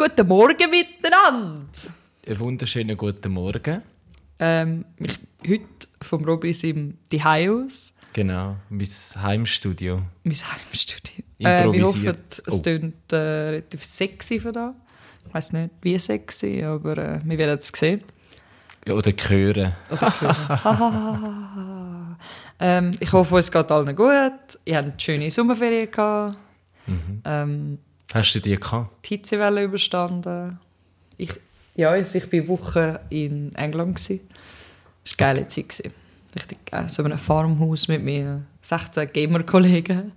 Guten 0.00 0.28
Morgen 0.28 0.70
miteinander! 0.70 1.60
Einen 2.24 2.38
wunderschönen 2.38 2.96
guten 2.96 3.32
Morgen. 3.32 3.82
Ähm, 4.38 4.84
ich, 4.96 5.18
heute 5.44 5.64
vom 6.00 6.24
Robin 6.24 6.54
im 6.62 6.98
Die 7.10 7.20
aus. 7.20 7.96
Genau, 8.12 8.54
mein 8.68 8.86
Heimstudio. 9.20 10.02
Mein 10.22 10.36
Heimstudio. 10.36 11.24
Äh, 11.40 11.72
wir 11.72 11.82
hoffen, 11.84 12.16
es 12.28 12.42
Oh. 12.46 12.60
tönt 12.60 13.12
äh, 13.12 13.16
relativ 13.16 13.82
sexy 13.82 14.38
von 14.38 14.52
da. 14.52 14.74
Ich 15.26 15.34
weiß 15.34 15.52
nicht, 15.54 15.70
wie 15.82 15.98
sexy, 15.98 16.62
aber 16.62 16.96
äh, 16.96 17.20
wir 17.24 17.36
werden 17.36 17.58
es 17.58 17.66
sehen. 17.66 18.04
Ja, 18.86 18.94
Oder 18.94 19.10
hören. 19.10 19.72
Ähm, 22.60 22.96
ich 22.98 23.12
hoffe, 23.12 23.38
es 23.38 23.52
geht 23.52 23.70
allen 23.70 23.94
gut. 23.94 24.08
Ihr 24.64 24.76
habt 24.76 24.84
eine 24.84 24.94
schöne 24.98 25.30
Sommerferien 25.30 25.88
gehabt. 25.90 26.36
Ähm, 27.24 27.78
Hast 28.12 28.34
du 28.34 28.40
die 28.40 28.56
gehabt? 28.56 29.04
die 29.06 29.16
Hitzewelle 29.16 29.64
überstanden. 29.64 30.58
Ich, 31.16 31.30
ja, 31.74 31.90
also 31.90 32.18
ich 32.18 32.32
war 32.32 32.48
Woche 32.48 33.00
in 33.10 33.54
England. 33.54 33.96
gsi. 33.96 34.20
Das 35.04 35.18
war 35.18 35.26
eine 35.28 35.36
geile 35.36 35.48
Zeit. 35.48 35.68
gsi. 35.68 35.90
Richtig 36.34 36.66
geil. 36.66 36.88
So 36.88 37.02
in 37.02 37.12
einem 37.12 37.18
Farmhaus 37.18 37.88
mit 37.88 38.02
mir 38.02 38.42
16 38.62 39.12
Gamer-Kollegen. 39.12 40.12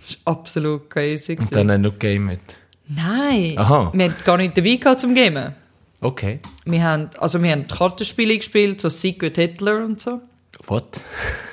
Das 0.00 0.18
war 0.24 0.34
absolut 0.34 0.90
crazy. 0.90 1.36
Und 1.38 1.54
dann 1.54 1.70
auch 1.70 1.78
noch 1.78 1.98
gamet. 1.98 2.58
Nein, 2.88 3.58
Aha. 3.58 3.90
wir 3.92 4.10
hatten 4.10 4.24
gar 4.24 4.36
nicht 4.36 4.56
dabei 4.56 4.76
gehabt 4.76 5.00
zum 5.00 5.14
Gamen. 5.14 5.54
Okay. 6.00 6.40
Wir 6.64 6.82
haben, 6.82 7.10
also 7.18 7.42
wir 7.42 7.50
haben 7.50 7.66
Kartenspiele 7.66 8.36
gespielt, 8.36 8.80
so 8.80 8.88
Secret 8.88 9.36
Hitler 9.36 9.84
und 9.84 10.00
so. 10.00 10.20
What? 10.66 11.00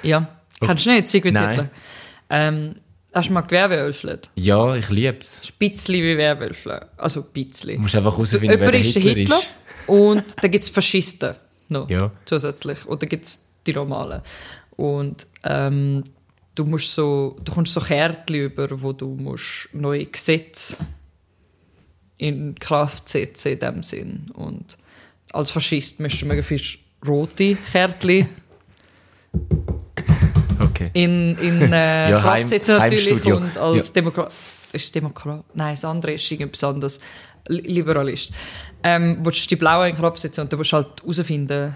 Ja, 0.04 0.28
kennst 0.62 0.86
du 0.86 0.92
nicht, 0.92 1.08
Secret 1.08 1.34
Nein. 1.34 1.50
Hitler? 1.50 1.70
Ähm, 2.30 2.76
hast 3.14 3.30
du 3.30 3.34
mal 3.34 3.42
Gewerbewölfelt? 3.42 4.30
Ja, 4.36 4.76
ich 4.76 4.90
lieb's. 4.90 5.46
Spitzli 5.48 6.02
wie 6.04 6.18
Werwölfeln. 6.18 6.82
Also 6.98 7.22
bisschen. 7.24 7.76
Du 7.76 7.82
musst 7.82 7.96
einfach 7.96 8.14
herausfinden, 8.14 8.60
wer 8.60 8.72
der 8.72 8.80
ist 8.80 8.96
der 8.96 9.02
Hitler, 9.02 9.16
Hitler 9.22 9.40
ist. 9.40 9.48
und 9.90 10.24
dann 10.44 10.52
gibt 10.52 10.64
es 10.64 10.70
Faschisten 10.70 11.36
noch 11.70 11.90
Ja. 11.90 12.12
zusätzlich. 12.26 12.86
Und 12.86 13.02
dann 13.02 13.10
gibt 13.10 13.26
es 13.26 13.50
die 13.66 13.74
normalen. 13.74 14.22
Und 14.76 15.28
ähm, 15.44 16.04
du 16.56 16.66
musst 16.66 16.94
so, 16.94 17.38
du 17.44 17.52
kommst 17.54 17.74
so 17.74 17.82
Kärtchen 17.82 18.36
über, 18.36 18.68
wo 18.82 18.92
du 18.94 19.08
musst 19.16 19.70
neue 19.74 20.06
Gesetze 20.06 20.78
in 22.18 22.56
Kraft 22.60 23.08
setzen 23.10 23.54
in 23.54 23.60
dem 23.60 23.84
Sinn. 23.84 24.32
Und 24.34 24.78
als 25.32 25.52
Faschist 25.52 26.00
musst 26.00 26.22
du 26.22 26.26
mega 26.26 26.42
viel 26.42 26.62
rote 27.08 27.56
Kärtchen 27.72 28.30
Okay. 30.90 31.04
in, 31.04 31.38
in 31.38 31.62
äh, 31.74 32.12
Ja, 32.12 32.20
Kraft 32.20 32.34
Heim- 32.36 32.48
setzen 32.48 32.78
natürlich 32.78 33.10
Heimstudio. 33.12 33.38
und 33.38 33.58
als 33.58 33.94
Demokrat 33.94 34.32
ist 34.72 34.94
Demokrat 34.96 35.44
nein 35.54 35.74
das 35.76 35.86
andere 35.86 36.14
ist 36.14 36.32
irgendwas 36.32 36.64
anderes 36.64 37.00
Li- 37.48 37.62
Liberalist 37.62 38.32
ähm, 38.84 39.20
willst 39.24 39.44
du 39.46 39.48
die 39.50 39.56
blaue 39.58 39.90
in 39.90 39.96
Kraft 39.96 40.18
setzen 40.20 40.42
und 40.42 40.52
dann 40.52 40.58
musst 40.60 40.72
du 40.72 40.78
halt 40.78 40.88
herausfinden 41.02 41.76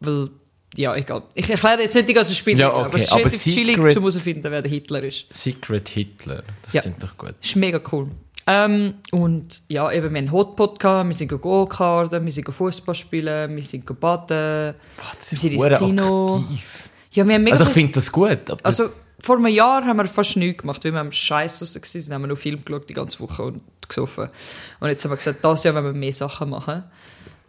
weil 0.00 0.28
ja 0.76 0.94
egal 0.94 1.22
ich 1.34 1.50
erkläre 1.50 1.82
jetzt 1.82 1.94
nicht 1.96 2.08
die 2.08 2.14
ganze 2.14 2.34
Spiel 2.34 2.58
Ja, 2.58 2.70
aber 2.70 2.86
okay, 2.86 2.96
es 2.98 3.02
ist 3.04 3.12
aber 3.12 3.20
relativ 3.24 3.54
chillig 3.54 3.76
zum 3.92 4.02
herausfinden 4.04 4.50
wer 4.52 4.62
der 4.62 4.70
Hitler 4.70 5.02
ist 5.02 5.26
Secret 5.32 5.88
Hitler. 5.88 6.42
Das 6.62 6.72
Ja. 6.74 6.80
klingt 6.82 7.02
doch 7.02 7.16
gut. 7.18 7.30
das 7.38 7.46
ist 7.46 7.56
mega 7.56 7.80
cool 7.92 8.08
ähm, 8.46 8.94
und 9.12 9.62
ja 9.68 9.90
eben 9.92 10.12
wir 10.14 10.20
haben 10.22 10.32
Hotpot 10.32 10.78
gehabt 10.78 11.08
wir 11.08 11.12
sind 11.14 11.28
go-karten 11.40 12.24
wir 12.24 12.32
sind 12.32 12.48
Fußball 12.52 12.94
spielen 12.94 13.54
wir 13.56 13.62
sind 13.62 13.84
baden 14.00 14.74
Wir 15.28 15.38
sind 15.38 15.52
ins 15.52 15.78
Kino. 15.78 16.36
aktiv. 16.36 16.89
Ja 17.12 17.26
wir 17.26 17.34
haben 17.34 17.44
mega 17.44 17.56
Also 17.56 17.66
ich 17.66 17.72
finde 17.72 17.92
das 17.92 18.10
gut. 18.12 18.38
Also, 18.62 18.90
vor 19.22 19.36
einem 19.36 19.48
Jahr 19.48 19.84
haben 19.84 19.96
wir 19.98 20.06
fast 20.06 20.36
nichts 20.36 20.62
gemacht, 20.62 20.82
weil 20.84 20.92
wir 20.92 21.00
am 21.00 21.12
Scheiß 21.12 21.60
raus 21.62 21.74
waren, 21.76 22.14
haben 22.14 22.22
wir 22.22 22.28
noch 22.28 22.38
Film 22.38 22.64
geschaut 22.64 22.88
die 22.88 22.94
ganze 22.94 23.20
Woche 23.20 23.42
und 23.42 23.60
gesoffen. 23.86 24.28
Und 24.80 24.88
jetzt 24.88 25.04
haben 25.04 25.10
wir 25.12 25.16
gesagt, 25.16 25.44
dieses 25.44 25.64
Jahr 25.64 25.74
wollen 25.74 25.84
wir 25.86 25.92
mehr 25.92 26.12
Sachen 26.12 26.50
machen. 26.50 26.84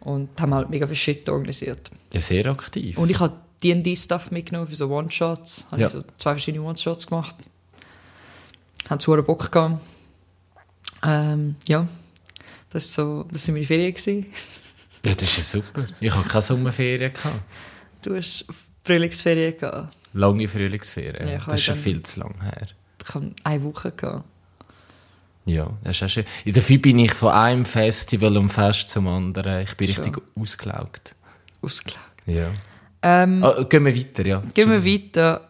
Und 0.00 0.28
haben 0.40 0.52
halt 0.52 0.68
mega 0.68 0.86
viel 0.86 0.96
Shit 0.96 1.28
organisiert. 1.28 1.90
ja, 2.12 2.20
sehr 2.20 2.44
aktiv. 2.46 2.98
Und 2.98 3.08
ich 3.10 3.20
habe 3.20 3.34
D&D-Stuff 3.62 4.32
mitgenommen 4.32 4.66
für 4.66 4.74
so 4.74 4.88
One-Shots. 4.90 5.66
Habe 5.70 5.80
Ja. 5.80 5.86
ich 5.86 5.92
so 5.92 6.02
zwei 6.16 6.32
verschiedene 6.32 6.64
One-Shots 6.64 7.06
gemacht. 7.06 7.36
Haben 8.90 8.98
zu 8.98 9.22
Bock 9.22 9.50
gehabt. 9.52 9.80
Ähm, 11.04 11.56
ja, 11.68 11.86
das, 12.70 12.84
ist 12.86 12.94
so, 12.94 13.26
das 13.30 13.44
sind 13.44 13.54
meine 13.54 13.66
Ferien. 13.66 14.26
Ja, 15.04 15.14
das 15.14 15.22
ist 15.22 15.36
ja 15.38 15.44
super. 15.44 15.86
Ich 16.00 16.14
habe 16.14 16.28
keine 16.28 16.42
Sommerferien 16.42 17.12
gehabt. 17.12 17.40
Du 18.02 18.16
hast 18.16 18.44
Frühlingsferien 18.84 19.56
gehabt. 19.58 19.94
Lange 20.14 20.48
Frühlingsferien. 20.48 21.28
Ja, 21.28 21.38
das 21.46 21.54
ist 21.54 21.62
schon 21.64 21.74
viel 21.76 22.02
zu 22.02 22.20
lang 22.20 22.40
her. 22.42 22.66
Ich 23.06 23.14
habe 23.14 23.30
eine 23.44 23.64
Woche 23.64 23.92
gehabt. 23.92 24.24
Ja, 25.44 25.70
das 25.82 25.96
ist 25.96 26.02
auch 26.04 26.08
schön. 26.08 26.24
Dafür 26.46 26.78
bin 26.78 26.98
ich 27.00 27.12
von 27.14 27.32
einem 27.32 27.64
Festival 27.64 28.36
und 28.36 28.48
Fest 28.48 28.90
zum 28.90 29.08
anderen. 29.08 29.62
Ich 29.62 29.74
bin 29.76 29.88
Schon. 29.88 30.04
richtig 30.04 30.22
ausgelaugt. 30.38 31.14
Ausgelegt. 31.62 31.98
Ja. 32.26 32.50
Ähm, 33.02 33.42
Ah, 33.42 33.64
gehen 33.64 33.84
wir 33.84 33.96
weiter, 33.96 34.24
ja. 34.24 34.42
Gehen 34.54 34.70
wir 34.70 34.84
weiter. 34.84 35.48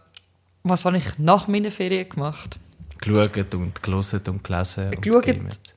Was 0.63 0.85
habe 0.87 0.97
ich 0.97 1.19
nach 1.19 1.47
meiner 1.49 1.71
Ferien 1.71 2.09
gemacht? 2.09 2.59
Geschaut 3.01 3.55
und 3.55 3.83
gelesen 3.83 4.21
und 4.29 4.45
gelesen. 4.45 4.87
und 4.87 5.03
Geschaut. 5.03 5.25
gegamet. 5.25 5.75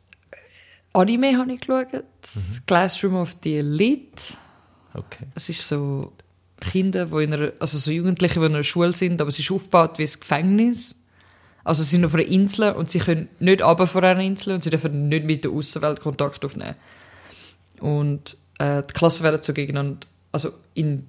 Anime 0.94 1.38
habe 1.38 1.54
ich 1.54 1.60
geschaut. 1.60 1.88
Classroom 2.68 3.16
of 3.18 3.36
the 3.44 3.58
Elite. 3.58 4.36
Okay. 4.94 5.26
Es 5.34 5.50
ist 5.50 5.68
so 5.68 6.14
Kinder, 6.72 7.06
die 7.08 7.24
in 7.24 7.34
einer, 7.34 7.52
also 7.60 7.78
so 7.78 7.92
Jugendliche, 7.92 8.40
die 8.40 8.46
in 8.46 8.54
einer 8.54 8.64
Schule 8.64 8.94
sind, 8.94 9.22
aber 9.22 9.30
es 9.30 9.40
ist 9.40 9.52
aufgebaut 9.52 9.98
wie 9.98 10.04
ein 10.04 10.20
Gefängnis. 10.20 10.96
Also 11.64 11.84
sie 11.84 11.92
sind 11.92 12.06
auf 12.06 12.14
einer 12.14 12.26
Insel 12.26 12.74
und 12.74 12.90
sie 12.92 13.00
können 13.00 13.28
nicht 13.40 13.64
runter 13.64 13.88
von 13.88 14.04
einer 14.04 14.22
Insel 14.22 14.54
und 14.54 14.64
sie 14.64 14.70
dürfen 14.70 15.10
nicht 15.10 15.26
mit 15.26 15.44
der 15.44 15.52
Außenwelt 15.52 16.00
Kontakt 16.02 16.46
aufnehmen. 16.46 16.76
Und 17.80 18.38
äh, 18.60 18.82
die 18.82 18.94
Klassen 18.94 19.24
werden 19.24 19.42
so 19.42 19.54
gegeneinander, 19.54 20.08
also 20.32 20.52
in 20.74 21.08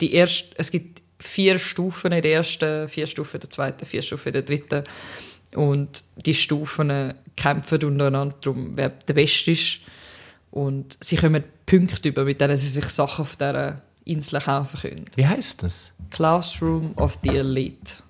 die 0.00 0.12
erste, 0.12 0.54
es 0.58 0.70
gibt 0.70 1.02
vier 1.18 1.58
Stufen 1.58 2.12
in 2.12 2.22
der 2.22 2.32
ersten, 2.32 2.88
vier 2.88 3.06
Stufen 3.06 3.36
in 3.36 3.40
der 3.40 3.50
zweiten, 3.50 3.86
vier 3.86 4.02
Stufen 4.02 4.28
in 4.28 4.32
der 4.34 4.42
dritten. 4.42 4.84
Und 5.54 6.02
die 6.16 6.34
Stufen 6.34 7.14
kämpfen 7.36 7.84
untereinander 7.84 8.34
darum, 8.40 8.72
wer 8.76 8.88
der 8.88 9.14
Beste 9.14 9.52
ist. 9.52 9.80
Und 10.50 10.98
sie 11.00 11.16
kommen 11.16 11.44
Punkte 11.66 12.08
über, 12.08 12.24
mit 12.24 12.40
denen 12.40 12.56
sie 12.56 12.68
sich 12.68 12.88
Sachen 12.88 13.22
auf 13.22 13.36
dieser 13.36 13.82
Insel 14.04 14.40
kaufen 14.40 14.80
können. 14.80 15.04
Wie 15.16 15.26
heißt 15.26 15.62
das? 15.62 15.92
Classroom 16.10 16.92
of 16.96 17.18
the 17.22 17.30
Elite. 17.36 18.02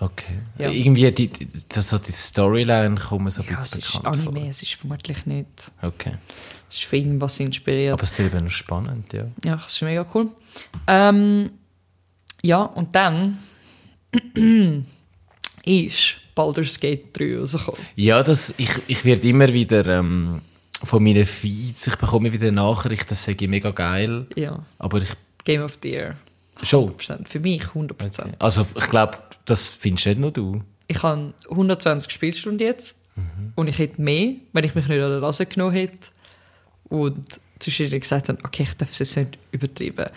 Okay. 0.00 0.34
Ja. 0.58 0.68
Irgendwie 0.70 1.10
die, 1.12 1.28
die, 1.28 1.48
das, 1.68 1.88
so 1.88 1.98
die 1.98 2.12
Storyline 2.12 2.96
kommt 2.96 3.24
mir 3.24 3.30
so 3.30 3.42
ein 3.42 3.48
Ja, 3.50 3.58
es 3.58 3.70
bisschen 3.70 3.78
ist 3.80 3.92
bekannt 4.02 4.16
Anime, 4.18 4.40
vor. 4.40 4.50
es 4.50 4.62
ist 4.62 4.74
vermutlich 4.74 5.24
nicht. 5.26 5.72
Okay. 5.82 6.18
Es 6.68 6.76
ist 6.76 6.84
für 6.84 6.96
irgendwas 6.96 7.40
inspiriert. 7.40 7.92
Aber 7.94 8.02
es 8.02 8.10
ist 8.10 8.20
eben 8.20 8.50
spannend, 8.50 9.12
ja. 9.12 9.26
Ja, 9.44 9.56
das 9.56 9.72
ist 9.72 9.82
mega 9.82 10.04
cool. 10.12 10.28
Ähm, 10.86 11.50
ja, 12.42 12.62
und 12.62 12.94
dann 12.94 13.38
ist 15.64 16.16
Baldur's 16.34 16.78
Gate 16.78 17.16
3 17.18 17.38
rausgekommen. 17.38 17.80
Ja, 17.96 18.22
das, 18.22 18.54
ich, 18.58 18.70
ich 18.88 19.04
werde 19.04 19.26
immer 19.28 19.50
wieder 19.52 19.86
ähm, 19.86 20.42
von 20.84 21.02
meinen 21.02 21.26
Feeds, 21.26 21.86
ich 21.86 21.96
bekomme 21.96 22.32
wieder 22.32 22.50
Nachrichten, 22.52 23.08
das 23.10 23.24
sage 23.24 23.44
ich 23.44 23.50
mega 23.50 23.70
geil. 23.70 24.26
Ja, 24.36 24.64
Aber 24.78 24.98
ich 25.02 25.10
Game 25.44 25.62
of 25.62 25.78
the 25.82 25.90
Year. 25.90 26.16
schon. 26.62 26.90
100%. 26.96 27.28
Für 27.28 27.40
mich 27.40 27.62
100%. 27.62 28.34
Also 28.38 28.66
ich 28.76 28.86
glaube, 28.88 29.18
das 29.44 29.68
findest 29.68 30.06
nicht 30.06 30.18
nur 30.20 30.30
du. 30.30 30.62
Ich 30.86 31.02
habe 31.02 31.32
120 31.50 32.12
Spielstunden 32.12 32.66
jetzt 32.66 33.00
und 33.54 33.68
ich 33.68 33.78
hätte 33.78 34.00
mehr, 34.00 34.34
wenn 34.52 34.64
ich 34.64 34.74
mich 34.74 34.86
nicht 34.86 35.00
an 35.00 35.10
der 35.10 35.20
Nase 35.20 35.46
genommen 35.46 35.72
hätte 35.72 36.08
und 36.88 37.20
zwischendurch 37.58 38.02
gesagt 38.02 38.28
habe, 38.28 38.38
okay, 38.44 38.64
ich 38.64 38.74
darf 38.76 38.90
es 38.92 38.98
jetzt 38.98 39.16
nicht 39.16 39.38
übertreiben. 39.52 40.06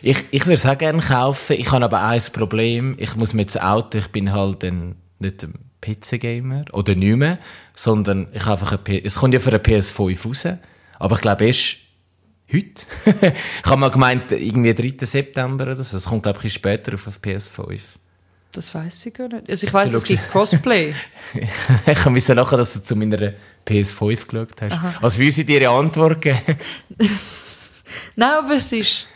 Ich, 0.00 0.16
ich 0.30 0.46
würde 0.46 0.54
es 0.54 0.64
auch 0.64 0.78
gerne 0.78 1.02
kaufen. 1.02 1.56
Ich 1.58 1.72
habe 1.72 1.84
aber 1.84 2.00
ein 2.02 2.22
Problem. 2.32 2.94
Ich 2.98 3.16
muss 3.16 3.34
mir 3.34 3.42
jetzt 3.42 3.60
outen, 3.60 3.98
ich 3.98 4.06
bin 4.08 4.30
halt 4.30 4.62
ein, 4.62 4.94
nicht 5.18 5.44
PC-Gamer 5.80 6.66
oder 6.72 6.94
nicht 6.94 7.16
mehr, 7.16 7.38
sondern 7.74 8.28
ich 8.32 8.42
habe 8.44 8.52
einfach 8.52 8.72
ein 8.72 8.84
P 8.84 9.02
Es 9.04 9.16
kommt 9.16 9.34
ja 9.34 9.40
für 9.40 9.50
eine 9.50 9.58
PS5 9.58 10.26
raus, 10.26 10.48
aber 10.98 11.16
ich 11.16 11.20
glaube 11.20 11.46
erst 11.46 11.76
heute. 12.52 12.86
ich 13.32 13.64
habe 13.64 13.80
mal 13.80 13.90
gemeint, 13.90 14.32
irgendwie 14.32 14.74
3. 14.74 15.06
September 15.06 15.64
oder 15.64 15.82
so. 15.82 15.96
Es 15.96 16.04
kommt, 16.04 16.22
glaube 16.22 16.38
ich, 16.42 16.52
später 16.52 16.94
auf 16.94 17.06
auf 17.06 17.20
PS5. 17.22 17.80
Das 18.52 18.74
weiß 18.74 19.06
ich 19.06 19.14
gar 19.14 19.28
nicht. 19.28 19.48
Also 19.48 19.66
ich 19.66 19.72
weiß, 19.72 19.92
es 19.92 20.04
gibt 20.04 20.30
Crossplay. 20.30 20.94
ich 21.86 22.04
habe 22.04 22.14
wissen 22.14 22.34
nachher, 22.34 22.56
dass 22.56 22.74
du 22.74 22.82
zu 22.82 22.96
meiner 22.96 23.34
PS5 23.66 24.26
geschaut 24.26 24.62
hast. 24.62 25.02
Als 25.02 25.18
würde 25.18 25.32
sie 25.32 25.44
dir 25.44 25.58
eine 25.58 25.70
Antwort 25.70 26.22
geben. 26.22 26.56
Nein, 28.16 28.30
aber 28.30 28.54
es 28.54 28.72
ist. 28.72 29.06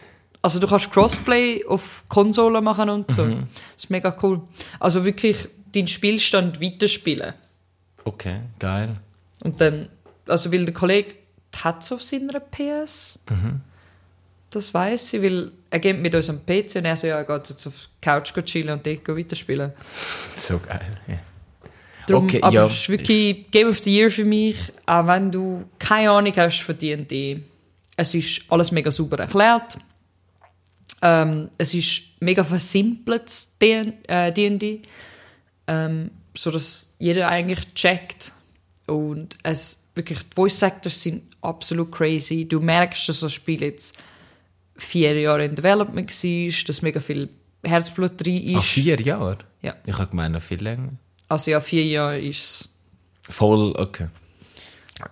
Also 0.43 0.59
du 0.59 0.67
kannst 0.67 0.93
Crossplay 0.93 1.65
auf 1.67 2.05
Konsolen 2.09 2.63
machen 2.63 2.91
und 2.91 3.11
so. 3.11 3.25
Mhm. 3.25 3.47
Das 3.75 3.85
ist 3.85 3.91
mega 3.91 4.15
cool. 4.23 4.43
Also 4.79 5.05
wirklich 5.05 5.49
deinen 5.75 5.89
Spielstand 5.89 6.61
weiterspielen. 6.61 7.35
Okay, 8.05 8.41
geil. 8.59 8.95
Und 9.43 9.61
dann, 9.61 9.89
also 10.27 10.53
weil 10.53 10.65
der 10.65 10.75
Kollege 10.75 11.15
hat 11.63 11.83
es 11.83 11.93
auf 11.93 12.03
seiner 12.03 12.41
PS. 12.41 13.19
Das 14.51 14.75
weiß 14.75 15.15
ich, 15.15 15.23
weil 15.23 15.51
er 15.71 15.79
geht 15.79 15.99
mit 15.99 16.15
uns 16.15 16.29
am 16.29 16.45
PC 16.45 16.77
und 16.77 16.85
er 16.85 16.97
so, 16.97 17.07
ja, 17.07 17.17
er 17.19 17.25
geht 17.25 17.49
jetzt 17.49 17.67
auf 17.67 17.89
die 17.97 18.01
Couch 18.05 18.35
chillen 18.45 18.71
und 18.71 18.87
dort 18.87 19.09
weiterspielen. 19.09 19.73
So 20.37 20.59
geil. 20.59 20.81
Ja. 21.09 21.19
Darum, 22.07 22.25
Okay, 22.27 22.43
aber 22.43 22.53
ja. 22.55 22.67
es 22.67 22.73
ist 22.73 22.89
wirklich 22.89 23.51
Game 23.51 23.69
of 23.69 23.79
the 23.79 23.95
Year 23.97 24.11
für 24.11 24.25
mich, 24.25 24.57
auch 24.87 25.07
wenn 25.07 25.31
du 25.31 25.65
keine 25.79 26.11
Ahnung 26.11 26.33
hast 26.37 26.61
von 26.61 26.77
D&D. 26.77 27.41
Es 27.97 28.15
ist 28.15 28.43
alles 28.49 28.73
mega 28.73 28.91
super 28.91 29.19
erklärt. 29.21 29.77
Ähm, 31.01 31.49
es 31.59 31.75
ist 31.75 32.03
mega 32.21 32.43
versimpeltes 32.45 33.57
D- 33.59 33.93
äh, 34.09 34.33
D&D, 34.33 34.83
ähm, 35.67 36.11
so 36.35 36.51
dass 36.51 36.95
jeder 36.99 37.29
eigentlich 37.29 37.75
checkt 37.75 38.33
und 38.87 39.37
es 39.43 39.89
wirklich 39.95 40.21
die 40.21 40.35
Voice 40.35 40.63
Actors 40.63 41.03
sind 41.03 41.25
absolut 41.43 41.93
crazy. 41.93 42.49
Du 42.49 42.61
merkst, 42.61 43.09
dass 43.09 43.21
das 43.21 43.33
Spiel 43.33 43.63
jetzt 43.63 43.99
vier 44.77 45.19
Jahre 45.21 45.45
in 45.45 45.55
Development 45.55 46.11
war, 46.11 46.65
dass 46.67 46.83
mega 46.83 47.01
viel 47.01 47.29
Herzblut 47.63 48.13
drin 48.17 48.43
ist. 48.43 48.57
Ach, 48.59 48.65
vier 48.65 49.01
Jahre? 49.01 49.39
Ja. 49.61 49.77
Ich 49.87 49.95
habe 49.95 50.09
gemeint, 50.09 50.35
noch 50.35 50.43
viel 50.43 50.63
länger. 50.63 50.91
Also 51.29 51.51
ja, 51.51 51.61
vier 51.61 51.85
Jahre 51.85 52.19
ist 52.21 52.69
Voll, 53.29 53.73
okay. 53.79 54.09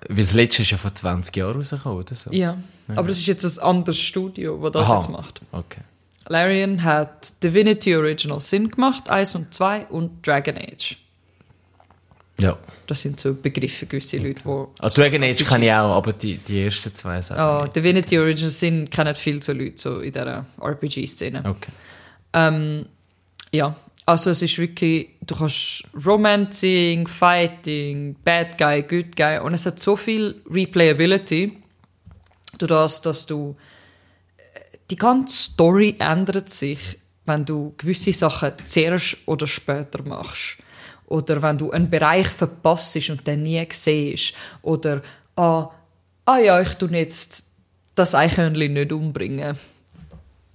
Weil 0.09 0.17
das 0.25 0.33
letzte 0.33 0.63
ist 0.63 0.71
ja 0.71 0.77
vor 0.77 0.95
20 0.95 1.35
Jahren 1.37 1.57
rausgekommen, 1.57 1.99
oder 1.99 2.15
so? 2.15 2.31
Ja, 2.33 2.57
aber 2.95 3.09
das 3.09 3.19
ist 3.19 3.27
jetzt 3.27 3.45
ein 3.45 3.65
anderes 3.65 3.99
Studio, 3.99 4.59
das 4.63 4.73
das 4.73 4.91
Aha. 4.91 4.97
jetzt 4.97 5.11
macht. 5.11 5.41
Okay. 5.53 5.81
Larian 6.29 6.83
hat 6.83 7.43
Divinity 7.43 7.97
Original 7.97 8.41
Sin 8.41 8.71
gemacht, 8.71 9.09
1 9.11 9.35
und 9.35 9.55
2 9.55 9.87
und 9.87 10.27
Dragon 10.27 10.57
Age. 10.57 10.97
Ja. 12.41 12.59
Das 12.87 13.03
sind 13.03 13.21
so 13.21 13.35
Begriffe, 13.35 13.87
gewisse 13.87 14.17
Leute, 14.17 14.41
die... 14.45 14.67
Ah, 14.81 14.89
Dragon 14.89 15.23
Age 15.23 15.45
kann 15.45 15.63
ich 15.63 15.71
auch, 15.73 15.97
aber 15.97 16.13
die, 16.13 16.39
die 16.39 16.65
ersten 16.65 16.95
zwei 16.95 17.21
sagen 17.21 17.41
Ah, 17.41 17.63
nicht. 17.63 17.77
Divinity 17.77 18.19
Original 18.19 18.51
Sin 18.51 18.89
kennen 18.89 19.15
viel 19.15 19.43
so 19.43 19.53
Leute 19.53 19.77
so 19.77 20.01
in 20.01 20.13
dieser 20.13 20.47
RPG-Szene. 20.61 21.43
Okay. 21.45 21.71
Ähm, 22.33 22.87
ja, 23.53 23.75
also 24.07 24.31
es 24.31 24.43
ist 24.43 24.59
wirklich, 24.59 25.11
du 25.21 25.37
kannst 25.37 25.85
Romancing, 26.07 27.07
Fighting, 27.07 28.17
Bad 28.25 28.57
Guy, 28.57 28.83
Good 28.83 29.17
Guy 29.17 29.39
und 29.39 29.55
es 29.55 29.67
hat 29.67 29.79
so 29.79 29.97
viel 29.97 30.41
Replayability, 30.51 31.53
durch 32.59 32.69
das, 32.69 33.03
dass 33.03 33.27
du 33.27 33.57
die 34.91 34.97
ganze 34.97 35.37
Story 35.37 35.97
ändert 35.99 36.51
sich, 36.51 36.99
wenn 37.27 37.45
du 37.45 37.75
gewisse 37.77 38.13
Sachen 38.13 38.53
zuerst 38.65 39.17
oder 39.27 39.47
später 39.47 40.03
machst. 40.03 40.59
Oder 41.07 41.43
wenn 41.43 41.59
du 41.59 41.71
einen 41.71 41.91
Bereich 41.91 42.29
verpasst 42.29 43.09
und 43.11 43.27
den 43.27 43.43
nie 43.43 43.67
siehst. 43.71 44.35
Oder, 44.63 45.03
ah, 45.37 45.71
ah 46.25 46.39
ja, 46.39 46.61
ich 46.61 46.75
tue 46.75 46.91
jetzt 46.91 47.47
das 47.95 48.15
Eichhörnchen 48.15 48.73
nicht 48.73 48.93
umbringen. 48.93 49.57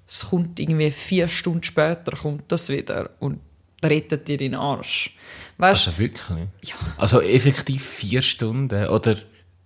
Es 0.07 0.27
kommt 0.29 0.59
irgendwie 0.59 0.91
vier 0.91 1.27
Stunden 1.27 1.63
später, 1.63 2.15
kommt 2.15 2.51
das 2.51 2.69
wieder 2.69 3.09
und 3.19 3.39
rettet 3.83 4.27
dir 4.27 4.37
den 4.37 4.55
Arsch. 4.55 5.15
Weißt 5.57 5.87
Also 5.87 5.99
wirklich? 5.99 6.47
Ja. 6.63 6.75
Also 6.97 7.21
effektiv 7.21 7.83
vier 7.83 8.21
Stunden 8.21 8.87
oder 8.87 9.17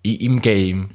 im 0.02 0.42
Game? 0.42 0.90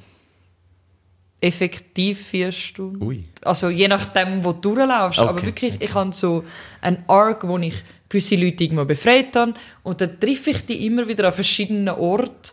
Effektiv 1.45 2.27
vier 2.27 2.51
Stunden. 2.51 3.01
Ui. 3.03 3.23
Also 3.43 3.69
je 3.69 3.87
nachdem, 3.87 4.43
wo 4.43 4.51
du 4.51 4.73
durchlaufst. 4.73 5.19
Okay, 5.19 5.29
Aber 5.29 5.43
wirklich, 5.43 5.73
ich 5.79 5.93
habe 5.93 6.11
so 6.13 6.43
einen 6.81 7.03
Arc, 7.07 7.47
wo 7.47 7.57
ich 7.59 7.75
gewisse 8.09 8.35
Leute 8.35 8.63
irgendwo 8.63 8.85
befreit 8.85 9.35
habe 9.35 9.53
und 9.83 10.01
dann 10.01 10.19
treffe 10.19 10.51
ich 10.51 10.65
die 10.65 10.85
immer 10.85 11.07
wieder 11.07 11.27
an 11.27 11.33
verschiedenen 11.33 11.89
Orten 11.89 12.51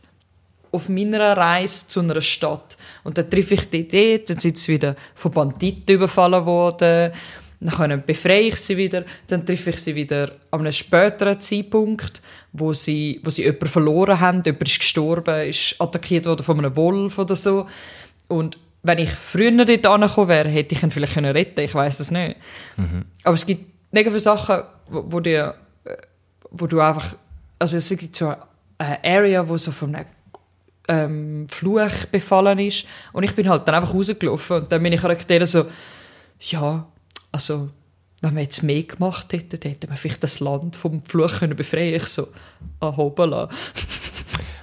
auf 0.73 0.89
meiner 0.89 1.37
Reise 1.37 1.87
zu 1.87 2.01
einer 2.01 2.21
Stadt. 2.21 2.77
Und 3.05 3.19
dann 3.19 3.31
treffe 3.31 3.55
ich 3.55 3.69
die 3.69 3.87
dort, 3.87 4.31
dann 4.31 4.39
sind 4.39 4.59
sie 4.59 4.73
wieder 4.73 4.97
von 5.15 5.31
Banditen 5.31 5.97
überfallen 5.97 6.45
worden, 6.47 7.13
dann 7.61 8.03
befreie 8.05 8.49
ich 8.49 8.57
sie 8.57 8.77
wieder, 8.77 9.05
dann 9.27 9.47
treffe 9.47 9.71
ich 9.71 9.79
sie 9.79 9.95
wieder 9.95 10.33
an 10.51 10.61
einem 10.61 10.73
späteren 10.73 11.41
Zeitpunkt, 11.41 12.21
wo 12.53 12.73
sie, 12.73 13.21
wo 13.23 13.31
sie 13.31 13.43
jemanden 13.45 13.69
verloren 13.69 14.21
haben, 14.21 14.43
jemand 14.45 14.69
ist 14.69 14.81
gestorben, 14.81 15.49
ist 15.49 15.77
attackiert 15.79 16.27
worden 16.27 16.43
von 16.43 16.59
einem 16.59 16.75
Wolf 16.75 17.19
oder 17.19 17.37
so. 17.37 17.67
Und 18.29 18.59
wenn 18.83 18.99
ich 18.99 19.11
früher 19.11 19.65
dort 19.65 19.87
angekommen 19.87 20.29
wäre, 20.29 20.49
hätte 20.49 20.75
ich 20.75 20.83
ihn 20.83 20.91
vielleicht 20.91 21.15
können 21.15 21.33
retten 21.33 21.61
ich 21.61 21.75
weiß 21.75 22.01
es 22.01 22.11
nicht. 22.11 22.37
Aber 23.25 23.35
es 23.35 23.47
gibt 23.47 23.65
mega 23.93 24.11
viele 24.11 24.21
Sachen, 24.21 24.63
wo, 24.89 25.05
wo, 25.07 25.21
dir, 25.21 25.55
äh, 25.85 25.97
wo 26.51 26.67
du 26.67 26.81
einfach... 26.81 27.17
Also 27.59 27.77
es 27.77 27.89
gibt 27.91 28.17
so 28.17 28.35
eine 28.79 29.05
Area, 29.05 29.49
wo 29.49 29.57
so 29.57 29.71
von 29.71 29.95
einem 29.95 30.07
ähm, 30.89 31.47
Fluch 31.49 32.07
befallen 32.11 32.59
ist. 32.59 32.87
Und 33.13 33.23
ich 33.23 33.35
bin 33.35 33.49
halt 33.49 33.67
dann 33.67 33.77
einfach 33.77 33.95
rausgelaufen 33.95 34.63
und 34.63 34.73
dann 34.73 34.83
bin 34.83 34.93
ich 34.93 35.01
Charaktere 35.01 35.47
so, 35.47 35.67
ja, 36.41 36.87
also, 37.31 37.71
wenn 38.21 38.35
wir 38.35 38.43
jetzt 38.43 38.63
mehr 38.63 38.83
gemacht 38.83 39.33
hätten, 39.33 39.61
dann 39.61 39.73
hätten 39.73 39.91
wir 39.91 39.97
vielleicht 39.97 40.23
das 40.23 40.41
Land 40.41 40.77
vom 40.77 41.05
Fluch 41.05 41.39
können 41.39 41.57
befreien 41.57 41.95
Ich 41.95 42.07
so, 42.07 42.29
ah, 42.81 42.95
hoppala. 42.97 43.49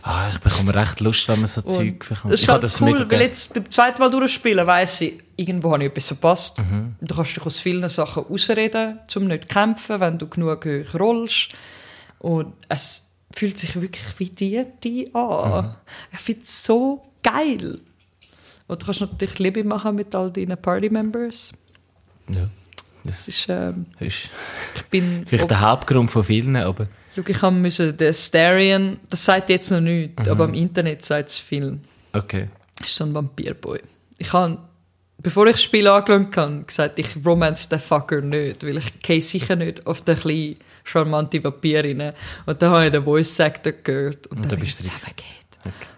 Ah, 0.02 0.30
ich 0.32 0.40
bekomme 0.40 0.74
recht 0.74 1.00
Lust, 1.02 1.28
wenn 1.28 1.40
man 1.40 1.48
so 1.48 1.62
Zeug 1.62 2.00
bekommt. 2.00 2.34
Das 2.34 2.40
ist 2.40 2.44
Ich 2.44 2.48
habe 2.48 2.54
halt 2.54 2.64
das 2.64 2.82
cool, 2.82 3.12
weil 3.12 3.22
jetzt 3.22 3.54
beim 3.54 3.70
zweiten 3.70 4.02
Mal 4.02 4.10
durchspielen 4.10 4.66
weiss 4.66 5.02
ich, 5.02 5.20
irgendwo 5.36 5.74
habe 5.74 5.84
ich 5.84 5.90
etwas 5.90 6.08
verpasst. 6.08 6.58
Mhm. 6.60 6.96
Du 7.02 7.16
kannst 7.16 7.36
dich 7.36 7.46
aus 7.46 7.60
vielen 7.60 7.88
Sachen 7.90 8.26
ausreden, 8.26 9.00
um 9.16 9.28
nicht 9.28 9.44
zu 9.44 9.48
kämpfen, 9.48 10.00
wenn 10.00 10.18
du 10.18 10.28
genug 10.28 10.66
hoch 10.66 11.00
rollst. 11.00 11.50
Und 12.20 12.54
es 12.70 13.12
fühlt 13.34 13.58
sich 13.58 13.80
wirklich 13.80 14.06
wie 14.18 14.30
D&D 14.30 15.10
an. 15.14 15.66
Mhm. 15.66 15.72
Ich 16.12 16.20
finde 16.20 16.42
es 16.44 16.64
so 16.64 17.04
geil. 17.22 17.80
Und 18.68 18.82
du 18.82 18.86
kannst 18.86 19.02
natürlich 19.02 19.40
Liebe 19.40 19.64
machen 19.64 19.96
mit 19.96 20.16
all 20.16 20.32
deinen 20.32 20.58
Party-Members. 20.58 21.52
Ja. 22.34 22.50
Das 23.04 23.28
ist, 23.28 23.48
ähm, 23.50 23.86
Das 23.98 24.08
ist 24.08 24.30
ich 24.76 24.84
bin... 24.84 25.24
vielleicht 25.26 25.50
der 25.50 25.62
Hauptgrund 25.62 26.12
von 26.12 26.24
vielen, 26.24 26.56
aber 26.56 26.88
Schau, 27.16 27.24
ich 27.28 27.42
habe 27.42 27.56
müssen, 27.56 27.96
der 27.98 28.14
Starion, 28.14 29.00
das 29.10 29.26
sagt 29.26 29.50
jetzt 29.50 29.72
noch 29.72 29.82
nichts, 29.82 30.24
Mhm. 30.24 30.32
aber 30.32 30.46
im 30.46 30.54
Internet 30.54 31.04
sagt 31.04 31.30
es 31.30 31.38
viel. 31.40 31.80
okay. 32.14 32.48
ist 32.82 32.96
so 32.96 33.04
ein 33.04 33.14
Vampirboy. 33.14 33.80
Ich 34.18 34.32
habe, 34.34 34.58
bevor 35.18 35.46
ich 35.48 35.54
das 35.54 35.64
Spiel 35.64 35.88
angeschaut 35.88 36.38
habe, 36.38 36.64
gesagt, 36.64 37.00
ich 37.00 37.08
romance 37.26 37.68
den 37.70 37.80
Fucker 37.80 38.22
nicht, 38.22 38.64
weil 38.66 38.78
ich 38.78 39.00
gehe 39.00 39.22
sicher 39.22 39.56
nicht 39.56 39.86
auf 39.88 40.02
den 40.02 40.18
kleinen, 40.18 40.56
charmante 40.86 41.44
Vampirin. 41.44 42.14
Und 42.46 42.62
dann 42.62 42.72
habe 42.72 42.86
ich 42.86 42.92
den 42.92 43.04
Voice 43.04 43.40
Actor 43.42 43.74
gehört 43.84 44.28
und, 44.28 44.40
dann 44.40 44.50
dann 44.50 44.60
bin 44.60 44.60
bist 44.62 44.80
ich 44.80 44.86
du 44.88 44.92
zusammengeht. 44.94 45.26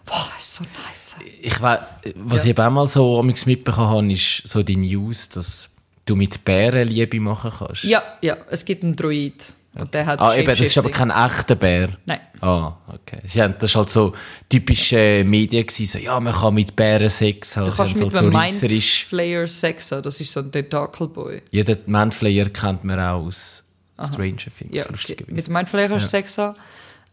Boah, 0.05 0.27
ist 0.39 0.55
so 0.55 0.63
nice. 0.63 1.15
Ich 1.41 1.61
weiß, 1.61 1.79
was 2.15 2.43
Ja. 2.45 2.51
ich 2.51 2.57
eben 2.57 2.65
auch 2.67 2.71
mal 2.71 2.87
so 2.87 3.21
mitbekommen 3.23 3.89
habe, 3.89 4.11
ist 4.11 4.41
so 4.45 4.63
die 4.63 4.75
News, 4.75 5.29
dass 5.29 5.69
du 6.05 6.15
mit 6.15 6.43
Bären 6.43 6.87
Liebe 6.87 7.19
machen 7.19 7.51
kannst. 7.57 7.83
Ja, 7.83 8.01
ja, 8.21 8.37
es 8.49 8.65
gibt 8.65 8.83
einen 8.83 8.95
Druid. 8.95 9.53
Und 9.73 9.93
der 9.93 10.05
hat 10.05 10.19
Ah, 10.19 10.35
eben, 10.35 10.47
das 10.47 10.59
ist 10.59 10.77
aber 10.77 10.89
kein 10.91 11.09
echter 11.11 11.55
Bär. 11.55 11.89
Nein. 12.05 12.19
Ah, 12.41 12.73
okay. 12.87 13.19
Sie 13.23 13.41
haben, 13.41 13.55
das 13.57 13.73
war 13.75 13.83
halt 13.83 13.89
so 13.89 14.13
typische 14.49 15.23
Medien 15.25 15.65
gewesen, 15.65 15.85
so, 15.85 15.97
ja, 15.99 16.19
man 16.19 16.33
kann 16.33 16.53
mit 16.53 16.75
Bären 16.75 17.09
Sex 17.09 17.55
haben. 17.55 17.69
Du 17.69 17.75
kannst 17.77 17.97
mit 17.97 18.13
so. 18.13 18.23
Mindflayer 18.23 19.47
Sex 19.47 19.91
haben, 19.93 20.03
das 20.03 20.19
ist 20.19 20.33
so 20.33 20.41
ein 20.41 20.51
Tentacle 20.51 21.07
Boy. 21.07 21.41
Ja, 21.51 21.63
den 21.63 21.77
Manflayer 21.85 22.49
kennt 22.49 22.83
man 22.83 22.99
auch 22.99 23.25
aus 23.25 23.63
Stranger 24.03 24.35
Things, 24.37 24.71
Ja, 24.71 24.83
lustigerweise. 24.89 25.33
mit 25.35 25.47
dem 25.47 25.53
Mindflayer 25.53 25.89
Ja. 25.91 25.99
Sex 25.99 26.37
haben. 26.37 26.57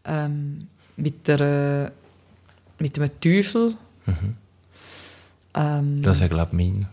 Ähm, 0.05 0.67
mit, 0.97 1.27
der, 1.27 1.39
äh, 1.39 1.91
mit 2.83 2.97
einem 2.99 3.09
Teufel. 3.21 3.75
Ähm, 5.53 6.01
Das 6.01 6.19
wäre, 6.19 6.29
glaube 6.29 6.49
ich, 6.51 6.57
mein 6.57 6.87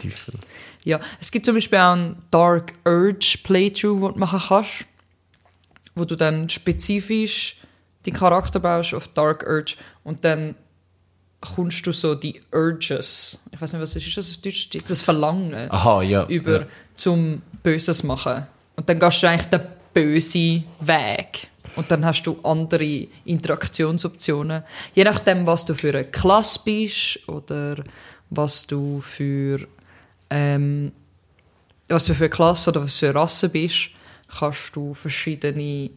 Teufel. 0.00 0.34
Ja, 0.84 1.00
es 1.20 1.30
gibt 1.30 1.44
zum 1.44 1.54
Beispiel 1.54 1.78
auch 1.78 1.92
einen 1.92 2.22
Dark 2.30 2.72
Urge 2.84 3.38
Playthrough, 3.42 4.00
den 4.00 4.12
du 4.14 4.18
machen 4.18 4.40
kannst, 4.48 4.86
wo 5.94 6.04
du 6.04 6.16
dann 6.16 6.48
spezifisch 6.48 7.56
den 8.06 8.14
Charakter 8.14 8.60
baust 8.60 8.94
auf 8.94 9.08
Dark 9.08 9.46
Urge 9.46 9.74
und 10.04 10.24
dann 10.24 10.54
kommst 11.40 11.86
du 11.86 11.92
so 11.92 12.14
die 12.14 12.40
Urges, 12.52 13.44
ich 13.50 13.60
weiß 13.60 13.72
nicht, 13.72 13.82
was 13.82 13.96
ist 13.96 14.06
ist 14.06 14.16
das 14.16 14.30
auf 14.30 14.38
Deutsch, 14.38 14.68
das 14.70 15.02
Verlangen 15.02 15.70
Aha, 15.70 16.02
ja. 16.02 16.26
über 16.26 16.60
ja. 16.60 16.66
zum 16.94 17.42
Böses 17.62 18.02
machen. 18.02 18.46
Und 18.76 18.88
dann 18.88 18.98
gehst 18.98 19.22
du 19.22 19.26
eigentlich 19.26 19.46
den 19.46 19.62
bösen 19.92 20.64
Weg. 20.80 21.48
Und 21.76 21.90
dann 21.90 22.04
hast 22.04 22.22
du 22.24 22.38
andere 22.42 23.06
Interaktionsoptionen. 23.24 24.64
Je 24.94 25.04
nachdem, 25.04 25.46
was 25.46 25.64
du 25.64 25.74
für 25.74 25.90
eine 25.90 26.04
Klasse 26.04 26.60
bist 26.64 27.28
oder 27.28 27.76
was 28.30 28.66
du 28.66 29.00
für, 29.00 29.66
ähm, 30.30 30.92
was 31.88 32.06
du 32.06 32.14
für 32.14 32.24
eine 32.24 32.30
Klasse 32.30 32.70
oder 32.70 32.82
was 32.82 32.98
für 32.98 33.06
eine 33.06 33.16
Rasse 33.16 33.48
bist, 33.48 33.90
kannst 34.38 34.74
du 34.76 34.94
verschiedene 34.94 35.90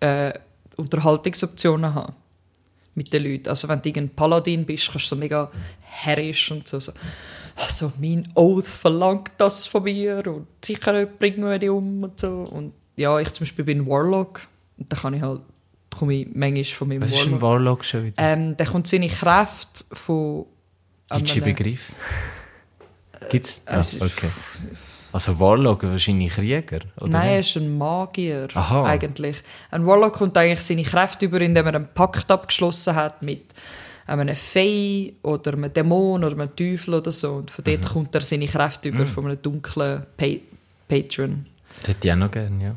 äh, 0.00 0.32
Unterhaltungsoptionen 0.76 1.94
haben 1.94 2.14
mit 2.94 3.12
den 3.12 3.24
Leuten. 3.24 3.48
Also 3.48 3.68
wenn 3.68 3.80
du 3.82 3.88
irgendein 3.88 4.16
Paladin 4.16 4.64
bist, 4.64 4.90
kannst 4.90 5.06
du 5.06 5.14
so 5.14 5.16
mega 5.16 5.50
herrisch 5.82 6.50
und 6.50 6.66
so, 6.66 6.80
so 6.80 6.92
also 7.56 7.92
mein 7.98 8.28
Oath 8.34 8.66
verlangt 8.66 9.30
das 9.38 9.66
von 9.66 9.84
mir 9.84 10.22
und 10.26 10.46
sicher 10.62 11.06
bringen 11.06 11.42
wir 11.44 11.58
die 11.58 11.68
um 11.68 12.02
und 12.02 12.20
so. 12.20 12.42
Und 12.50 12.72
ja, 12.96 13.18
ich 13.18 13.32
zum 13.32 13.44
Beispiel 13.44 13.64
bin 13.64 13.86
Warlock 13.86 14.42
und 14.76 14.92
da 14.92 14.96
kann 14.96 15.14
ich 15.14 15.22
halt, 15.22 15.40
komme 15.96 16.14
ich 16.14 16.28
manchmal 16.34 16.64
von 16.64 16.88
meinem 16.88 17.02
Was 17.02 17.12
ist 17.12 17.26
ein 17.26 17.32
Warlock. 17.32 17.42
Warlock 17.42 17.84
schon 17.84 18.04
wieder? 18.04 18.16
Ähm, 18.18 18.56
der 18.56 18.66
kommt 18.66 18.86
seine 18.86 19.08
Kraft 19.08 19.86
von 19.92 20.46
Deutsche 21.08 21.40
Begriff? 21.40 21.92
Gibt's? 23.30 23.62
äh, 23.66 23.70
Ah, 23.72 23.78
es 23.78 24.00
okay. 24.00 24.28
Also 25.12 25.38
Warlock 25.40 25.82
wahrscheinlich 25.84 26.32
Krieger, 26.32 26.80
oder? 27.00 27.08
Nein, 27.08 27.28
er 27.30 27.40
ist 27.40 27.56
ein 27.56 27.78
Magier, 27.78 28.48
Aha. 28.54 28.84
eigentlich. 28.84 29.36
Ein 29.70 29.86
Warlock 29.86 30.14
kommt 30.14 30.36
eigentlich 30.36 30.60
seine 30.60 30.82
Kräfte 30.82 31.24
über, 31.26 31.40
indem 31.40 31.66
er 31.66 31.74
einen 31.76 31.88
Pakt 31.94 32.30
abgeschlossen 32.30 32.94
hat 32.94 33.22
mit 33.22 33.54
einem 34.06 34.34
Fey 34.36 35.14
oder 35.22 35.54
einem 35.54 35.72
Dämon 35.72 36.22
oder 36.22 36.32
einem 36.38 36.54
Teufel 36.54 36.94
oder 36.94 37.10
so. 37.12 37.32
Und 37.32 37.50
von 37.50 37.64
Mhm. 37.66 37.80
dort 37.80 37.92
kommt 37.92 38.14
er 38.14 38.20
seine 38.20 38.46
Kräfte 38.46 38.90
über, 38.90 39.06
von 39.06 39.24
einem 39.26 39.40
dunklen 39.40 40.02
pa 40.16 40.26
Patron. 40.88 41.46
Das 41.80 41.88
hätte 41.88 42.08
ich 42.08 42.12
auch 42.12 42.18
noch 42.18 42.30
gerne, 42.30 42.62
ja. 42.64 42.76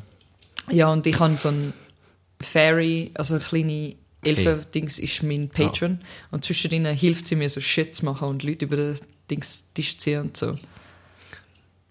Ja, 0.71 0.91
und 0.91 1.05
ich 1.07 1.19
habe 1.19 1.35
so 1.37 1.49
ein 1.49 1.73
Fairy, 2.41 3.11
also 3.15 3.35
eine 3.35 3.43
kleine 3.43 3.95
Elfen-Dings 4.23 4.99
ist 4.99 5.23
mein 5.23 5.49
Patron. 5.49 5.99
Und 6.31 6.45
zwischen 6.45 6.71
ihnen 6.71 6.95
hilft 6.95 7.27
sie 7.27 7.35
mir 7.35 7.49
so 7.49 7.59
Shit 7.59 7.95
zu 7.95 8.05
machen 8.05 8.27
und 8.29 8.43
Leute 8.43 8.65
über 8.65 8.75
den 8.77 8.97
Dings 9.29 9.71
Tisch 9.73 9.97
ziehen 9.97 10.21
und 10.21 10.37
so. 10.37 10.55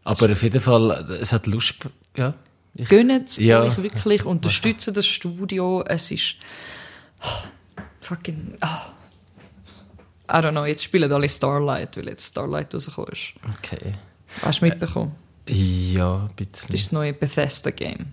Aber 0.05 0.31
auf 0.33 0.43
jeden 0.43 0.61
Fall, 0.61 0.91
es 1.21 1.33
hat 1.33 1.47
Lust, 1.47 1.75
ja. 2.17 2.35
Ich, 2.75 2.89
Gönnt 2.89 3.37
Ja. 3.39 3.63
euch 3.63 3.77
wirklich, 3.83 4.25
unterstützen 4.25 4.95
das 4.95 5.07
Studio. 5.07 5.83
Es 5.87 6.11
ist 6.11 6.37
fucking. 8.01 8.57
ah. 8.61 8.93
I 10.31 10.35
don't 10.43 10.51
know, 10.51 10.65
jetzt 10.67 10.85
spielen 10.85 11.11
alle 11.11 11.29
Starlight, 11.29 11.97
weil 11.97 12.09
jetzt 12.09 12.29
Starlight 12.29 12.75
rausgekommen 12.75 13.13
ist. 13.13 13.33
Okay. 13.59 13.95
Hast 14.43 14.61
du 14.61 14.67
mitbekommen? 14.67 15.15
Ja, 15.49 16.17
ein 16.19 16.29
Das 16.37 16.37
bisschen. 16.37 16.75
ist 16.75 16.87
das 16.89 16.93
neue 16.93 17.15
Bethesda-Game. 17.15 18.13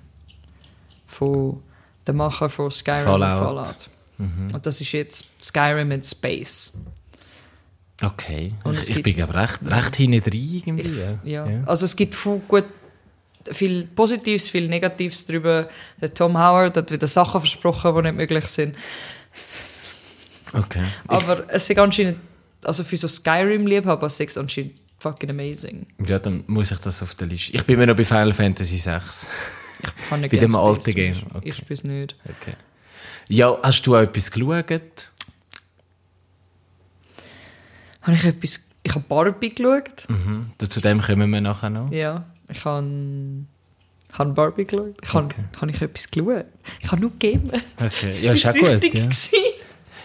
Von 1.06 1.62
dem 2.08 2.16
Macher 2.16 2.48
von 2.50 2.72
Skyrim 2.72 3.04
Fallout. 3.04 3.32
und 3.34 3.40
Fallout. 3.40 3.90
Und 4.54 4.66
das 4.66 4.80
ist 4.80 4.94
jetzt 4.94 5.28
Skyrim 5.44 5.92
in 5.92 6.02
Space. 6.04 6.74
Okay. 8.02 8.50
Ich, 8.72 8.80
ich 8.80 8.86
gibt- 8.88 9.04
bin 9.04 9.16
glaub, 9.16 9.34
recht, 9.34 9.60
recht 9.66 9.96
hinten 9.96 10.22
drin 10.22 10.62
irgendwie. 10.66 11.02
Ja. 11.24 11.48
Also 11.66 11.86
es 11.86 11.96
gibt 11.96 12.14
viel, 12.16 12.42
gut, 12.48 12.66
viel 13.52 13.86
Positives, 13.86 14.50
viel 14.50 14.68
Negatives 14.68 15.26
darüber. 15.26 15.70
Der 16.02 16.14
Tom 16.14 16.38
Howard 16.38 16.76
hat 16.78 16.92
wieder 16.92 17.08
Sachen 17.08 17.40
versprochen, 17.42 17.96
die 17.96 18.02
nicht 18.02 18.16
möglich 18.16 18.46
sind. 18.48 18.76
Okay. 20.54 20.84
Aber 21.08 21.44
es 21.50 21.70
ist 21.70 21.78
anscheinend, 21.78 22.18
also 22.64 22.84
für 22.84 22.98
so 22.98 23.08
Skyrim-Liebhaber, 23.08 24.08
ist 24.08 24.20
es 24.22 24.38
anscheinend 24.38 24.74
fucking 25.00 25.30
amazing. 25.30 25.86
Ja, 26.06 26.20
dann 26.20 26.44
muss 26.48 26.72
ich 26.72 26.78
das 26.80 27.02
auf 27.04 27.16
der 27.16 27.28
Liste. 27.28 27.54
Ich 27.56 27.64
bin 27.66 27.78
mir 27.78 27.88
noch 27.88 27.96
bei 27.96 28.06
Final 28.06 28.34
Fantasy 28.34 28.78
6. 28.78 29.28
Ich 29.84 30.10
kann 30.10 30.22
nicht 30.22 30.32
Bei 30.32 30.38
dem 30.38 30.56
alten 30.56 30.94
Game, 30.96 31.12
Ich 31.14 31.24
okay. 31.36 31.54
spiele 31.54 31.74
es 31.74 31.84
nicht. 31.84 32.16
Okay. 32.24 32.56
Ja, 33.28 33.58
hast 33.62 33.84
du 33.86 33.96
auch 33.96 34.02
etwas 34.02 34.32
geschaut? 34.32 35.10
Habe 38.06 38.16
ich 38.18 38.24
etwas... 38.24 38.62
Ich 38.84 38.94
habe 38.94 39.04
Barbie 39.08 39.50
geschaut. 39.50 40.08
Mhm. 40.10 40.52
Zu 40.70 40.80
dem 40.80 41.02
kommen 41.02 41.30
wir 41.32 41.42
nachher 41.42 41.70
noch. 41.70 41.92
Ja. 41.92 42.26
Ich 42.50 42.64
habe... 42.66 42.86
Ich 44.12 44.20
habe 44.20 44.32
Barbie 44.34 44.66
geschaut. 44.66 44.96
Ich 45.02 45.14
habe, 45.14 45.26
Okay. 45.26 45.44
habe 45.60 45.72
ich 45.72 45.82
etwas 45.82 46.10
geschaut? 46.10 46.46
Ich 46.82 46.92
habe 46.92 47.02
nur 47.02 47.12
gegeben. 47.12 47.52
Okay. 47.84 48.20
Ja, 48.22 48.34
ist 48.34 48.46
auch 48.48 48.54
gut. 48.54 48.94
Ja. 48.94 49.10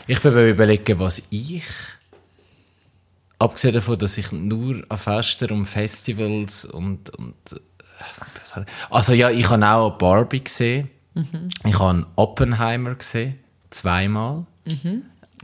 Ich 0.07 0.21
bin 0.21 0.35
mir 0.35 0.49
überlegen, 0.49 0.99
was 0.99 1.23
ich. 1.31 1.63
Abgesehen 3.39 3.75
davon, 3.75 3.99
dass 3.99 4.19
ich 4.19 4.33
nur 4.33 4.83
an 4.89 4.99
Festen 4.99 5.51
und 5.53 5.65
Festivals 5.67 6.65
und. 6.65 7.11
und 7.11 7.35
also 8.91 9.13
ja, 9.13 9.31
ich 9.31 9.49
habe 9.49 9.67
auch 9.67 9.97
Barbie 9.99 10.43
gesehen. 10.43 10.91
Ich 11.65 11.79
habe 11.79 12.07
Oppenheimer 12.17 12.95
gesehen. 12.95 13.39
Zweimal. 13.71 14.47
Ich 14.65 14.83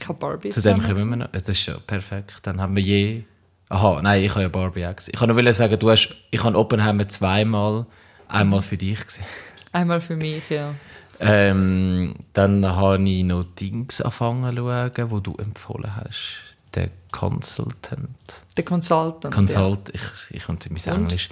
habe 0.08 0.18
Barbie 0.18 0.50
Zu 0.50 0.60
dem 0.62 0.82
kommen 0.82 1.10
wir 1.10 1.16
noch. 1.16 1.28
Das 1.32 1.48
ist 1.48 1.66
ja 1.66 1.76
perfekt. 1.86 2.40
Dann 2.42 2.60
haben 2.60 2.76
wir 2.76 2.82
je. 2.82 3.22
Aha, 3.68 4.00
nein, 4.02 4.22
ich 4.22 4.30
habe 4.30 4.42
ja 4.42 4.48
Barbie 4.48 4.86
auch 4.86 4.94
gesehen. 4.94 5.12
Ich 5.14 5.20
kann 5.20 5.28
nur 5.34 5.52
sagen, 5.54 5.78
du 5.78 5.90
hast, 5.90 6.14
ich 6.30 6.42
habe 6.44 6.56
Oppenheimer 6.56 7.08
zweimal, 7.08 7.86
einmal 8.28 8.62
für 8.62 8.76
dich 8.76 9.04
gesehen. 9.04 9.24
Einmal 9.72 10.00
für 10.00 10.16
mich, 10.16 10.48
ja. 10.48 10.74
Ähm, 11.20 12.14
dann 12.32 12.64
habe 12.64 13.02
ich 13.02 13.24
noch 13.24 13.44
Dings 13.44 14.00
angefangen 14.00 14.56
zu 14.56 14.62
schauen, 14.62 15.10
wo 15.10 15.20
du 15.20 15.34
empfohlen 15.36 15.94
hast. 15.96 16.38
Der 16.74 16.90
Consultant. 17.12 18.08
Der 18.56 18.64
Consultant. 18.64 19.34
Consult, 19.34 19.90
ich, 19.94 20.02
ich 20.30 20.44
komme 20.44 20.58
mein 20.70 20.94
Und? 20.94 21.02
Englisch. 21.02 21.28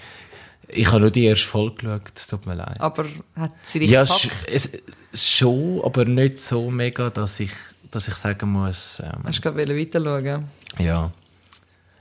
Ich 0.69 0.89
habe 0.89 1.01
nur 1.01 1.11
die 1.11 1.25
erste 1.25 1.47
Folge 1.47 1.75
geschaut, 1.77 2.13
es 2.17 2.27
tut 2.27 2.47
mir 2.47 2.55
leid. 2.55 2.77
Ja. 2.79 2.85
Aber 2.85 3.05
hat 3.37 3.53
sie 3.63 3.81
dich 3.81 3.91
Ja, 3.91 4.05
gepackt? 4.05 4.31
es 4.47 4.83
schon, 5.15 5.81
aber 5.85 6.05
nicht 6.05 6.39
so 6.39 6.71
mega, 6.71 7.11
dass 7.11 7.41
ich, 7.41 7.53
dass 7.95 8.09
ich 8.09 8.15
sagen 8.15 8.51
muss, 8.51 9.01
ähm, 9.05 9.23
Hast 9.25 9.39
du 9.39 9.43
gerade 9.43 9.79
weiter 9.79 10.03
schauen? 10.03 10.45
ja. 10.79 11.11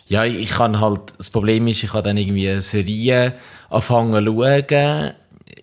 Ja, 0.07 0.25
ich 0.25 0.35
ich 0.35 0.49
kann 0.49 0.79
halt, 0.81 1.13
das 1.17 1.29
Problem 1.29 1.65
ist, 1.67 1.81
ich 1.81 1.93
habe 1.93 2.03
dann 2.03 2.17
irgendwie 2.17 2.49
eine 2.49 2.61
Serie 2.61 3.33
angefangen 3.69 4.25
zu 4.25 4.33
schauen, 4.33 5.13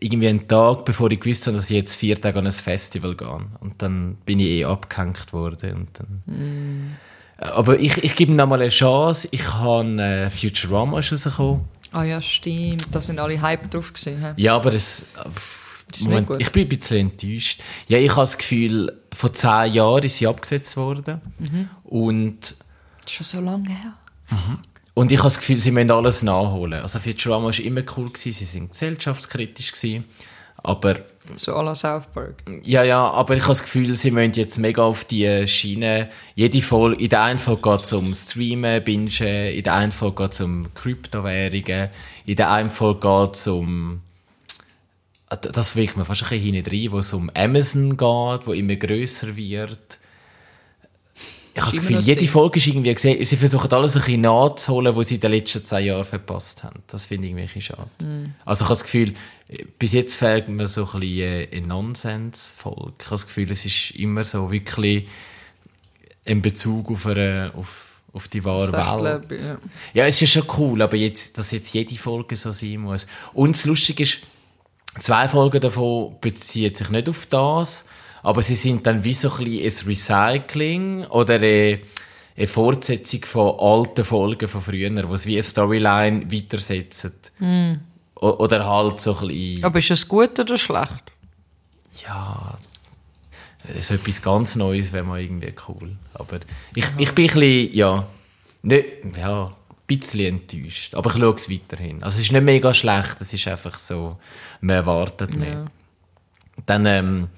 irgendwie 0.00 0.28
einen 0.28 0.48
Tag, 0.48 0.86
bevor 0.86 1.10
ich 1.10 1.20
gewusst 1.20 1.46
habe, 1.46 1.56
dass 1.56 1.68
ich 1.68 1.76
jetzt 1.76 1.96
vier 1.96 2.18
Tage 2.20 2.38
an 2.38 2.46
ein 2.46 2.52
Festival 2.52 3.14
gehe. 3.14 3.28
Und 3.60 3.82
dann 3.82 4.16
bin 4.24 4.40
ich 4.40 4.46
eh 4.46 4.64
abgehängt 4.64 5.32
worden. 5.34 5.74
Und 5.74 5.88
dann... 5.98 6.96
Aber 7.36 7.78
ich, 7.78 8.02
ich 8.02 8.16
gebe 8.16 8.32
ihm 8.32 8.36
noch 8.36 8.46
mal 8.46 8.60
eine 8.60 8.70
Chance. 8.70 9.28
Ich 9.30 9.52
habe 9.52 10.02
äh, 10.02 10.30
Futurama 10.30 11.00
ist 11.00 11.12
rausgekommen. 11.12 11.66
Ah 11.92 12.04
ja, 12.04 12.20
stimmt. 12.20 12.86
Da 12.92 13.00
sind 13.00 13.20
alle 13.20 13.40
Hype 13.40 13.70
drauf 13.70 13.92
gewesen. 13.92 14.24
Ja, 14.36 14.56
aber 14.56 14.72
es... 14.72 15.00
ist 15.00 15.06
Moment, 16.04 16.30
ich 16.38 16.50
bin 16.52 16.62
ein 16.62 16.68
bisschen 16.68 17.10
enttäuscht. 17.10 17.60
Ja, 17.88 17.98
ich 17.98 18.10
habe 18.10 18.22
das 18.22 18.38
Gefühl, 18.38 18.92
vor 19.12 19.32
zehn 19.32 19.72
Jahren 19.72 20.02
ist 20.04 20.16
sie 20.16 20.26
abgesetzt 20.26 20.76
worden. 20.76 21.20
Mhm. 21.38 21.68
Und 21.84 22.54
Schon 23.06 23.24
so 23.24 23.40
lange 23.40 23.68
her. 23.68 23.94
Und 24.94 25.10
ich 25.10 25.18
habe 25.18 25.26
das 25.28 25.38
Gefühl, 25.38 25.58
sie 25.58 25.70
müssen 25.70 25.90
alles 25.90 26.22
nachholen. 26.22 26.82
Also 26.82 26.98
Futurama 26.98 27.46
war 27.46 27.58
immer 27.58 27.82
cool, 27.96 28.10
gewesen, 28.10 28.32
sie 28.32 28.44
sind 28.44 28.70
gesellschaftskritisch 28.70 29.72
gewesen. 29.72 30.04
Aber, 30.62 30.96
So 31.36 31.54
à 31.54 31.62
la 31.62 31.74
South 31.74 32.06
Park. 32.12 32.42
ja, 32.64 32.82
ja, 32.82 33.08
aber 33.08 33.34
ich 33.36 33.42
habe 33.42 33.52
das 33.52 33.62
Gefühl, 33.62 33.96
sie 33.96 34.10
müssen 34.10 34.34
jetzt 34.34 34.58
mega 34.58 34.82
auf 34.82 35.04
die 35.06 35.46
Schiene. 35.48 36.10
Jede 36.34 36.60
Folge, 36.60 37.02
in 37.02 37.08
der 37.08 37.22
einen 37.22 37.38
Folge 37.38 37.62
geht 37.62 37.84
es 37.84 37.92
um 37.94 38.12
Streamen, 38.14 38.84
Bingen, 38.84 39.08
in 39.54 39.62
der 39.62 39.74
einen 39.74 39.92
Folge 39.92 40.24
geht 40.24 40.32
es 40.32 40.40
um 40.40 40.72
Kryptowährungen, 40.74 41.88
in 42.26 42.36
der 42.36 42.50
einen 42.50 42.68
Folge 42.70 43.00
geht 43.00 43.36
es 43.36 43.46
um, 43.46 44.00
das 45.36 45.76
wirkt 45.76 45.96
mir 45.96 46.04
fast 46.04 46.22
ein 46.24 46.28
bisschen 46.28 46.54
hinten 46.54 46.70
rein, 46.70 46.92
wo 46.92 46.98
es 46.98 47.12
um 47.12 47.30
Amazon 47.34 47.90
geht, 47.96 48.46
wo 48.46 48.52
immer 48.52 48.76
grösser 48.76 49.36
wird. 49.36 49.98
Ich 51.52 51.60
habe 51.60 51.70
das 51.72 51.80
Gefühl, 51.80 51.96
das 51.96 52.06
jede 52.06 52.20
Ding. 52.20 52.28
Folge 52.28 52.58
ist 52.58 52.66
irgendwie 52.68 52.94
gesehen, 52.94 53.24
sie 53.24 53.36
versuchen 53.36 53.70
alles 53.72 53.96
ein 53.96 54.02
bisschen 54.02 54.20
nachzuholen, 54.20 54.94
was 54.94 55.08
sie 55.08 55.16
in 55.16 55.20
den 55.20 55.32
letzten 55.32 55.64
zehn 55.64 55.86
Jahren 55.86 56.04
verpasst 56.04 56.62
haben. 56.62 56.82
Das 56.86 57.06
finde 57.06 57.26
ich 57.26 57.34
irgendwie 57.34 57.60
schade. 57.60 57.88
Mhm. 58.00 58.34
Also 58.44 58.64
ich 58.64 58.68
habe 58.68 58.78
das 58.78 58.84
Gefühl, 58.84 59.14
bis 59.78 59.92
jetzt 59.92 60.16
fehlt 60.16 60.48
mir 60.48 60.68
so 60.68 60.84
ein 60.84 61.00
bisschen 61.00 61.18
äh, 61.18 61.48
eine 61.52 61.66
Nonsens-Folge. 61.66 62.92
Ich 62.98 63.06
habe 63.06 63.14
das 63.14 63.26
Gefühl, 63.26 63.50
es 63.50 63.64
ist 63.64 63.90
immer 63.92 64.22
so 64.24 64.50
wirklich 64.50 65.08
in 66.24 66.40
Bezug 66.40 66.90
auf, 66.90 67.06
eine, 67.06 67.52
auf, 67.56 68.00
auf 68.12 68.28
die 68.28 68.44
wahre 68.44 68.72
Welt. 68.72 69.28
Leben, 69.28 69.44
ja. 69.44 69.58
Ja, 69.92 70.06
es 70.06 70.22
ist 70.22 70.30
schon 70.30 70.44
cool, 70.56 70.80
aber 70.82 70.96
jetzt, 70.96 71.36
dass 71.36 71.50
jetzt 71.50 71.74
jede 71.74 71.96
Folge 71.96 72.36
so 72.36 72.52
sein 72.52 72.78
muss. 72.78 73.08
Und 73.32 73.56
das 73.56 73.64
Lustige 73.64 74.04
ist, 74.04 74.18
zwei 74.98 75.28
Folgen 75.28 75.60
davon 75.60 76.16
beziehen 76.20 76.74
sich 76.74 76.90
nicht 76.90 77.08
auf 77.08 77.26
das, 77.26 77.86
aber 78.22 78.42
sie 78.42 78.54
sind 78.54 78.86
dann 78.86 79.04
wie 79.04 79.14
so 79.14 79.30
ein 79.32 79.44
bisschen 79.44 79.86
ein 79.86 79.88
Recycling 79.88 81.04
oder 81.06 81.34
eine, 81.34 81.78
eine 82.36 82.46
Fortsetzung 82.46 83.24
von 83.24 83.58
alten 83.58 84.04
Folgen 84.04 84.48
von 84.48 84.60
früher, 84.60 85.08
wo 85.08 85.14
es 85.14 85.26
wie 85.26 85.34
eine 85.36 85.42
Storyline 85.42 86.30
weitersetzen. 86.32 87.14
O- 88.16 88.26
Oder 88.44 88.66
halt 88.68 89.00
so 89.00 89.16
ein 89.18 89.28
bisschen, 89.28 89.64
Aber 89.64 89.78
ist 89.78 89.90
es 89.90 90.06
gut 90.06 90.38
oder 90.38 90.58
schlecht? 90.58 91.04
ja, 92.06 92.56
so 93.80 93.94
etwas 93.94 94.20
ganz 94.22 94.56
Neues 94.56 94.92
wäre 94.92 95.04
mal 95.04 95.20
irgendwie 95.20 95.52
cool. 95.68 95.96
Aber 96.14 96.40
ich, 96.74 96.84
ich 96.98 97.12
bin 97.12 97.24
ein 97.30 97.34
bisschen, 97.34 97.74
ja, 97.74 98.06
nicht, 98.62 98.84
ja, 99.18 99.50
bisschen 99.98 100.40
enttäuscht. 100.40 100.94
Aber 100.94 101.10
ich 101.10 101.16
schaue 101.20 101.34
es 101.34 101.50
weiterhin. 101.50 102.02
Also 102.02 102.16
es 102.18 102.24
ist 102.26 102.32
nicht 102.32 102.42
mega 102.44 102.72
schlecht, 102.74 103.16
es 103.20 103.32
ist 103.32 103.46
einfach 103.48 103.78
so, 103.78 104.18
man 104.60 104.76
erwartet 104.76 105.36
mehr. 105.36 105.48
Ja. 105.52 105.64
Dann 106.66 106.86
ähm, 106.86 107.28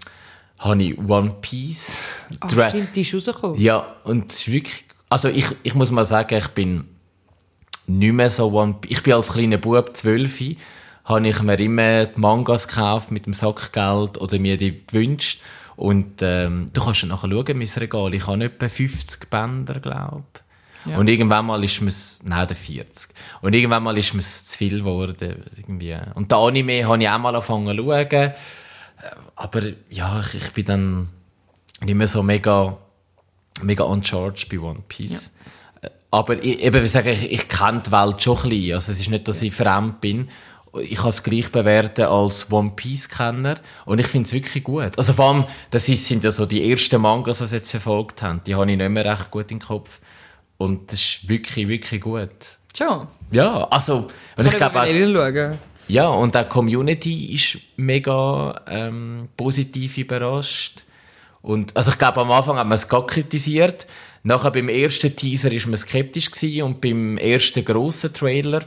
habe 0.59 0.83
ich 0.83 0.99
One 0.99 1.35
Piece. 1.41 1.93
Ach, 2.41 2.49
Dra- 2.51 2.69
stimmt, 2.69 2.95
die 2.97 3.01
ist 3.03 3.15
rausgekommen. 3.15 3.61
ja, 3.61 3.97
und 4.05 4.31
es 4.31 4.41
ist 4.41 4.53
wirklich, 4.53 4.85
also 5.09 5.29
ich, 5.29 5.47
ich 5.63 5.75
muss 5.75 5.91
mal 5.91 6.05
sagen, 6.05 6.35
ich 6.37 6.49
bin 6.49 6.85
nicht 7.87 8.13
mehr 8.13 8.31
so 8.31 8.53
One 8.53 8.75
Piece. 8.81 8.99
Ich 8.99 9.03
bin 9.03 9.13
als 9.15 9.33
kleiner 9.33 9.59
Bub, 9.59 9.95
12, 9.97 10.57
habe 11.05 11.29
ich 11.29 11.43
mir 11.43 11.59
immer 11.59 12.07
die 12.07 12.21
Mangas 12.21 12.69
gekauft 12.69 13.11
mit 13.11 13.27
dem 13.27 13.33
Sackgeld 13.33 14.19
oder 14.19 14.39
mir 14.39 14.57
die 14.57 14.87
gewünscht. 14.87 15.41
Und 15.75 16.21
ähm, 16.23 16.71
du 16.73 16.85
kannst 16.85 17.03
ja 17.03 17.09
nachher 17.09 17.29
schauen, 17.31 17.59
mein 17.59 17.69
Regal. 17.77 18.15
Ich 18.15 18.27
habe 18.27 18.45
etwa 18.45 18.69
50 18.69 19.29
Bänder, 19.31 19.81
glaube 19.81 20.25
Ja. 20.85 20.97
Und 20.97 21.09
irgendwann 21.09 21.47
mal 21.47 21.63
ist 21.63 21.81
mir's, 21.81 22.21
nein, 22.25 22.47
der 22.47 22.57
40. 22.57 23.15
Und 23.41 23.55
irgendwann 23.55 23.83
mal 23.83 23.97
ist 23.97 24.15
mir's 24.15 24.47
zu 24.47 24.59
viel 24.59 24.79
geworden, 24.79 25.45
irgendwie. 25.57 25.97
Und 26.15 26.31
der 26.31 26.39
Anime 26.39 26.87
habe 26.87 27.03
ich 27.03 27.09
auch 27.09 27.19
mal 27.19 27.35
angefangen 27.35 27.77
zu 27.77 27.85
schauen. 27.85 28.11
Äh, 28.11 28.33
Aber 29.37 29.63
ja, 29.91 30.21
ich, 30.21 30.35
ich 30.35 30.51
bin 30.53 30.65
dann 30.65 31.09
nicht 31.85 31.95
mehr 31.95 32.09
so 32.09 32.23
mega, 32.23 32.77
mega 33.63 33.85
uncharged 33.85 34.49
bei 34.49 34.59
One 34.59 34.83
Piece. 34.89 35.35
Äh, 35.81 35.91
aber 36.11 36.43
ich, 36.43 36.61
eben, 36.61 36.83
wie 36.83 36.89
sage 36.89 37.13
ich, 37.13 37.31
ich 37.31 37.49
kenne 37.49 37.83
die 37.85 37.93
Welt 37.93 38.23
schon 38.23 38.37
ein 38.39 38.49
bisschen. 38.49 38.75
Also 38.75 38.93
es 38.93 39.01
ist 39.01 39.11
nicht, 39.11 39.29
dass 39.29 39.43
ich 39.43 39.55
fremd 39.55 40.01
bin. 40.01 40.29
Ich 40.81 40.97
kann 40.97 41.11
es 41.11 41.23
gleich 41.23 41.53
bewerten 41.53 42.07
als 42.07 42.51
One 42.51 42.73
Piece-Kenner. 42.75 43.57
Und 43.85 43.99
ich 43.99 44.07
finde 44.07 44.27
es 44.27 44.33
wirklich 44.33 44.65
gut. 44.65 44.97
Also 44.97 45.13
vor 45.13 45.27
allem, 45.27 45.45
das 45.71 45.89
ist, 45.89 46.07
sind 46.07 46.25
ja 46.25 46.31
so 46.31 46.47
die 46.47 46.71
ersten 46.71 47.01
Mangas, 47.01 47.39
die 47.39 47.47
sie 47.47 47.57
jetzt 47.57 47.71
verfolgt 47.71 48.23
haben. 48.23 48.41
Die 48.47 48.55
habe 48.55 48.71
ich 48.71 48.77
nicht 48.77 48.89
mehr 48.89 49.05
recht 49.05 49.31
gut 49.31 49.51
im 49.51 49.59
Kopf. 49.59 50.01
Und 50.59 50.93
das 50.93 51.01
ist 51.01 51.29
wirklich, 51.29 51.69
wirklich 51.69 52.01
gut. 52.01 52.31
Schon. 52.77 53.07
Ja, 53.31 53.65
also, 53.69 54.09
und 54.37 54.47
ich 54.47 54.53
glaube 54.57 54.81
auch, 54.81 55.57
ja, 55.89 56.09
und 56.09 56.37
auch 56.37 56.43
die 56.43 56.49
Community 56.49 57.35
ist 57.35 57.59
mega 57.77 58.61
ähm, 58.69 59.29
positiv 59.37 59.99
überrascht. 59.99 60.85
Und, 61.43 61.77
also 61.77 61.91
ich 61.91 61.99
glaube, 61.99 62.21
am 62.21 62.31
Anfang 62.31 62.57
hat 62.57 62.67
man 62.67 62.77
es 62.77 62.89
gar 62.89 63.05
kritisiert. 63.07 63.87
Nachher 64.23 64.53
beim 64.53 64.69
ersten 64.69 65.15
Teaser 65.15 65.51
ist 65.51 65.67
man 65.67 65.77
skeptisch 65.77 66.31
gewesen 66.31 66.63
und 66.63 66.81
beim 66.81 67.19
ersten 67.19 67.65
grossen 67.65 68.13
Trailer, 68.13 68.63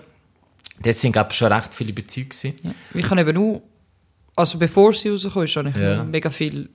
dort 0.84 0.96
sind, 0.98 1.13
glaube 1.13 1.30
ich, 1.32 1.38
schon 1.38 1.51
recht 1.51 1.74
viele 1.74 1.92
überzeugt 1.92 2.32
gewesen. 2.32 2.75
Ich 2.94 3.10
habe 3.10 3.22
eben 3.22 3.34
nur, 3.34 3.62
also 4.36 4.58
bevor 4.58 4.92
sie 4.94 5.10
rausgekommen 5.10 5.46
ist, 5.48 5.56
habe 5.56 5.70
ich 5.70 5.75
Ja. 5.77 6.04
mega 6.04 6.30
viel 6.30 6.70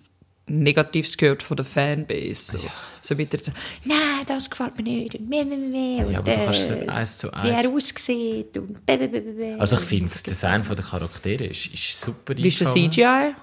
Negatives 0.50 1.16
gehört 1.16 1.42
von 1.42 1.56
der 1.56 1.64
Fanbase. 1.66 2.58
So, 2.58 2.58
so 3.02 3.18
weiter 3.18 3.38
so, 3.40 3.52
nein, 3.84 3.98
das 4.26 4.50
gefällt 4.50 4.76
mir 4.76 4.82
nicht. 4.82 5.20
Meh, 5.20 5.44
meh, 5.44 5.56
meh. 5.56 6.04
Und, 6.04 6.12
Ja, 6.12 6.18
aber 6.18 6.32
du 6.34 6.44
kannst 6.44 6.60
es 6.60 6.70
äh, 6.70 6.86
eins 6.88 7.18
zu 7.18 7.28
Wie 7.28 7.48
er 7.48 7.58
eins. 7.58 7.68
aussieht 7.68 8.58
und 8.58 8.84
bäh, 8.84 8.96
bäh, 8.96 9.06
bäh. 9.08 9.54
Also 9.58 9.76
ich 9.76 9.82
finde, 9.82 10.10
das 10.10 10.22
Design 10.22 10.62
der 10.68 10.84
Charaktere 10.84 11.44
ist, 11.44 11.66
ist 11.72 12.00
super 12.00 12.36
Wie 12.36 12.46
ist 12.48 12.60
der. 12.60 12.66
CGI? 12.68 13.34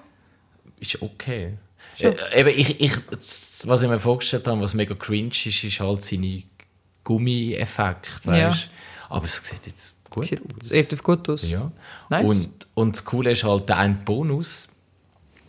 Ist 0.80 1.00
okay. 1.02 1.54
Äh, 2.00 2.14
eben, 2.40 2.50
ich, 2.50 2.80
ich, 2.80 2.92
was 3.64 3.82
ich 3.82 3.88
mir 3.88 3.98
vorgestellt 3.98 4.46
habe, 4.46 4.60
was 4.60 4.74
mega 4.74 4.94
cringe 4.94 5.30
ist, 5.30 5.64
ist 5.64 5.80
halt 5.80 6.02
seine 6.02 6.42
Gummi-Effekt, 7.04 8.20
Ja. 8.26 8.54
Aber 9.08 9.24
es 9.24 9.38
sieht 9.38 9.66
jetzt 9.66 10.10
gut 10.10 10.26
Sieht 10.26 10.42
aus. 10.62 10.70
relativ 10.70 11.02
gut 11.02 11.28
aus. 11.30 11.48
Ja. 11.50 11.72
Nice. 12.10 12.28
Und, 12.28 12.66
und 12.74 12.94
das 12.94 13.04
Coole 13.04 13.30
ist 13.30 13.42
halt, 13.44 13.68
der 13.68 13.78
ein 13.78 14.04
Bonus, 14.04 14.68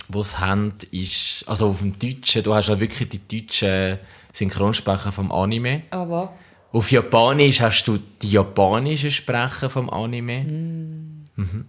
den 0.09 0.23
sie 0.23 0.39
haben, 0.39 0.73
ist, 0.91 1.43
also 1.47 1.69
auf 1.69 1.79
dem 1.79 1.97
Deutschen, 1.97 2.43
du 2.43 2.53
hast 2.53 2.69
ja 2.69 2.79
wirklich 2.79 3.09
die 3.09 3.41
deutschen 3.41 3.99
Synchronsprecher 4.33 5.11
vom 5.11 5.31
Anime. 5.31 5.83
Aber 5.91 6.33
Auf 6.71 6.91
Japanisch 6.91 7.61
hast 7.61 7.87
du 7.87 7.97
die 8.21 8.31
japanischen 8.31 9.11
Sprecher 9.11 9.69
vom 9.69 9.89
Anime. 9.89 10.43
Mhm. 10.43 11.65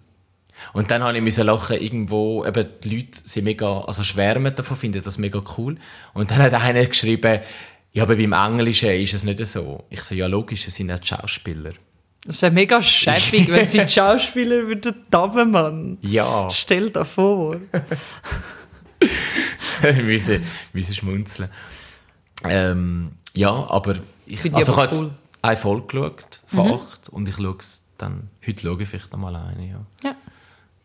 Und 0.73 0.91
dann 0.91 1.03
habe 1.03 1.17
ich 1.17 1.23
müssen 1.23 1.47
lachen, 1.47 1.81
irgendwo, 1.81 2.45
eben, 2.45 2.67
die 2.85 2.97
Leute 2.97 3.19
sind 3.25 3.45
mega, 3.45 3.81
also 3.81 4.03
schwärmen 4.03 4.55
davon, 4.55 4.77
finden 4.77 5.03
das 5.03 5.17
mega 5.17 5.43
cool. 5.57 5.79
Und 6.13 6.31
dann 6.31 6.39
hat 6.39 6.53
einer 6.53 6.85
geschrieben, 6.85 7.41
ja, 7.93 8.03
aber 8.03 8.17
beim 8.17 8.33
Englischen 8.33 8.91
ist 8.91 9.15
es 9.15 9.25
nicht 9.25 9.45
so. 9.47 9.85
Ich 9.91 10.03
so, 10.03 10.15
ja, 10.15 10.27
logisch, 10.27 10.69
es 10.69 10.77
sind 10.77 10.93
auch 10.93 10.99
die 10.99 11.09
Schauspieler. 11.09 11.73
Es 12.29 12.37
ist 12.37 12.43
ja 12.43 12.51
mega 12.51 12.83
schäbig, 12.83 13.51
wenn 13.51 13.69
sie 13.69 13.79
Schauspieler 13.89 14.67
würden 14.67 14.95
dubben, 15.11 15.51
Mann. 15.51 15.99
Ja. 16.03 16.49
Stell 16.51 16.91
dir 16.91 17.05
vor. 17.05 17.57
wir 19.81 20.03
müssen, 20.03 20.45
müssen 20.73 20.95
schmunzeln. 20.95 21.49
Ähm, 22.45 23.13
ja, 23.33 23.51
aber 23.51 23.97
ich, 24.27 24.41
Finde 24.41 24.61
ich 24.61 24.69
also 24.69 24.73
ich 24.73 24.79
habe 24.79 24.91
jetzt 24.91 25.01
cool. 25.01 25.11
eine 25.43 25.57
Folge 25.57 25.87
geschaut, 25.87 26.41
von 26.47 26.73
acht, 26.73 27.09
und 27.09 27.29
ich 27.29 27.37
schaue 27.37 27.57
es 27.59 27.85
dann, 27.97 28.29
heute 28.47 28.63
schaue 28.63 28.83
ich 28.83 28.89
vielleicht 28.89 29.13
noch 29.13 29.19
mal 29.19 29.37
eine, 29.37 29.67
ja. 29.67 29.87
Ja. 30.05 30.17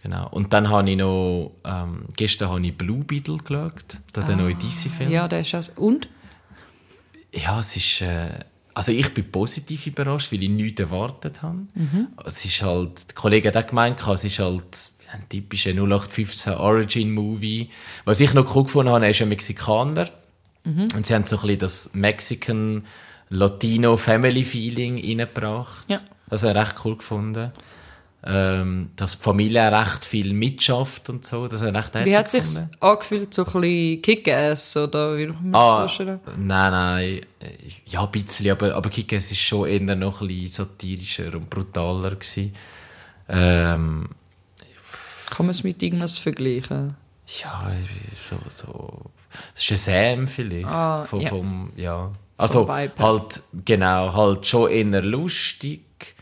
Genau. 0.04 0.30
Und 0.30 0.54
dann 0.54 0.70
habe 0.70 0.90
ich 0.90 0.98
noch, 0.98 1.54
ähm, 1.64 2.06
gestern 2.16 2.50
habe 2.50 2.66
ich 2.66 2.78
Blue 2.78 3.04
Beetle 3.04 3.38
geschaut, 3.38 3.98
der 4.16 4.36
neue 4.36 4.54
DC-Film. 4.54 5.10
Ah. 5.10 5.14
Ja, 5.14 5.28
der 5.28 5.40
ist 5.40 5.54
das. 5.54 5.70
Und? 5.70 6.08
Ja, 7.34 7.60
es 7.60 7.76
ist, 7.76 8.02
äh, 8.02 8.30
also 8.76 8.92
ich 8.92 9.14
bin 9.14 9.32
positiv 9.32 9.88
überrascht, 9.88 10.32
weil 10.32 10.44
ich 10.44 10.50
nichts 10.50 10.82
erwartet 10.82 11.42
habe. 11.42 11.60
Mhm. 11.74 12.10
Es 12.26 12.44
ist 12.44 12.62
halt, 12.62 13.10
der 13.10 13.16
Kollege 13.16 13.48
hat 13.48 13.58
auch 13.58 13.68
gemeint, 13.68 14.06
es 14.06 14.24
ist 14.24 14.40
halt 14.40 14.92
ein 15.14 15.28
typischer 15.30 15.72
0815 15.72 16.54
Origin-Movie. 16.54 17.70
Was 18.04 18.20
ich 18.20 18.34
noch 18.34 18.54
cool 18.54 18.64
gefunden 18.66 18.92
habe, 18.92 19.06
er 19.06 19.12
ist 19.12 19.22
ein 19.22 19.30
Mexikaner. 19.30 20.10
Mhm. 20.66 20.88
Und 20.94 21.06
sie 21.06 21.16
haben 21.16 21.26
so 21.26 21.38
ein 21.38 21.42
bisschen 21.44 21.60
das 21.60 21.90
Mexican 21.94 22.86
Latino 23.30 23.96
Family 23.96 24.44
Feeling 24.44 24.98
reingebracht. 24.98 25.90
Ja. 25.90 26.02
Das 26.30 26.44
habe 26.44 26.60
ich 26.60 26.66
recht 26.66 26.76
cool 26.84 26.98
gefunden. 26.98 27.52
Ähm, 28.28 28.90
dass 28.96 29.18
die 29.20 29.24
Familie 29.24 29.72
recht 29.72 30.04
viel 30.04 30.34
mitschafft 30.34 31.12
und 31.12 31.24
so. 31.24 31.48
Das 31.48 31.62
recht 31.62 31.94
Wie 32.06 32.18
hat 32.18 32.32
sich 32.32 32.44
angefühlt, 32.80 33.32
so 33.32 33.46
ein 33.46 33.52
bisschen 33.62 34.02
Kick-Ass 34.02 34.78
oder 34.78 35.16
wie 35.16 35.28
man 35.28 35.54
Ah, 35.54 35.82
das 35.84 35.92
vorstellen? 35.92 36.20
nein, 36.38 36.72
nein. 36.72 37.06
äh, 37.40 37.50
Ja, 37.86 38.04
ein 38.04 38.10
bisschen, 38.12 38.50
aber, 38.50 38.74
aber 38.74 38.90
Kick-Ass 38.90 39.32
ist 39.32 39.38
schon 39.42 39.68
eher 39.68 39.96
noch 39.96 40.22
ein 40.22 40.28
bisschen 40.28 40.48
satirischer 40.66 41.36
und 41.36 41.52
brutaler 41.52 42.16
gewesen. 42.16 42.56
Ähm, 43.30 44.10
Kann 45.30 45.46
man 45.46 45.52
es 45.52 45.64
mit 45.64 45.82
irgendwas 45.84 46.18
vergleichen? 46.18 46.96
ja, 47.28 47.72
so, 48.18 48.38
so. 48.50 49.02
Shazam 49.56 50.28
vielleicht. 50.28 50.66
Ah, 50.66 51.04
vom, 51.04 51.20
ja. 51.22 51.30
vom, 51.30 51.72
ja. 51.76 52.12
Also, 52.38 52.68
halt, 52.68 53.42
genau, 53.66 54.14
halt 54.14 54.46
schon 54.48 54.70
eher 54.72 55.02
lustig. 55.04 56.15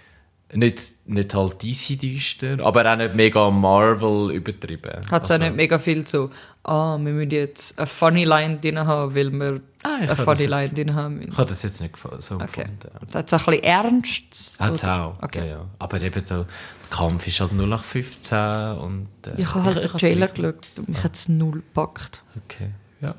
Nicht, 0.55 0.81
nicht 1.07 1.33
halt 1.33 1.61
DC-düster, 1.63 2.57
aber 2.63 2.91
auch 2.91 2.95
nicht 2.95 3.15
mega 3.15 3.49
Marvel 3.49 4.31
übertrieben. 4.35 5.01
Hat 5.09 5.23
es 5.23 5.31
also, 5.31 5.33
auch 5.33 5.47
nicht 5.47 5.55
mega 5.55 5.79
viel 5.79 6.05
so, 6.05 6.29
ah, 6.63 6.97
wir 6.99 7.11
müssen 7.11 7.31
jetzt 7.31 7.77
eine 7.79 7.87
funny 7.87 8.23
Line 8.25 8.59
drin 8.59 8.79
haben, 8.79 9.15
weil 9.15 9.31
wir 9.31 9.61
Ah, 9.83 9.95
eine 10.01 10.15
funny 10.15 10.41
jetzt- 10.41 10.49
Line 10.49 10.69
drin 10.69 10.95
haben 10.95 11.15
müssen. 11.17 11.31
Ich 11.31 11.37
habe 11.37 11.49
das 11.49 11.63
jetzt 11.63 11.81
nicht 11.81 11.93
gefallen, 11.93 12.21
so 12.21 12.35
Okay. 12.35 12.63
gefunden. 12.63 13.15
Hat 13.15 13.27
es 13.27 13.33
auch 13.33 13.39
ein 13.47 13.55
bisschen 13.55 13.63
ernst? 13.63 14.59
Hat 14.59 14.73
es 14.75 14.83
auch. 14.85 15.15
Okay. 15.21 15.39
Ja, 15.39 15.45
ja. 15.45 15.65
Aber 15.79 16.01
eben 16.01 16.25
so, 16.25 16.35
der 16.43 16.47
Kampf 16.89 17.27
ist 17.27 17.39
halt 17.39 17.51
0815 17.53 18.37
und... 18.77 19.07
Äh, 19.25 19.41
Ich 19.41 19.53
habe 19.53 19.63
halt 19.63 19.83
den 19.83 19.89
Trailer 19.91 20.27
geschaut 20.27 20.55
und 20.77 20.89
mich 20.89 21.03
hat 21.03 21.15
es 21.15 21.29
null 21.29 21.53
gepackt. 21.53 22.21
Okay, 22.45 22.69
ja. 23.01 23.15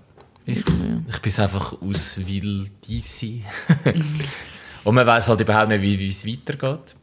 Ich, 0.47 0.59
ich 0.59 1.18
bin 1.23 1.33
einfach 1.42 1.75
aus 1.83 2.20
Will 2.29 2.68
DC. 2.87 3.42
und 4.85 4.94
man 4.94 5.07
weiß 5.07 5.29
halt 5.29 5.40
überhaupt 5.40 5.68
nicht, 5.70 5.83
wie 5.83 6.09
es 6.09 6.27
weitergeht. 6.27 6.94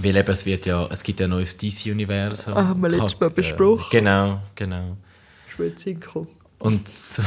Weil 0.00 0.16
eben, 0.16 0.30
es 0.30 0.46
wird 0.46 0.66
ja, 0.66 0.86
es 0.86 1.02
gibt 1.02 1.20
ja 1.20 1.26
ein 1.26 1.30
neues 1.30 1.56
DC-Universum. 1.56 2.54
Ah, 2.56 2.68
haben 2.68 2.80
wir 2.80 2.88
letztes 2.90 3.18
Mal 3.18 3.30
besprochen. 3.30 3.88
Genau, 3.90 4.40
genau. 4.54 4.96
Schweizer 5.48 5.90
Und 6.60 6.88
so 6.88 7.22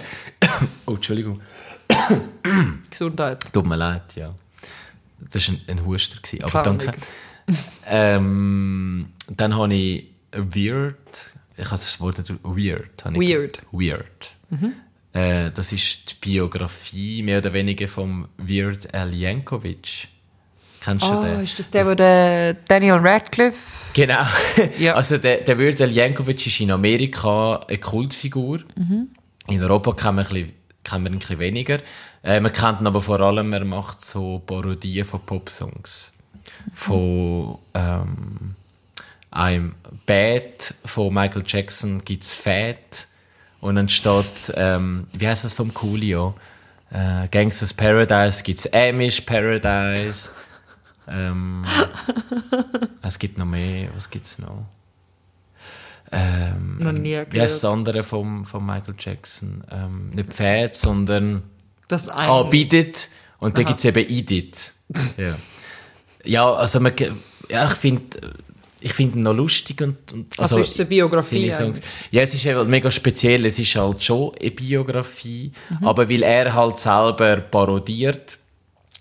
Oh, 0.86 0.94
Entschuldigung. 0.94 1.40
Gesundheit. 2.90 3.52
Tut 3.52 3.66
mir 3.66 3.76
leid, 3.76 4.16
ja. 4.16 4.34
Das 5.30 5.48
war 5.48 5.54
ein, 5.54 5.60
ein 5.68 5.86
Huster. 5.86 6.18
Gewesen, 6.20 6.44
aber 6.44 6.62
Keine 6.62 6.78
danke. 6.78 6.94
ähm, 7.86 9.06
dann 9.28 9.56
habe 9.56 9.74
ich 9.74 10.06
Weird. 10.32 11.30
Ich 11.56 11.66
habe 11.66 11.76
das 11.76 12.00
Wort 12.00 12.18
nicht- 12.18 12.30
Weird. 12.42 13.04
Weird. 13.14 13.62
Weird. 13.70 14.32
Äh, 15.12 15.50
das 15.50 15.72
ist 15.72 16.10
die 16.10 16.14
Biografie 16.30 17.22
mehr 17.22 17.38
oder 17.38 17.52
weniger 17.52 17.86
vom 17.86 18.28
Weird 18.38 18.92
Al 18.94 19.14
Yankovic. 19.14 20.08
Kennst 20.84 21.06
du 21.06 21.10
Ah, 21.12 21.24
den? 21.24 21.44
ist 21.44 21.58
das 21.58 21.70
der, 21.70 21.86
wo 21.86 21.94
der 21.94 22.54
Daniel 22.54 22.94
Radcliffe... 22.94 23.58
Genau. 23.94 24.22
Ja. 24.78 24.94
Also 24.96 25.18
der, 25.18 25.38
der 25.42 25.58
Weird 25.58 25.80
Al 25.80 25.92
Yankovic 25.92 26.46
ist 26.46 26.60
in 26.60 26.70
Amerika 26.70 27.60
eine 27.68 27.78
Kultfigur. 27.78 28.60
In 29.48 29.62
Europa 29.62 29.92
kennt 29.92 30.16
man, 30.16 30.26
ein 30.26 30.32
bisschen, 30.32 30.52
man 31.02 31.06
ihn 31.06 31.12
ein 31.12 31.18
bisschen 31.18 31.38
weniger. 31.38 31.78
Äh, 32.24 32.40
man 32.40 32.52
kennt 32.52 32.80
ihn 32.80 32.86
aber 32.86 33.00
vor 33.02 33.20
allem, 33.20 33.52
er 33.52 33.64
macht 33.64 34.00
so 34.04 34.40
Parodien 34.46 35.04
von 35.04 35.20
Popsongs. 35.20 36.14
Von 36.74 37.58
ähm, 37.74 38.54
einem 39.30 39.74
Bad 40.06 40.74
von 40.84 41.12
Michael 41.12 41.42
Jackson 41.46 42.02
gibt's 42.04 42.34
Fat. 42.34 43.06
Und 43.60 43.76
dann 43.76 43.88
steht, 43.88 44.52
ähm, 44.56 45.06
wie 45.12 45.28
heißt 45.28 45.44
das 45.44 45.52
vom 45.52 45.72
Coolio? 45.74 46.34
Äh, 46.90 47.28
Gangsters 47.30 47.72
Paradise 47.72 48.42
gibt's 48.42 48.70
Amish 48.72 49.20
Paradise. 49.22 50.30
Ähm, 51.08 51.64
es 53.02 53.18
gibt 53.18 53.38
noch 53.38 53.46
mehr. 53.46 53.88
Was 53.94 54.08
gibt's 54.10 54.38
noch? 54.38 54.66
Ähm, 56.14 56.76
Noch 56.78 56.92
nie 56.92 57.16
wie 57.30 57.40
heißt 57.40 57.54
das 57.54 57.60
gehört. 57.62 57.78
andere 57.78 58.04
vom, 58.04 58.44
von 58.44 58.64
Michael 58.66 58.94
Jackson? 58.98 59.64
Ähm, 59.70 60.10
nicht 60.10 60.32
Pferd, 60.32 60.76
sondern 60.76 61.42
Das 61.88 62.08
eine. 62.08 62.30
Ah, 62.30 62.42
Beat 62.42 62.72
It. 62.74 63.08
Und 63.38 63.56
dann 63.56 63.64
Aha. 63.64 63.70
gibt's 63.72 63.84
eben 63.86 64.08
Eat 64.10 64.30
It. 64.30 64.72
ja. 65.16 65.34
ja, 66.24 66.52
also 66.52 66.80
man, 66.80 66.92
ja, 67.48 67.66
ich 67.66 67.72
finde 67.72 68.18
ich 68.84 68.92
finde 68.92 69.16
ihn 69.18 69.22
noch 69.22 69.32
lustig 69.32 69.80
und, 69.80 70.12
und 70.12 70.38
Also 70.38 70.58
ist 70.58 70.70
es 70.72 70.80
eine 70.80 70.88
Biografie? 70.88 71.46
Ja, 72.10 72.22
es 72.22 72.34
ist 72.34 72.44
eben 72.44 72.68
mega 72.68 72.90
speziell. 72.90 73.46
Es 73.46 73.58
ist 73.58 73.74
halt 73.76 74.02
schon 74.02 74.32
eine 74.38 74.50
Biografie, 74.50 75.52
Mhm. 75.70 75.86
aber 75.86 76.08
weil 76.10 76.22
er 76.24 76.52
halt 76.52 76.76
selber 76.76 77.36
parodiert, 77.36 78.38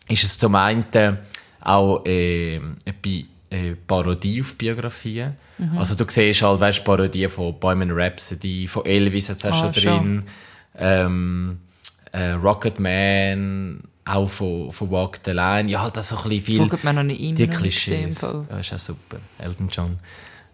ist 0.07 0.23
es 0.23 0.37
zum 0.37 0.53
einen 0.55 0.85
auch 1.61 2.05
äh, 2.05 2.59
Bi 3.01 3.27
eine 3.49 3.75
Parodie 3.75 4.41
auf 4.41 4.55
Biografien. 4.55 5.35
Mhm. 5.57 5.77
Also 5.77 5.95
du 5.95 6.05
siehst 6.07 6.41
halt, 6.41 6.59
weißt, 6.61 6.85
Parodie 6.85 7.27
von 7.27 7.59
Bohemian 7.59 7.91
Rhapsody, 7.91 8.67
von 8.67 8.85
Elvis 8.85 9.29
Ah, 9.29 9.53
schon 9.53 9.73
schon. 9.73 9.83
drin, 9.83 10.23
ähm, 10.77 11.57
äh, 12.13 12.29
Rocket 12.31 12.79
Man 12.79 13.81
auch 14.05 14.27
von, 14.29 14.71
von 14.71 14.89
Walk 14.91 15.19
the 15.25 15.31
Line. 15.31 15.69
Ja, 15.69 15.81
halt 15.83 15.95
so 16.01 16.15
ein 16.15 16.23
bisschen 16.23 16.41
viel. 16.41 16.67
Guckt 16.67 16.83
man 16.83 16.95
noch 16.95 17.03
nicht 17.03 17.19
Die? 17.19 17.45
Gesehen 17.47 17.49
Klischees. 17.61 18.19
Fall. 18.19 18.45
Ja, 18.49 18.57
ist 18.59 18.73
auch 18.73 18.79
super. 18.79 19.17
Elton 19.37 19.67
John. 19.71 19.99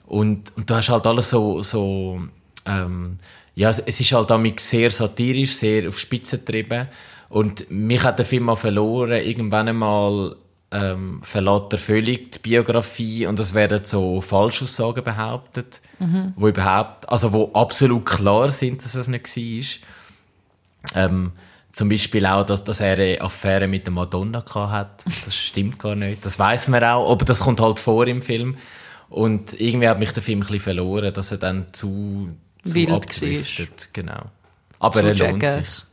Und, 0.08 0.56
und 0.58 0.70
du 0.70 0.76
hast 0.76 0.90
halt 0.90 1.06
alles 1.06 1.30
so, 1.30 1.62
so 1.64 2.20
ähm, 2.66 3.18
ja, 3.56 3.70
es- 3.70 3.80
es 3.80 4.00
ist 4.00 4.12
halt 4.12 4.30
damit 4.30 4.60
sehr 4.60 4.90
satirisch, 4.92 5.54
sehr 5.56 5.88
auf 5.88 6.00
Spitze 6.00 6.40
getrieben. 6.40 6.88
Und 7.30 7.70
mich 7.70 8.04
hat 8.04 8.18
der 8.20 8.26
Film 8.26 8.44
mal 8.44 8.56
verloren. 8.56 9.12
Irgendwann 9.24 9.68
einmal 9.68 10.36
ähm, 10.72 11.20
verlässt 11.24 11.72
er 11.74 11.78
völlig 11.80 12.32
die 12.34 12.40
Biografie 12.40 13.26
und 13.26 13.40
es 13.40 13.54
werden 13.54 13.84
so 13.86 14.22
Falschaussagen 14.22 15.04
behauptet, 15.04 15.82
wo 16.36 16.48
überhaupt, 16.48 17.08
also 17.10 17.32
wo 17.34 17.52
absolut 17.54 18.06
klar 18.06 18.52
sind, 18.52 18.84
dass 18.84 18.96
es 18.96 19.08
nicht 19.08 19.36
war. 20.94 21.06
Ähm, 21.06 21.32
zum 21.72 21.90
Beispiel 21.90 22.26
auch, 22.26 22.46
dass, 22.46 22.64
dass 22.64 22.80
er 22.80 22.94
eine 22.94 23.22
Affäre 23.22 23.68
mit 23.68 23.86
der 23.86 23.94
Madonna 23.94 24.40
gehabt 24.40 25.06
hat. 25.06 25.26
Das 25.26 25.36
stimmt 25.36 25.80
gar 25.80 25.96
nicht. 25.96 26.26
Das 26.26 26.40
weiß 26.40 26.70
man 26.70 26.84
auch, 26.84 27.12
aber 27.12 27.24
das 27.24 27.42
kommt 27.42 27.60
halt 27.62 27.80
vor 27.80 28.08
im 28.08 28.22
Film. 28.22 28.58
Und 29.10 29.60
irgendwie 29.60 29.88
hat 29.88 30.00
mich 30.00 30.12
der 30.12 30.24
Film 30.24 30.40
ein 30.40 30.42
bisschen 30.42 30.60
verloren, 30.60 31.14
dass 31.14 31.32
er 31.32 31.38
dann 31.38 31.72
zu, 31.72 32.30
zu 32.64 32.74
Wild 32.74 32.90
abdriftet. 32.90 33.90
Genau. 33.94 34.24
Aber 34.80 35.02
So 35.02 35.08
er 35.08 35.16
lohnt 35.16 35.50
sich. 35.50 35.87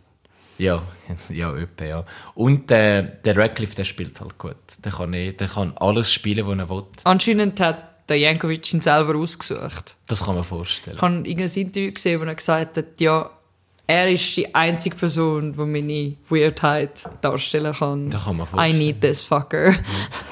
Ja, 0.59 0.83
ja, 1.29 1.51
öppe, 1.53 1.88
ja. 1.88 2.05
Und 2.35 2.71
äh, 2.71 3.05
der 3.25 3.37
Radcliffe, 3.37 3.75
der 3.75 3.85
spielt 3.85 4.21
halt 4.21 4.38
gut. 4.38 4.57
Der 4.85 4.93
kann, 4.93 5.12
eh, 5.12 5.33
der 5.33 5.49
kann 5.49 5.73
alles 5.77 6.12
spielen, 6.12 6.47
was 6.47 6.59
er 6.59 6.69
will. 6.69 6.85
Anscheinend 7.05 7.61
hat 7.61 8.09
der 8.09 8.19
Jankovic 8.19 8.73
ihn 8.73 8.83
selber 8.83 9.17
ausgesucht. 9.17 9.97
Das 10.07 10.25
kann 10.25 10.35
man 10.35 10.45
vorstellen. 10.45 10.97
Ich 10.97 11.03
habe 11.03 11.14
irgendein 11.14 11.61
Interview 11.61 11.93
gesehen, 11.93 12.21
wo 12.21 12.25
er 12.25 12.35
gesagt 12.35 12.77
hat, 12.77 13.01
ja, 13.01 13.31
er 13.87 14.11
ist 14.11 14.37
die 14.37 14.55
einzige 14.55 14.97
Person, 14.97 15.53
die 15.53 15.59
meine 15.59 16.14
Weirdheit 16.29 17.03
darstellen 17.21 17.75
kann. 17.75 18.11
Da 18.11 18.19
kann 18.19 18.37
man 18.37 18.47
I 18.47 18.51
vorstellen. 18.51 18.79
need 18.79 19.01
this 19.01 19.23
fucker. 19.23 19.75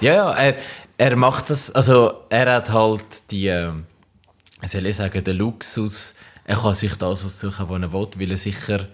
Ja, 0.01 0.15
ja, 0.15 0.33
er, 0.33 0.55
er 0.99 1.17
macht 1.17 1.51
das, 1.51 1.71
also 1.71 2.15
er 2.31 2.51
hat 2.55 2.71
halt 2.71 3.31
die, 3.31 3.49
äh, 3.49 3.73
soll 4.67 4.87
ich 4.87 4.97
sagen, 4.97 5.23
den 5.25 5.37
Luxus, 5.37 6.17
er 6.45 6.57
kann 6.57 6.75
sich 6.75 6.95
das 6.97 7.25
aussuchen, 7.25 7.69
was 7.69 7.83
er 7.83 7.93
will, 7.93 8.09
weil 8.17 8.31
er 8.31 8.39
sicher 8.39 8.89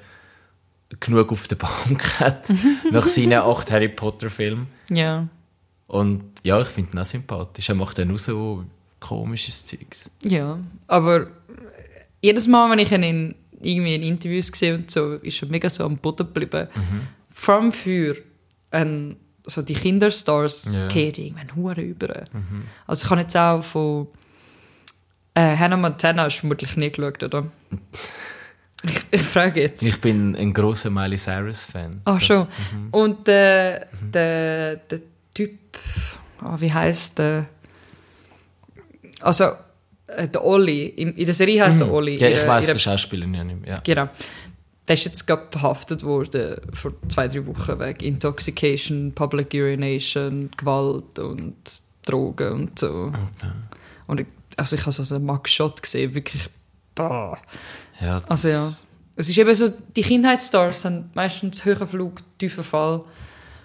genug 1.01 1.31
auf 1.33 1.49
der 1.49 1.57
Bank 1.57 2.03
hat, 2.21 2.45
nach 2.91 3.07
seinen 3.09 3.35
acht 3.41 3.71
Harry 3.71 3.89
Potter 3.89 4.31
Filmen. 4.31 4.69
ja. 4.91 5.29
Und 5.87 6.23
ja, 6.43 6.61
ich 6.61 6.69
finde 6.69 6.91
ihn 6.93 6.99
auch 6.99 7.05
sympathisch. 7.07 7.71
Er 7.71 7.75
macht 7.75 7.97
dann 7.97 8.15
auch 8.15 8.19
so 8.19 8.63
komisches 9.01 9.65
Zeugs. 9.65 10.11
Ja, 10.23 10.59
aber 10.87 11.29
jedes 12.21 12.47
Mal, 12.47 12.71
wenn 12.71 12.79
ich 12.79 12.93
ihn 12.93 13.03
in, 13.03 13.35
irgendwie 13.63 13.95
in 13.95 14.03
Interviews 14.03 14.49
sehe 14.55 14.75
und 14.75 14.91
so, 14.91 15.15
ist 15.15 15.41
er 15.43 15.49
mega 15.49 15.71
so 15.71 15.85
am 15.87 15.97
Boden 15.97 16.27
geblieben. 16.27 16.69
Vor 17.31 17.55
allem 17.55 17.73
für 17.73 18.17
ein, 18.71 19.17
so 19.47 19.63
die 19.63 19.73
Kinderstars 19.73 20.75
Ja. 20.75 20.89
geht 20.89 21.17
irgendwann 21.17 21.57
hure 21.57 21.81
über. 21.81 22.23
Also 22.87 23.07
ich 23.07 23.11
habe 23.11 23.23
jetzt 23.23 23.35
auch 23.35 23.63
von 23.63 24.09
äh, 25.33 25.57
Hannah 25.57 25.79
Montana 25.79 26.29
vermutlich 26.29 26.77
nie 26.77 26.91
geschaut, 26.91 27.23
oder? 27.23 27.47
ich, 28.85 29.01
ich 29.11 29.21
frage 29.23 29.61
jetzt. 29.63 29.83
Ich 29.83 30.01
bin 30.01 30.35
ein 30.37 30.53
großer 30.53 30.91
Miley 30.91 31.19
Cyrus 31.19 31.65
Fan. 31.65 32.01
Ach 32.05 32.21
schon. 32.21 32.47
Und 32.91 33.27
der, 33.27 33.87
der, 34.13 34.77
der 34.77 35.01
Typ, 35.35 35.59
ah, 36.41 36.57
wie 36.61 36.73
heißt 36.73 37.19
der? 37.19 37.47
Also, 39.21 39.45
äh, 40.07 40.29
der 40.29 40.45
Olli, 40.45 40.87
in, 40.87 41.15
in 41.15 41.25
der 41.27 41.35
Serie 41.35 41.65
heißt 41.65 41.81
der 41.81 41.91
Olli. 41.93 42.17
Ja, 42.17 42.29
ich 42.29 42.47
weiß 42.47 42.67
ihre- 42.67 42.75
den 42.77 42.81
Schauspieler 42.81 43.27
ja 43.27 43.45
nicht 43.45 43.61
mehr. 43.61 43.71
Ja. 43.75 43.81
Genau. 43.83 44.09
Der 44.87 44.95
ist 44.95 45.05
jetzt 45.05 45.27
gerade 45.27 45.47
verhaftet 45.51 46.03
worden 46.03 46.57
vor 46.73 46.93
zwei, 47.09 47.29
drei 47.29 47.45
Wochen 47.47 47.79
wegen 47.79 48.01
Intoxication, 48.05 49.13
Public 49.15 49.53
Urination, 49.53 50.51
Gewalt 50.57 51.19
und 51.19 51.57
Drogen 52.07 52.53
und 52.53 52.79
so. 52.79 53.13
Und 54.07 54.21
ich, 54.21 54.27
also 54.57 54.77
ich 54.77 54.83
habe 54.83 54.93
so 54.93 55.15
einen 55.15 55.27
Mugshot 55.27 55.83
gesehen, 55.83 56.15
wirklich. 56.15 56.49
Boah. 56.95 57.37
Ja, 58.01 58.19
Also 58.29 58.49
ja. 58.49 58.73
Es 59.17 59.29
ist 59.29 59.37
eben 59.37 59.53
so, 59.55 59.69
die 59.97 60.03
Kindheitsstars 60.03 60.85
haben 60.85 61.11
meistens 61.15 61.65
hohen 61.65 61.89
Flug, 61.89 62.21
tiefen 62.39 62.63
Fall, 62.63 63.03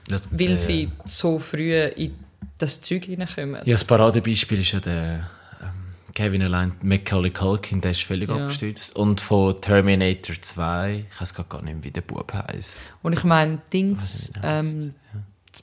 ja, 0.09 0.17
weil 0.31 0.47
der- 0.47 0.57
sie 0.57 0.91
so 1.05 1.37
früh 1.37 1.75
in 1.79 2.15
das 2.57 2.81
Zeug 2.81 3.07
reinkommen. 3.07 3.61
Ja, 3.65 3.73
das 3.73 3.83
Paradebeispiel 3.83 4.61
ist 4.61 4.71
ja 4.71 4.79
der 4.79 5.29
ähm, 5.61 5.69
Kevin 6.15 6.41
allein, 6.41 6.73
Macaulay 6.81 7.29
Culkin, 7.29 7.79
der 7.81 7.91
ist 7.91 8.01
völlig 8.01 8.29
Ja. 8.29 8.35
abgestürzt. 8.37 8.95
Und 8.95 9.21
von 9.21 9.61
Terminator 9.61 10.35
2, 10.41 11.05
ich 11.11 11.21
weiß 11.21 11.35
gar 11.35 11.61
nicht 11.61 11.75
mehr, 11.75 11.83
wie 11.83 11.91
der 11.91 12.01
Bub 12.01 12.33
heisst. 12.33 12.81
Und 13.03 13.13
ich 13.13 13.23
meine, 13.23 13.61
Dings, 13.71 14.33
ähm, 14.41 14.95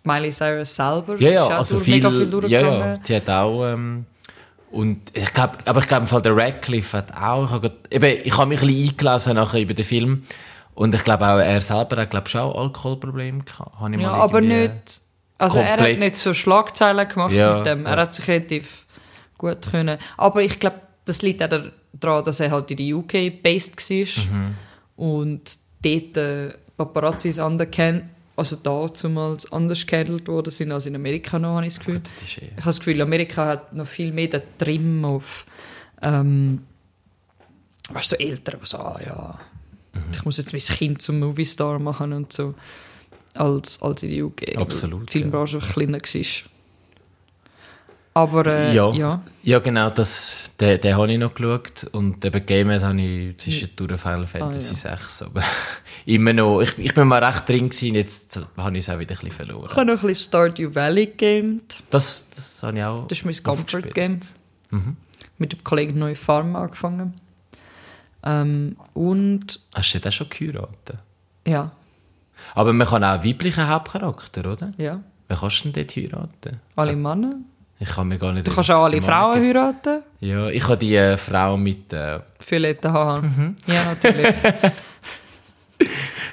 Miley 0.04 0.30
Cyrus 0.30 0.76
selber 0.76 1.16
Ja, 1.18 1.30
ja, 1.30 1.44
ist 1.46 1.50
also 1.50 1.80
viel, 1.80 1.94
mega 1.96 2.10
viel 2.10 2.20
ja, 2.22 2.26
durchgegangen. 2.30 2.78
ja, 2.80 2.96
die 2.98 3.16
hat 3.16 3.28
auch, 3.28 3.64
ähm, 3.66 4.06
und 4.70 5.00
ich 5.16 5.32
glaube, 5.32 5.58
aber 5.64 5.80
ich 5.80 5.86
glaube, 5.88 6.02
im 6.02 6.08
Fall 6.08 6.22
der 6.22 6.36
Radcliffe 6.36 6.96
hat 6.98 7.14
auch, 7.16 7.44
ich 7.46 7.50
habe, 7.52 7.72
eben, 7.90 8.20
ich 8.24 8.36
habe 8.36 8.46
mich 8.48 8.60
ein 8.62 8.66
bisschen 8.68 8.88
eingelesen 8.90 9.34
nachher 9.34 9.60
über 9.60 9.74
den 9.74 9.84
Film. 9.84 10.22
Und 10.74 10.94
ich 10.94 11.04
glaube 11.04 11.26
auch, 11.26 11.38
er 11.38 11.60
selber 11.60 11.96
hat, 12.00 12.10
glaube 12.10 12.26
ich, 12.26 12.32
schon 12.32 12.52
Alkoholprobleme 12.56 13.42
gehabt. 13.44 14.00
Ja, 14.00 14.12
aber 14.12 14.40
nicht. 14.40 15.02
Also 15.38 15.58
er 15.58 15.72
hat 15.72 15.98
nicht 15.98 16.16
so 16.16 16.32
Schlagzeilen 16.34 17.08
gemacht 17.08 17.32
Ja, 17.32 17.56
mit 17.56 17.66
dem. 17.66 17.86
Er 17.86 17.94
ja. 17.96 18.02
hat 18.02 18.14
sich 18.14 18.28
relativ 18.28 18.86
gut 19.38 19.70
können. 19.70 19.98
Aber 20.16 20.42
ich 20.42 20.58
glaube, 20.60 20.80
das 21.06 21.22
liegt 21.22 21.42
auch 21.42 21.48
daran, 21.92 22.24
dass 22.24 22.40
er 22.40 22.50
halt 22.50 22.70
in 22.70 22.76
der 22.76 22.96
UK 22.96 23.42
based 23.42 23.76
war 23.90 24.24
Mhm. 24.34 24.54
und 24.96 25.58
dort 25.82 26.16
äh, 26.16 26.54
Paparazzis 26.76 27.38
anerkannt, 27.38 28.04
also 28.40 28.56
da 28.56 28.92
zumals 28.92 29.50
anders 29.52 29.86
gehandelt 29.86 30.26
worden 30.28 30.50
sind 30.50 30.72
als 30.72 30.86
in 30.86 30.94
Amerika 30.96 31.38
noch, 31.38 31.56
habe 31.56 31.66
ich 31.66 31.74
das 31.74 31.84
Gefühl. 31.84 32.00
Das 32.00 32.38
eh- 32.38 32.46
Ich 32.46 32.50
habe 32.56 32.62
das 32.64 32.78
Gefühl, 32.78 33.00
Amerika 33.02 33.46
hat 33.46 33.72
noch 33.72 33.86
viel 33.86 34.12
mehr 34.12 34.26
den 34.28 34.42
Trim 34.58 35.04
auf 35.04 35.46
ähm, 36.02 36.62
weißt 37.92 38.12
du, 38.12 38.16
so 38.16 38.22
Eltern, 38.22 38.60
die 38.62 38.66
sagen, 38.66 38.84
ah 38.84 39.00
ja, 39.04 39.38
Mhm. 39.92 40.00
ich 40.14 40.24
muss 40.24 40.36
jetzt 40.38 40.52
mein 40.52 40.60
Kind 40.62 41.02
zum 41.02 41.18
Movie-Star 41.18 41.78
machen 41.80 42.12
und 42.12 42.32
so, 42.32 42.54
als, 43.34 43.82
als 43.82 44.02
in 44.04 44.10
der 44.10 44.24
UK. 44.26 44.56
Absolut, 44.56 45.00
Weil 45.00 45.06
Die 45.06 45.12
Filmbranche 45.12 45.56
einfach 45.56 45.72
kleiner 45.72 45.98
war. 45.98 46.49
Aber 48.12 48.44
äh, 48.46 48.74
ja. 48.74 48.90
ja. 48.92 49.22
ja. 49.44 49.58
genau, 49.60 49.88
das, 49.90 50.50
den, 50.60 50.80
den 50.80 50.96
habe 50.96 51.12
ich 51.12 51.18
noch 51.18 51.32
geschaut. 51.32 51.84
Und 51.92 52.24
eben 52.24 52.44
Games 52.44 52.82
habe 52.82 53.00
ich 53.00 53.38
zwischendurch 53.38 54.00
Final 54.00 54.26
Fantasy 54.26 54.74
Ah, 54.88 54.90
ja. 54.90 54.96
6. 54.96 55.22
Aber 55.22 55.42
immer 56.06 56.32
noch, 56.32 56.60
ich, 56.60 56.76
ich 56.78 56.92
bin 56.92 57.06
mal 57.06 57.22
recht 57.22 57.48
drin 57.48 57.68
gewesen, 57.70 57.94
jetzt 57.94 58.40
habe 58.56 58.76
ich 58.76 58.82
es 58.84 58.90
auch 58.90 58.98
wieder 58.98 59.14
ein 59.14 59.20
bisschen 59.20 59.28
Ich 59.28 59.34
verloren. 59.34 59.70
habe 59.70 59.84
noch 59.84 60.02
ein 60.02 60.08
bisschen 60.08 60.28
Stardew 60.28 60.74
Valley 60.74 61.06
gegamed. 61.06 61.76
Das, 61.90 62.28
das 62.30 62.62
habe 62.64 62.78
ich 62.78 62.84
auch. 62.84 63.06
Das 63.06 63.18
ist 63.18 63.24
mein 63.24 63.34
oft 63.34 63.44
Comfort 63.44 63.64
gespielt. 63.82 63.94
Game. 63.94 64.20
Mhm. 64.70 64.96
Mit 65.38 65.52
dem 65.52 65.62
Kollegen 65.64 65.98
neue 65.98 66.16
Farm 66.16 66.56
angefangen. 66.56 67.14
Ähm, 68.22 68.76
und 68.92 69.60
Hast 69.74 69.94
du 69.94 69.98
den 70.00 70.08
auch 70.08 70.12
schon 70.12 70.28
geheiratet? 70.28 70.98
ja, 71.46 71.70
Aber 72.54 72.72
man 72.72 72.86
kann 72.86 73.02
auch 73.04 73.24
weiblichen 73.24 73.66
Hauptcharakter, 73.68 74.52
oder? 74.52 74.72
ja, 74.76 75.00
Wer 75.28 75.36
kannst 75.36 75.64
du 75.64 75.70
denn 75.70 75.86
dort 75.86 75.96
heiraten? 75.96 76.60
alle 76.76 76.96
Männer. 76.96 77.36
Ich 77.82 77.88
kann 77.88 78.08
mir 78.08 78.18
gar 78.18 78.32
nicht 78.32 78.46
Du 78.46 78.52
kannst 78.54 78.70
auch 78.70 78.84
alle 78.84 79.00
Frauen 79.00 79.40
heiraten. 79.40 80.02
Ja, 80.20 80.48
ich 80.48 80.62
habe 80.64 80.76
die 80.76 80.94
äh, 80.94 81.16
Frau 81.16 81.56
mit 81.56 81.92
äh, 81.92 82.20
Violette 82.46 82.92
Haar. 82.92 83.22
Mhm. 83.22 83.56
Ja, 83.66 83.84
natürlich. 83.86 84.34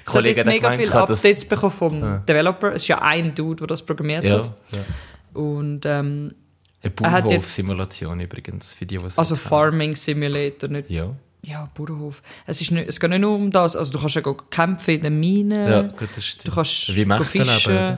Es 0.05 0.15
hat 0.15 0.25
jetzt 0.25 0.45
mega 0.45 0.71
viele 0.71 0.83
ich 0.85 0.93
habe 0.93 1.07
das- 1.07 1.19
Updates 1.19 1.45
bekommen 1.45 1.71
vom 1.71 2.25
Developer. 2.25 2.73
Es 2.73 2.83
ist 2.83 2.87
ja 2.87 3.01
ein 3.01 3.33
Dude, 3.35 3.57
der 3.57 3.67
das 3.67 3.85
programmiert 3.85 4.23
ja, 4.23 4.37
hat. 4.39 4.51
ja. 4.71 5.39
Und 5.41 5.85
ähm, 5.85 6.33
Eine 6.81 6.83
Er 6.83 6.89
Bauernhof-Simulation 6.91 8.19
übrigens, 8.21 8.73
für 8.73 8.85
die, 8.85 8.95
es 8.97 9.17
also 9.17 9.33
nicht 9.35 9.43
kennen. 9.43 9.49
Farming 9.49 9.95
Simulator, 9.95 10.69
nicht 10.69 10.89
Ja, 10.89 11.13
ja, 11.43 11.69
Bauernhof. 11.75 12.21
Es, 12.45 12.61
ist 12.61 12.71
nicht, 12.71 12.87
es 12.87 12.99
geht 12.99 13.09
nicht 13.09 13.19
nur 13.19 13.35
um 13.35 13.51
das. 13.51 13.75
Also 13.75 13.91
du 13.93 13.99
kannst 13.99 14.15
ja 14.15 14.21
kämpfen 14.49 14.95
in 14.95 15.01
den 15.03 15.19
Minen. 15.19 15.69
ja 15.69 15.81
gut, 15.83 16.09
das 16.15 16.25
stimmt. 16.25 16.47
Du 16.47 16.51
kannst 16.55 16.95
Wie 16.95 17.03
go 17.03 17.09
Mächte 17.09 17.25
fischen. 17.25 17.73
äh, 17.75 17.97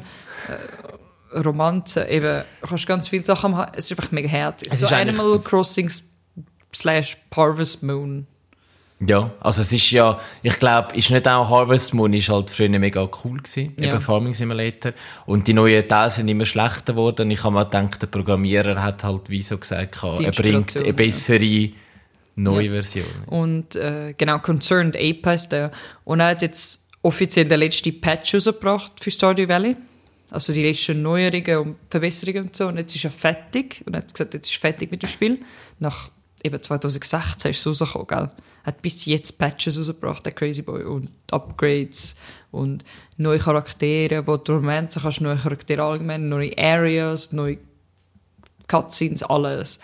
Romanzen, 1.33 2.07
eben. 2.09 2.43
Du 2.61 2.67
kannst 2.67 2.87
ganz 2.87 3.07
viele 3.07 3.23
Sachen 3.23 3.55
haben. 3.55 3.71
Es 3.75 3.89
ist 3.91 3.97
einfach 3.97 4.11
mega 4.11 4.27
herzig. 4.27 4.69
Es 4.71 4.79
so 4.79 4.85
ist 4.85 4.93
Animal 4.93 5.39
Crossing 5.39 5.89
slash 6.73 7.17
Harvest 7.35 7.83
Moon. 7.83 8.25
Ja, 9.01 9.31
also 9.39 9.61
es 9.61 9.71
ist 9.71 9.91
ja, 9.91 10.19
ich 10.43 10.59
glaube, 10.59 10.93
ist 10.93 11.09
nicht 11.09 11.25
auch 11.25 11.49
Harvest 11.49 11.93
Moon 11.93 12.11
ist 12.11 12.27
halt 12.27 12.49
früher 12.49 12.67
mega 12.67 13.07
cool 13.23 13.37
gewesen, 13.37 13.73
Ja. 13.79 13.87
eben 13.91 14.01
Farming 14.01 14.33
Simulator. 14.33 14.91
Und 15.25 15.47
die 15.47 15.53
neuen 15.53 15.87
Teile 15.87 16.11
sind 16.11 16.27
immer 16.27 16.45
schlechter 16.45 16.91
geworden. 16.93 17.21
Und 17.27 17.31
ich 17.31 17.41
habe 17.43 17.55
mir 17.55 17.63
gedacht, 17.63 18.01
der 18.01 18.07
Programmierer 18.07 18.81
hat 18.83 19.03
halt 19.05 19.29
wie 19.29 19.41
so 19.41 19.57
gesagt, 19.57 19.97
er 20.03 20.31
bringt 20.31 20.75
eine 20.81 20.93
bessere 20.93 21.69
neue 22.35 22.65
Ja. 22.65 22.71
Version. 22.73 23.05
Und 23.27 23.75
äh, 23.77 24.13
genau, 24.17 24.39
Concerned 24.39 24.97
Ape 24.97 25.21
heißt 25.25 25.53
der. 25.53 25.71
Und 26.03 26.19
er 26.19 26.27
hat 26.31 26.41
jetzt 26.41 26.85
offiziell 27.01 27.45
den 27.45 27.59
letzten 27.61 28.01
Patch 28.01 28.35
rausgebracht 28.35 28.91
für 29.01 29.11
Stardew 29.11 29.47
Valley. 29.47 29.77
Also 30.31 30.53
die 30.53 30.63
letzten 30.63 31.01
Neuerungen 31.01 31.57
und 31.57 31.75
Verbesserungen 31.89 32.43
und 32.43 32.55
so. 32.55 32.67
Und 32.67 32.77
jetzt 32.77 32.95
ist 32.95 33.05
er 33.05 33.11
fertig. 33.11 33.83
Und 33.85 33.93
er 33.93 34.01
hat 34.01 34.13
gesagt, 34.13 34.33
jetzt 34.33 34.49
ist 34.49 34.57
er 34.57 34.61
fertig 34.61 34.91
mit 34.91 35.01
dem 35.01 35.09
Spiel. 35.09 35.39
Nach 35.79 36.11
eben 36.43 36.61
2016 36.61 37.51
ist 37.51 37.59
es 37.59 37.67
rausgekommen, 37.67 38.07
gell? 38.07 38.29
hat 38.63 38.81
bis 38.81 39.05
jetzt 39.05 39.37
Patches 39.37 39.77
rausgebracht, 39.77 40.25
der 40.25 40.33
Crazy 40.33 40.61
Boy, 40.61 40.83
und 40.83 41.09
Upgrades 41.31 42.15
und 42.51 42.83
neue 43.17 43.39
Charaktere, 43.39 44.25
wo 44.25 44.37
du 44.37 44.53
romanzen 44.53 45.01
kannst, 45.01 45.21
neue 45.21 45.37
Charaktere 45.37 45.83
allgemein, 45.83 46.29
neue 46.29 46.57
Areas, 46.57 47.31
neue 47.31 47.57
Cutscenes, 48.67 49.23
alles. 49.23 49.79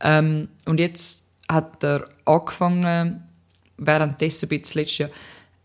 Ähm, 0.00 0.48
und 0.66 0.80
jetzt 0.80 1.26
hat 1.50 1.82
er 1.82 2.08
angefangen, 2.24 3.24
währenddessen 3.76 4.48
bisschen 4.48 4.80
letztes 4.80 4.98
Jahr, 4.98 5.10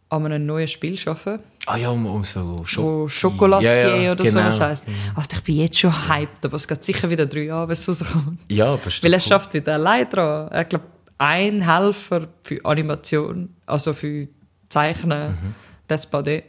an 0.09 0.25
einem 0.25 0.45
neuen 0.45 0.67
Spiel 0.67 0.97
zu 0.97 1.09
arbeiten, 1.11 1.43
Ah 1.65 1.77
ja, 1.77 1.89
um, 1.89 2.05
um 2.05 2.23
so 2.23 2.65
Chocolatier 3.07 3.77
Ja, 3.77 3.95
ja, 3.95 4.11
oder 4.11 4.23
genau. 4.23 4.41
so 4.41 4.47
was 4.47 4.59
heisst. 4.59 4.87
Alter, 5.15 5.37
ich 5.37 5.43
bin 5.43 5.55
jetzt 5.57 5.79
schon 5.79 6.09
hyped, 6.09 6.45
aber 6.45 6.55
es 6.55 6.67
geht 6.67 6.83
sicher 6.83 7.09
wieder 7.09 7.25
drei 7.25 7.43
Jahre, 7.43 7.67
bis 7.67 7.87
es 7.87 8.03
rauskommt. 8.05 8.39
Ja, 8.51 8.75
doch 8.75 9.03
Weil 9.03 9.13
er 9.13 9.19
schafft 9.19 9.53
wieder 9.53 9.75
allein 9.75 10.09
dran. 10.09 10.49
Ich 10.61 10.69
glaube, 10.69 10.85
ein 11.17 11.61
Helfer 11.61 12.27
für 12.43 12.59
Animation, 12.65 13.49
also 13.65 13.93
für 13.93 14.27
Zeichnen, 14.67 15.31
Mhm. 15.31 15.55
das 15.87 16.05
bei 16.09 16.21
dir. 16.21 16.43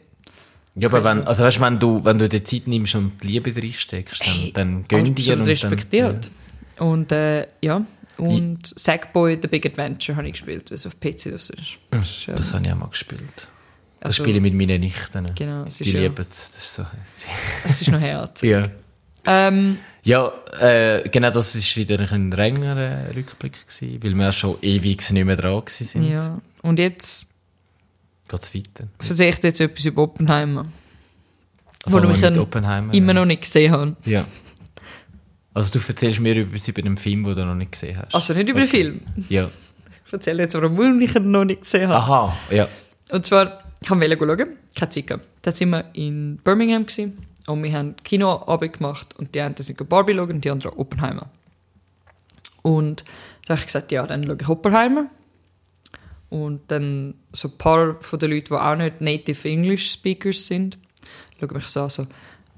Ja, 0.76 0.88
aber 0.88 1.04
wenn, 1.04 1.22
also 1.24 1.44
weißt, 1.44 1.60
wenn 1.60 1.78
du, 1.78 2.04
wenn 2.04 2.18
du 2.18 2.28
dir 2.28 2.42
Zeit 2.42 2.66
nimmst 2.66 2.96
und 2.96 3.22
die 3.22 3.28
Liebe 3.28 3.54
reinsteckst, 3.54 4.20
dann, 4.20 4.34
Hey, 4.34 4.52
dann 4.52 4.88
gönn 4.88 5.14
dir 5.14 5.34
und 5.38 5.42
respektiert. 5.46 6.30
Und 6.80 7.12
äh, 7.12 7.46
ja, 7.60 7.82
und 8.18 8.72
Sackboy 8.76 9.38
The 9.40 9.46
Big 9.46 9.64
Adventure 9.66 10.16
habe 10.16 10.26
ich 10.26 10.32
gespielt, 10.32 10.70
weil 10.70 10.74
es 10.74 10.86
auf 10.86 10.98
PC 10.98 11.30
das 11.30 11.50
ist. 11.50 11.78
Das 11.90 12.24
Dann, 12.26 12.34
äh, 12.34 12.38
das 12.38 12.52
habe 12.52 12.66
ich 12.66 12.72
auch 12.72 12.76
mal 12.76 12.88
gespielt. 12.88 13.46
Das 14.04 14.10
Also- 14.10 14.22
spiele 14.22 14.36
ich 14.36 14.42
mit 14.42 14.54
meinen 14.54 14.80
Nichten. 14.80 15.34
Genau, 15.34 15.62
es 15.64 15.78
Die 15.78 15.84
ist 15.84 15.92
ja- 15.92 16.00
lieben 16.00 16.26
es. 16.28 16.50
Das 16.50 16.56
ist 16.58 16.74
so. 16.74 16.86
Es 17.64 17.80
ist 17.80 17.90
noch 17.90 18.00
hart. 18.00 18.42
ja. 18.42 18.68
ähm, 19.24 19.78
Ja, 20.02 20.30
äh, 20.60 21.08
genau, 21.08 21.30
das 21.30 21.54
ist 21.54 21.74
wieder 21.76 21.98
ein 21.98 22.30
längerer 22.30 23.06
Rückblick 23.16 23.54
gewesen, 23.66 24.02
weil 24.02 24.14
wir 24.14 24.32
schon 24.32 24.56
ewig 24.60 25.10
nicht 25.10 25.24
mehr 25.24 25.36
dran 25.36 25.62
sind. 25.66 26.04
ja. 26.10 26.38
Und 26.60 26.78
jetzt 26.78 27.30
Geht's 28.28 28.54
weiter? 28.54 28.88
versehe 29.00 29.30
ich 29.30 29.42
jetzt 29.42 29.60
etwas 29.60 29.84
über 29.86 30.02
Oppenheimer, 30.02 30.66
wo 31.86 31.98
ich 31.98 32.22
immer 32.92 33.14
noch 33.14 33.24
nicht 33.24 33.42
gesehen 33.42 33.72
habe. 33.72 33.96
Ja. 34.04 34.26
Also 35.54 35.78
du 35.78 35.86
erzählst 35.86 36.20
mir 36.20 36.36
etwas 36.36 36.68
über 36.68 36.82
den 36.82 36.96
Film, 36.98 37.24
den 37.24 37.34
du 37.36 37.44
noch 37.46 37.54
nicht 37.54 37.72
gesehen 37.72 37.96
hast. 37.96 38.14
Also 38.14 38.34
nicht 38.34 38.48
über 38.50 38.60
den 38.60 38.68
Film. 38.68 39.00
Ja. 39.30 39.48
Ich 40.06 40.12
erzähle 40.12 40.42
jetzt, 40.42 40.54
warum 40.54 41.00
ich 41.00 41.14
ihn 41.14 41.30
noch 41.30 41.44
nicht 41.44 41.62
gesehen 41.62 41.88
habe. 41.88 41.96
Aha, 41.96 42.36
ja. 42.50 42.68
Und 43.10 43.24
zwar, 43.24 43.62
ich 43.84 43.90
wollte 43.90 44.18
schauen, 44.18 44.58
keine 44.74 44.90
Zeit. 44.90 45.20
Dann 45.42 45.54
sind 45.54 45.70
wir 45.70 45.84
in 45.92 46.38
Birmingham 46.38 46.86
gewesen, 46.86 47.26
und 47.46 47.62
wir 47.62 47.72
haben 47.72 47.96
Kinoabend 48.02 48.78
gemacht 48.78 49.14
und 49.18 49.34
die 49.34 49.40
einen 49.40 49.56
sind 49.56 49.88
Barbie 49.88 50.14
schauen 50.14 50.30
und 50.30 50.44
die 50.44 50.50
anderen 50.50 50.78
Oppenheimer. 50.78 51.28
Und 52.62 53.04
da 53.44 53.54
habe 53.54 53.60
ich 53.60 53.66
gesagt, 53.66 53.92
ja, 53.92 54.06
dann 54.06 54.24
schaue 54.24 54.38
ich 54.40 54.48
Oppenheimer. 54.48 55.10
Und 56.30 56.62
dann 56.68 57.14
so 57.32 57.48
ein 57.48 57.58
paar 57.58 57.94
von 58.00 58.18
den 58.18 58.30
Leuten, 58.30 58.46
die 58.46 58.54
auch 58.54 58.76
nicht 58.76 59.00
Native 59.00 59.48
English 59.48 59.92
Speakers 59.92 60.46
sind, 60.46 60.78
schauen 61.38 61.52
mich 61.52 61.66
so 61.66 61.82
an, 61.82 61.90
so, 61.90 62.06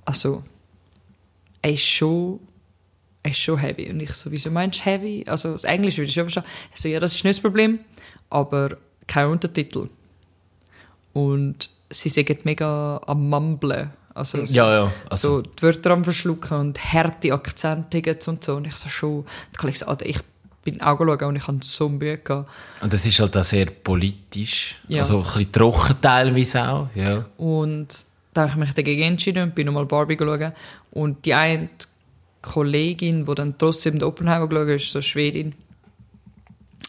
also, 0.04 0.44
er 1.60 1.72
ist 1.72 1.82
schon, 1.82 2.38
er 3.24 3.32
ist 3.32 3.40
schon 3.40 3.58
heavy. 3.58 3.90
Und 3.90 3.98
ich 3.98 4.12
so, 4.12 4.30
wieso 4.30 4.52
meinst 4.52 4.78
du 4.78 4.84
heavy? 4.84 5.24
Also, 5.26 5.52
das 5.52 5.64
Englisch 5.64 5.98
würde 5.98 6.08
ich 6.08 6.14
schon 6.14 6.30
verstehen. 6.30 6.44
Er 6.70 6.78
so, 6.78 6.88
ja, 6.88 7.00
das 7.00 7.16
ist 7.16 7.24
nicht 7.24 7.38
das 7.38 7.42
Problem, 7.42 7.80
aber 8.30 8.76
kein 9.08 9.26
Untertitel. 9.26 9.88
Und 11.16 11.70
sie 11.88 12.10
sind 12.10 12.44
mega 12.44 13.00
am 13.06 13.30
Mumblen. 13.30 13.90
Also, 14.12 14.44
so, 14.44 14.52
Ja, 14.52 14.70
ja. 14.70 14.92
Also, 15.08 15.36
so 15.36 15.40
die 15.40 15.62
Wörter 15.62 15.92
am 15.92 16.04
Verschlucken 16.04 16.58
und 16.58 16.92
harte 16.92 17.32
Akzente 17.32 18.02
und 18.26 18.44
so. 18.44 18.56
Und 18.56 18.66
ich 18.66 18.76
so 18.76 18.90
schon, 18.90 19.24
da 19.52 19.60
kann 19.60 19.70
ich 19.70 19.78
sagen, 19.78 19.92
Alter, 19.92 20.04
ich 20.04 20.18
bin 20.62 20.82
auch 20.82 20.98
schauen 20.98 21.24
und 21.24 21.36
ich 21.36 21.46
habe 21.46 21.58
so 21.62 21.88
Mühe 21.88 22.18
gehabt. 22.18 22.50
und 22.82 22.92
das 22.92 23.06
ist 23.06 23.18
halt 23.18 23.34
auch 23.34 23.44
sehr 23.44 23.64
politisch. 23.64 24.78
Ja. 24.88 25.00
Also 25.00 25.20
ein 25.20 25.24
bisschen 25.24 25.52
trocken 25.52 25.96
teilweise 26.02 26.68
auch. 26.68 26.88
Ja. 26.94 27.24
Und 27.38 28.04
da 28.34 28.42
habe 28.42 28.50
ich 28.50 28.56
mich 28.56 28.74
dagegen 28.74 29.02
entschieden 29.02 29.44
und 29.44 29.54
bin 29.54 29.64
nochmal 29.64 29.86
Barbie 29.86 30.18
schauen. 30.18 30.52
Und 30.90 31.24
die 31.24 31.32
eine 31.32 31.70
Kollegin, 32.42 33.24
die 33.24 33.34
dann 33.34 33.56
trotzdem 33.56 34.00
den 34.00 34.02
Oppenheimer 34.02 34.48
geschaut 34.48 34.68
ist 34.68 34.90
so 34.90 35.00
Schwedin, 35.00 35.54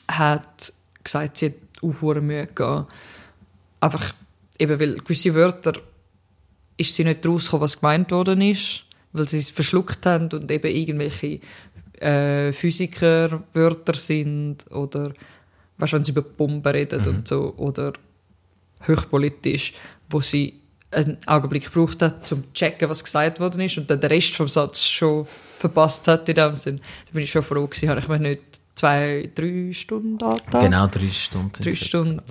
hat 0.10 0.74
gesagt, 1.02 1.38
sie 1.38 1.46
hat 1.46 1.54
auch 1.82 2.22
Mühe 2.22 2.48
gehabt. 2.48 2.92
Einfach 3.80 4.14
eben, 4.60 4.80
weil 4.80 4.96
gewisse 4.96 5.34
Wörter 5.36 5.74
ist 6.78 6.94
sie 6.94 7.04
nicht 7.04 7.26
rausgekommen, 7.26 7.64
was 7.64 7.80
gemeint 7.80 8.12
worden 8.12 8.42
ist, 8.42 8.84
weil 9.14 9.28
sie 9.28 9.38
es 9.38 9.50
verschluckt 9.50 10.06
haben 10.06 10.30
und 10.32 10.50
eben 10.52 10.72
irgendwelche 10.72 11.40
äh, 12.00 12.52
Physikerwörter 12.52 13.96
sind 13.96 14.70
oder 14.72 15.14
weißt, 15.78 15.94
wenn 15.94 16.04
sie 16.04 16.12
über 16.12 16.22
Bomben 16.22 16.72
reden 16.72 17.06
und 17.08 17.28
so 17.28 17.54
oder 17.58 17.94
höchstpolitisch, 18.82 19.74
wo 20.10 20.22
sie 20.22 20.62
einen 20.92 21.18
Augenblick 21.26 21.66
gebraucht 21.66 22.02
hat, 22.02 22.26
zum 22.26 22.44
zu 22.44 22.54
checken, 22.54 22.90
was 22.90 23.04
gesagt 23.04 23.40
worden 23.40 23.62
ist 23.62 23.78
und 23.78 23.90
dann 23.90 24.00
den 24.00 24.10
Rest 24.10 24.36
vom 24.36 24.48
Satz 24.48 24.86
schon 24.86 25.26
verpasst 25.58 26.08
hat 26.08 26.30
in 26.30 26.36
dem 26.36 26.56
Sinn. 26.56 26.78
Da 26.78 27.14
bin 27.14 27.24
ich 27.24 27.32
schon 27.32 27.44
froh 27.44 27.68
gewesen, 27.68 27.90
habe 27.90 28.00
ich 28.00 28.08
mir 28.08 28.20
nicht 28.20 28.42
zwei, 28.76 29.30
drei 29.34 29.74
Stunden 29.74 30.24
angetan. 30.24 30.62
Genau, 30.62 30.88
drei 30.88 31.10
Stunden. 31.10 31.52
Drei. 31.62 31.72
Stunden. 31.72 32.22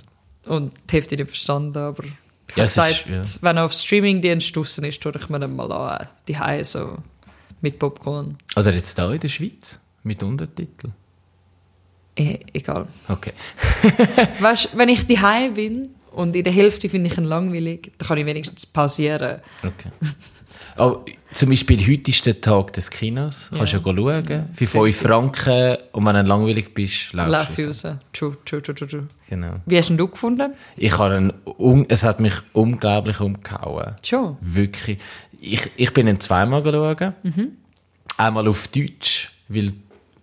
Und 0.47 0.73
die 0.89 0.93
Hälfte 0.93 1.15
nicht 1.15 1.29
verstanden, 1.29 1.77
aber 1.77 2.03
ich 2.03 2.11
Ja, 2.55 2.55
habe 2.57 2.65
es 2.65 2.75
gesagt, 2.75 3.07
ist- 3.07 3.35
ja. 3.35 3.41
wenn 3.41 3.57
er 3.57 3.65
auf 3.65 3.73
Streamingdienst 3.73 4.55
draussen 4.55 4.83
ist, 4.85 5.01
tue 5.01 5.11
ich 5.19 5.29
mir 5.29 5.39
dann 5.39 5.55
mal 5.55 5.71
an, 5.71 6.07
die 6.27 6.37
Hause 6.39 6.63
so 6.65 6.97
mit 7.61 7.79
Popcorn. 7.79 8.37
Oder 8.55 8.73
jetzt 8.73 8.97
da 8.97 9.11
in 9.11 9.19
der 9.19 9.27
Schweiz 9.29 9.79
mit 10.03 10.21
Untertitel. 10.23 10.89
Eh, 12.15 12.39
egal. 12.53 12.87
Okay. 13.09 13.31
Weißt, 14.39 14.69
wenn 14.75 14.89
ich 14.89 15.05
die 15.05 15.19
bin 15.53 15.89
und 16.17 16.35
in 16.35 16.43
der 16.43 16.53
Hälfte 16.53 16.89
finde 16.89 17.09
ich 17.09 17.17
ihn 17.17 17.23
langweilig, 17.23 17.91
dann 17.97 18.07
kann 18.07 18.17
ich 18.17 18.25
wenigstens 18.25 18.65
pausieren. 18.65 19.41
okay. 19.63 19.91
Oh, 20.79 21.03
zum 21.31 21.49
Beispiel 21.49 21.79
heute 21.87 22.11
ist 22.11 22.23
der 22.27 22.39
Tag 22.39 22.73
des 22.73 22.91
Kinos. 22.91 23.49
Kannst 23.55 23.73
ja. 23.73 23.79
Ja. 23.79 23.83
schauen. 23.83 24.45
Für 24.53 24.67
5 24.67 24.95
Franken. 24.95 25.77
Und 25.91 26.05
wenn 26.05 26.15
du 26.15 26.21
langweilig 26.21 26.71
bist, 26.73 27.13
Lauf 27.13 27.29
laufst 27.29 27.57
du 27.57 27.65
raus. 27.67 27.85
raus. 27.85 27.95
True, 28.13 28.37
true, 28.45 28.61
true, 28.61 28.75
true, 28.75 28.87
true. 28.87 29.07
Genau. 29.27 29.55
Wie 29.65 29.75
hast 29.77 29.89
ihn 29.89 29.97
du 29.97 30.07
gefunden? 30.07 30.53
Ich 30.75 30.95
habe 30.99 31.15
einen, 31.15 31.85
es 31.89 32.03
hat 32.03 32.19
mich 32.19 32.35
unglaublich 32.53 33.19
umgehauen. 33.19 33.95
Schon. 34.05 34.37
Wirklich. 34.39 34.99
Ich, 35.41 35.67
ich 35.77 35.91
bin 35.93 36.07
ihn 36.07 36.19
zweimal 36.19 36.61
schauen. 36.61 37.13
Mhm. 37.23 37.53
Einmal 38.17 38.47
auf 38.47 38.67
Deutsch, 38.67 39.31
weil 39.47 39.73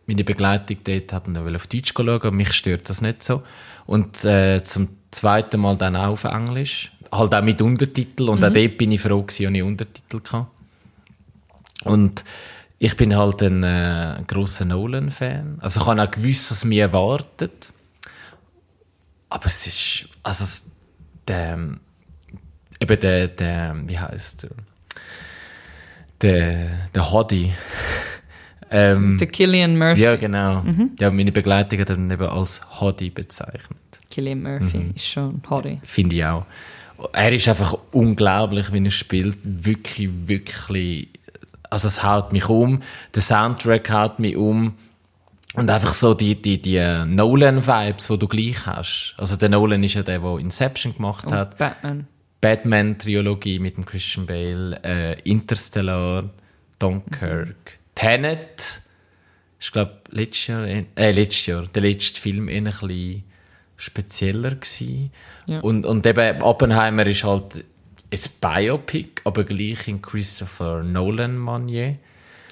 meine 0.06 0.22
Begleitung 0.22 0.76
dort 0.84 1.12
hat 1.12 1.26
ihn 1.26 1.36
auf 1.36 1.66
Deutsch 1.66 1.94
schauen 1.94 2.30
mich 2.30 2.52
stört 2.52 2.88
das 2.88 3.00
nicht 3.00 3.24
so. 3.24 3.42
Und 3.86 4.24
äh, 4.24 4.62
zum 4.62 4.88
zweiten 5.14 5.60
Mal 5.60 5.76
dann 5.76 5.96
auch 5.96 6.12
auf 6.12 6.24
Englisch. 6.24 6.92
Halt 7.12 7.34
auch 7.34 7.42
mit 7.42 7.62
Untertitel. 7.62 8.28
Und 8.28 8.44
auch 8.44 8.50
Mhm. 8.50 8.54
dort 8.54 8.78
bin 8.78 8.92
ich 8.92 9.00
froh, 9.00 9.22
dass 9.22 9.38
ich 9.40 9.46
Untertitel 9.62 10.20
hatte. 10.32 10.46
Und 11.84 12.24
ich 12.78 12.96
bin 12.96 13.16
halt 13.16 13.42
ein 13.42 13.62
äh, 13.62 14.22
grosser 14.26 14.64
Nolan-Fan. 14.64 15.58
Also 15.60 15.80
ich 15.80 15.86
habe 15.86 16.02
auch 16.02 16.10
gewusst, 16.10 16.50
was 16.50 16.64
mich 16.64 16.78
erwartet. 16.78 17.70
Aber 19.30 19.46
es 19.46 19.66
ist, 19.66 20.08
also, 20.22 20.44
es- 20.44 20.70
der, 21.28 21.58
eben 22.80 23.00
der, 23.00 23.28
der, 23.28 23.76
wie 23.86 23.98
heißt 23.98 24.42
der? 24.44 24.50
Der, 26.22 26.68
der 26.94 27.10
Hoddy. 27.12 27.52
Ähm, 28.74 29.18
Der 29.18 29.26
Killian 29.28 29.78
Murphy. 29.78 30.00
ja, 30.02 30.16
genau. 30.16 30.64
Ja, 30.98 31.10
meine 31.10 31.32
Begleitung 31.32 31.78
hat 31.80 31.90
ihn 31.90 32.10
eben 32.10 32.26
als 32.26 32.60
Hoddy 32.80 33.10
bezeichnet. 33.10 33.78
Killian 34.10 34.42
Murphy 34.42 34.78
Mhm. 34.78 34.92
ist 34.94 35.06
schon 35.06 35.42
Hottie. 35.48 35.80
Finde 35.82 36.16
ich 36.16 36.24
auch. 36.24 36.44
Er 37.12 37.32
ist 37.32 37.48
einfach 37.48 37.76
unglaublich, 37.92 38.72
wie 38.72 38.84
er 38.84 38.90
spielt. 38.90 39.36
Wirklich, 39.42 40.08
wirklich. 40.26 41.08
Also, 41.70 41.88
es 41.88 42.02
haut 42.04 42.32
mich 42.32 42.48
um. 42.48 42.80
Der 43.14 43.22
Soundtrack 43.22 43.90
haut 43.90 44.18
mich 44.20 44.36
um. 44.36 44.74
Und 45.54 45.70
einfach 45.70 45.94
so 45.94 46.14
die, 46.14 46.40
die, 46.40 46.60
die 46.62 46.78
Nolan-Vibes, 47.06 48.08
die 48.08 48.18
du 48.18 48.28
gleich 48.28 48.66
hast. 48.66 49.14
Also, 49.18 49.36
der 49.36 49.48
Nolan 49.48 49.82
ist 49.84 49.94
ja 49.94 50.02
der, 50.02 50.18
der 50.20 50.38
Inception 50.38 50.94
gemacht 50.94 51.30
hat. 51.30 51.52
Und 51.52 51.58
Batman. 51.58 52.06
Batman-Trilogie 52.40 53.58
mit 53.58 53.76
dem 53.76 53.84
Christian 53.86 54.26
Bale, 54.26 54.78
äh, 54.84 55.20
Interstellar, 55.22 56.30
Dunkirk, 56.78 57.73
Tenet. 57.94 58.80
Ich 59.60 59.72
glaube, 59.72 60.00
letztes 60.10 60.46
Jahr, 60.48 60.66
äh, 60.66 61.10
letztes 61.12 61.46
Jahr, 61.46 61.66
der 61.66 61.82
letzte 61.82 62.20
Film 62.20 62.48
eher 62.48 62.58
ein 62.58 62.64
bisschen 62.64 63.24
spezieller 63.76 64.50
gewesen. 64.50 65.10
Ja. 65.46 65.60
Und, 65.60 65.86
und 65.86 66.06
eben 66.06 66.42
Oppenheimer 66.42 67.06
ist 67.06 67.24
halt 67.24 67.64
ein 68.12 68.20
Biopic, 68.40 69.22
aber 69.24 69.44
gleich 69.44 69.88
in 69.88 70.00
Christopher 70.00 70.82
Nolan-Manier. 70.82 71.96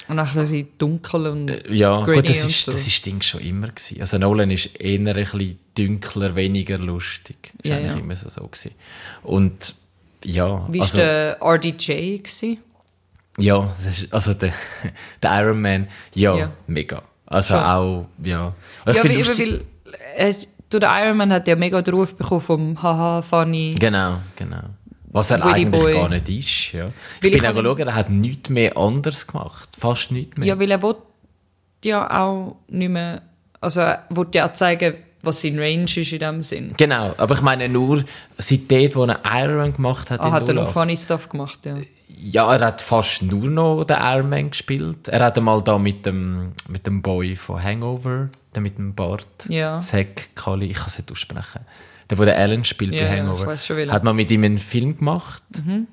Und 0.09 0.19
auch 0.19 0.35
ein 0.35 0.43
bisschen 0.43 0.69
dunkel 0.79 1.27
und 1.27 1.49
Ja, 1.71 2.03
grainy 2.03 2.23
gut, 2.23 2.29
das 2.29 2.45
ist, 2.45 2.65
so. 2.65 2.73
das 2.73 2.87
ist 2.87 3.07
Ding 3.07 3.23
schon 3.23 3.41
immer 3.41 3.69
gewesen. 3.69 4.01
Also 4.01 4.19
Nolan 4.19 4.51
ist 4.51 4.75
eher 4.81 4.99
ein 4.99 5.15
bisschen 5.15 5.59
dunkler, 5.77 6.35
weniger 6.35 6.79
lustig. 6.79 7.53
Ist 7.63 7.71
Ja, 7.71 7.77
eigentlich 7.77 7.93
ja. 7.93 7.99
immer 8.01 8.17
so, 8.17 8.29
so 8.29 8.47
gewesen. 8.47 8.73
Und 9.23 9.75
ja, 10.25 10.67
Wie 10.71 10.79
war 10.79 10.85
also, 10.85 10.99
der 10.99 11.39
RDJ? 11.41 12.19
Gewesen? 12.19 12.59
Ja, 13.39 13.73
also 14.11 14.35
der, 14.35 14.53
der 15.23 15.41
Iron 15.43 15.61
Man, 15.61 15.89
ja, 16.15 16.35
Ja. 16.37 16.51
mega. 16.67 17.03
Also 17.27 17.55
Schon. 17.55 17.63
auch, 17.65 18.07
ja. 18.23 18.55
Ich 18.87 18.97
Ja, 18.97 19.05
weil, 19.05 19.11
weil 19.39 19.65
äh, 20.17 20.35
du, 20.69 20.79
der 20.79 21.05
Iron 21.05 21.17
Man 21.17 21.33
hat 21.33 21.49
ja 21.49 21.57
mega 21.57 21.81
den 21.81 21.95
Ruf 21.95 22.15
bekommen 22.15 22.41
vom 22.43 22.83
Haha, 22.83 23.23
funny. 23.23 23.75
Genau, 23.79 24.19
genau. 24.37 24.63
Was 25.15 25.31
er 25.31 25.43
Willy 25.45 25.53
eigentlich 25.67 25.83
Boy. 25.83 25.93
gar 25.95 26.09
nicht 26.09 26.29
ist. 26.29 26.73
Ja. 26.73 26.85
Weil 26.85 26.91
Ich 27.21 27.25
ich 27.25 27.33
bin 27.33 27.43
auch 27.43 27.49
habe- 27.57 27.63
schauen, 27.65 27.89
er 27.89 27.95
hat 27.95 28.11
nichts 28.11 28.49
mehr 28.51 28.77
anders 28.77 29.27
gemacht. 29.27 29.69
Fast 29.79 30.11
nichts 30.11 30.37
mehr. 30.39 30.49
Ja, 30.49 30.59
weil 30.59 30.71
er 30.71 30.83
will 30.83 30.97
ja 31.85 32.09
auch 32.23 32.57
nicht 32.69 32.89
mehr, 32.89 33.23
also 33.61 33.81
er 33.81 34.05
will 34.11 34.27
ja 34.35 34.49
auch 34.49 34.53
zeigen, 34.55 34.95
was 35.23 35.41
sein 35.41 35.59
Range 35.59 35.85
ist 35.85 36.13
in 36.13 36.19
dem 36.19 36.43
Sinn. 36.43 36.73
Genau, 36.77 37.15
aber 37.17 37.35
ich 37.37 37.41
meine 37.43 37.69
nur, 37.69 38.05
seit 38.39 38.71
dort, 38.71 38.97
wo 38.97 39.05
er 39.05 39.21
Iron 39.25 39.57
Man 39.57 39.73
gemacht 39.75 40.11
hat, 40.11 40.21
Ah, 40.21 40.27
in 40.29 40.33
hat 40.33 40.49
er 40.49 40.55
noch 40.55 40.67
08. 40.69 40.73
funny 40.73 40.97
Stuff 40.97 41.29
gemacht, 41.29 41.61
ja. 41.65 41.75
Ja, 42.25 42.55
er 42.55 42.67
hat 42.67 42.81
fast 42.81 43.23
nur 43.23 43.49
noch 43.49 43.85
den 43.85 43.97
Iron 44.01 44.29
Man 44.29 44.51
gespielt. 44.51 45.09
Er 45.09 45.25
hat 45.25 45.37
einmal 45.39 45.63
da 45.63 45.79
mit 45.79 46.05
dem, 46.07 46.53
mit 46.69 46.87
dem 46.87 47.03
Boy 47.03 47.35
von 47.37 47.61
Hangover, 47.63 48.29
der 48.55 48.63
mit 48.63 48.79
dem 48.79 48.95
Bart, 48.95 49.27
Ja. 49.49 49.81
Zack 49.81 50.35
Kali, 50.35 50.67
ich 50.67 50.77
kann 50.77 50.87
es 50.89 50.99
nicht 50.99 51.11
aussprechen. 51.11 51.61
Der, 52.11 52.19
wo 52.19 52.25
der 52.25 52.37
Alan 52.39 52.65
spielt 52.65 52.93
Ja, 52.95 53.03
bei 53.07 53.19
Hangover. 53.21 53.57
schon, 53.59 53.91
hat 53.91 54.05
man 54.05 54.15
mit 54.17 54.31
ihm 54.31 54.45
einen 54.45 54.59
Film 54.59 54.97
gemacht. 54.99 55.43
Mhm. 55.65 55.87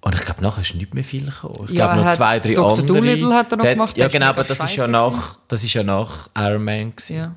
Und 0.00 0.14
ich 0.14 0.24
glaube, 0.24 0.42
nachher 0.42 0.60
ist 0.60 0.74
nicht 0.74 0.92
mehr 0.94 1.04
viel 1.04 1.26
gekommen. 1.26 1.66
Ich 1.68 1.74
Ja, 1.74 1.92
glaube, 1.92 2.08
noch 2.08 2.14
zwei, 2.16 2.38
drei 2.38 2.52
Dr. 2.54 2.70
andere. 2.78 2.86
Dolittle 2.86 3.34
hat 3.34 3.52
er 3.52 3.56
noch 3.56 3.64
Der- 3.64 3.74
gemacht, 3.74 3.96
Ja, 3.96 4.08
genau, 4.08 4.26
aber 4.26 4.44
das 4.44 4.62
ist, 4.62 4.76
ja 4.76 4.86
nach, 4.86 5.38
das 5.48 5.64
ist 5.64 5.72
ja 5.74 5.82
nach 5.82 6.28
Iron 6.36 6.62
Man. 6.64 6.90
Gewesen. 6.94 7.16
ja. 7.16 7.34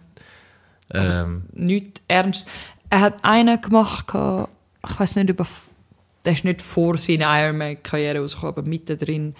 Ähm, 0.93 1.43
Nicht 1.54 2.02
ernst. 2.08 2.47
Er 2.89 3.02
hat 3.02 3.23
einen 3.26 3.60
gemacht, 3.62 4.06
ich 4.10 5.00
weiß 5.00 5.15
nicht, 5.17 5.30
über, 5.30 5.45
der 6.26 6.34
ist 6.34 6.45
nicht 6.45 6.62
vor 6.62 6.97
seiner 6.97 7.43
Iron 7.43 7.58
Man-Karriere 7.58 8.19
rausgekommen, 8.19 8.54
aber 8.58 8.62
mittendrin, 8.67 9.36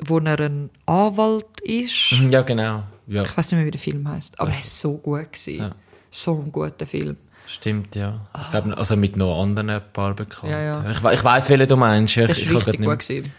wo 0.00 0.18
er 0.18 0.40
ein 0.40 0.70
Anwalt 0.86 1.60
ist. 1.62 2.12
ja, 2.30 2.42
genau. 2.42 2.82
Ja, 3.06 3.24
Ich 3.24 3.36
weiß 3.36 3.52
nicht 3.52 3.58
mehr, 3.58 3.66
wie 3.66 3.70
der 3.72 3.80
Film 3.80 4.08
heißt, 4.08 4.40
aber 4.40 4.50
er 4.52 4.58
ist 4.60 4.78
so 4.78 4.98
gut 4.98 5.32
gewesen. 5.32 5.58
Ja. 5.58 5.70
So 6.10 6.40
ein 6.40 6.50
guter 6.52 6.86
Film. 6.86 7.16
stimmt, 7.46 7.94
ja. 7.96 8.20
Ich 8.40 8.50
glaube, 8.50 8.76
also 8.76 8.96
mit 8.96 9.16
noch 9.16 9.40
anderen 9.42 9.80
paar 9.92 10.14
Bekannten. 10.14 10.50
Ja, 10.50 10.60
ja. 10.62 10.90
Ich, 10.90 10.98
ich 11.02 11.24
weiss, 11.24 11.48
welchen 11.50 11.68
du 11.68 11.76
meinst. 11.76 12.16
Ich, 12.16 12.26
Das 12.26 12.38
ich 12.38 12.44
ist 12.44 12.48
kann 12.50 12.56
richtig 12.58 12.80
grad 12.80 12.86
gut 12.88 12.98
nicht- 12.98 13.08
gewesen. 13.08 13.32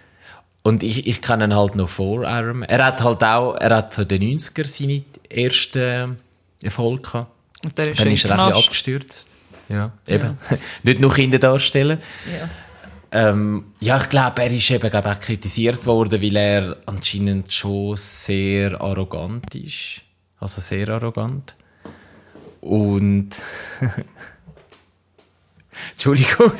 Und 0.65 0.81
ich, 0.83 1.07
ich 1.07 1.21
kenne 1.21 1.45
ihn 1.45 1.55
halt 1.55 1.75
noch 1.75 1.89
vor 1.89 2.23
Iron 2.23 2.59
Man. 2.59 2.69
Er 2.69 2.85
hat 2.85 3.03
halt 3.03 3.21
auch, 3.23 3.55
er 3.55 3.75
hat 3.77 3.93
so 3.93 4.03
in 4.03 4.07
den 4.07 4.21
90er 4.39 4.65
seine 4.65 5.03
ersten 5.29 6.17
Erfolge 6.63 7.01
gehabt. 7.01 7.31
Und 7.63 7.77
der 7.77 7.91
ist 7.91 7.99
Dann 7.99 8.11
ist 8.11 8.25
er 8.25 8.39
ein 8.39 8.47
bisschen 8.47 8.63
abgestürzt. 8.63 9.29
Ja, 9.69 9.91
eben. 10.07 10.37
Nicht 10.83 10.99
nur 10.99 11.13
Kinder 11.13 11.39
darstellen. 11.39 11.99
Ja. 12.31 12.49
Ähm, 13.11 13.73
ja, 13.79 13.97
ich 13.97 14.09
glaube, 14.09 14.41
er 14.41 14.51
ist 14.51 14.69
eben 14.71 14.89
glaub, 14.89 15.05
auch 15.05 15.19
kritisiert 15.19 15.85
worden, 15.85 16.21
weil 16.21 16.35
er 16.35 16.77
anscheinend 16.87 17.53
schon 17.53 17.95
sehr 17.95 18.81
arrogant 18.81 19.53
ist. 19.53 20.01
Also 20.39 20.61
sehr 20.61 20.89
arrogant. 20.89 21.55
Und. 22.59 23.29
Entschuldigung. 25.91 26.51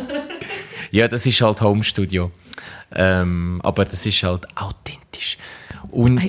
ja, 0.90 1.08
das 1.08 1.26
ist 1.26 1.40
halt 1.40 1.60
Home 1.60 1.82
Studio. 1.82 2.30
Ähm, 2.92 3.60
aber 3.62 3.84
das 3.84 4.04
ist 4.06 4.22
halt 4.22 4.46
authentisch. 4.56 5.38
Und 5.90 6.18
Hey. 6.18 6.28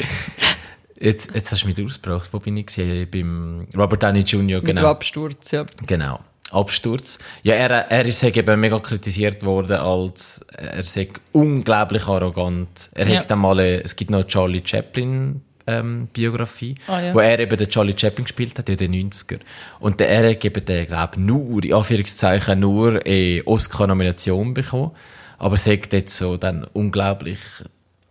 jetzt, 1.00 1.34
jetzt 1.34 1.52
hast 1.52 1.62
du 1.64 1.68
mich 1.68 1.84
ausgebracht. 1.84 2.28
Wo 2.32 2.38
bin 2.38 2.56
ich? 2.56 2.66
Gewesen? 2.66 3.08
Beim 3.10 3.66
Robert 3.76 4.02
Downey 4.02 4.20
Jr. 4.20 4.58
Mit 4.60 4.66
Genau. 4.76 4.86
Absturz, 4.88 5.50
ja. 5.52 5.64
Genau. 5.86 6.20
Absturz. 6.52 7.18
Ja, 7.44 7.54
er, 7.54 7.70
er 7.70 8.04
ist 8.06 8.22
eben 8.24 8.58
mega 8.60 8.78
kritisiert 8.80 9.44
worden, 9.44 9.76
als 9.78 10.44
er 10.56 10.82
sei 10.82 11.08
unglaublich 11.32 12.06
arrogant. 12.08 12.90
Er 12.94 13.08
Ja. 13.08 13.20
hat 13.20 13.30
einmal, 13.30 13.60
eine- 13.60 13.84
es 13.84 13.94
gibt 13.94 14.10
noch 14.10 14.18
eine 14.20 14.26
Charlie 14.26 14.62
Chaplin 14.64 15.42
ähm, 15.68 16.08
Biografie, 16.12 16.74
Ah, 16.88 17.00
ja. 17.00 17.14
wo 17.14 17.20
er 17.20 17.38
eben 17.38 17.56
den 17.56 17.68
Charlie 17.68 17.94
Chaplin 17.96 18.24
gespielt 18.24 18.58
hat 18.58 18.68
in 18.68 18.76
den 18.78 18.92
90er. 18.92 19.38
Und 19.78 20.00
der, 20.00 20.08
er 20.08 20.30
hat 20.30 20.44
eben 20.44 20.64
den, 20.64 20.86
glaub, 20.88 21.16
nur, 21.16 21.62
in 21.62 21.72
Anführungszeichen, 21.72 22.58
nur 22.58 23.00
eine 23.06 23.42
Oscar-Nomination 23.44 24.52
bekommen. 24.52 24.90
Aber 25.38 25.54
er 25.54 25.58
sagt 25.58 25.92
jetzt 25.92 26.16
so 26.16 26.36
dann 26.36 26.64
unglaublich, 26.72 27.38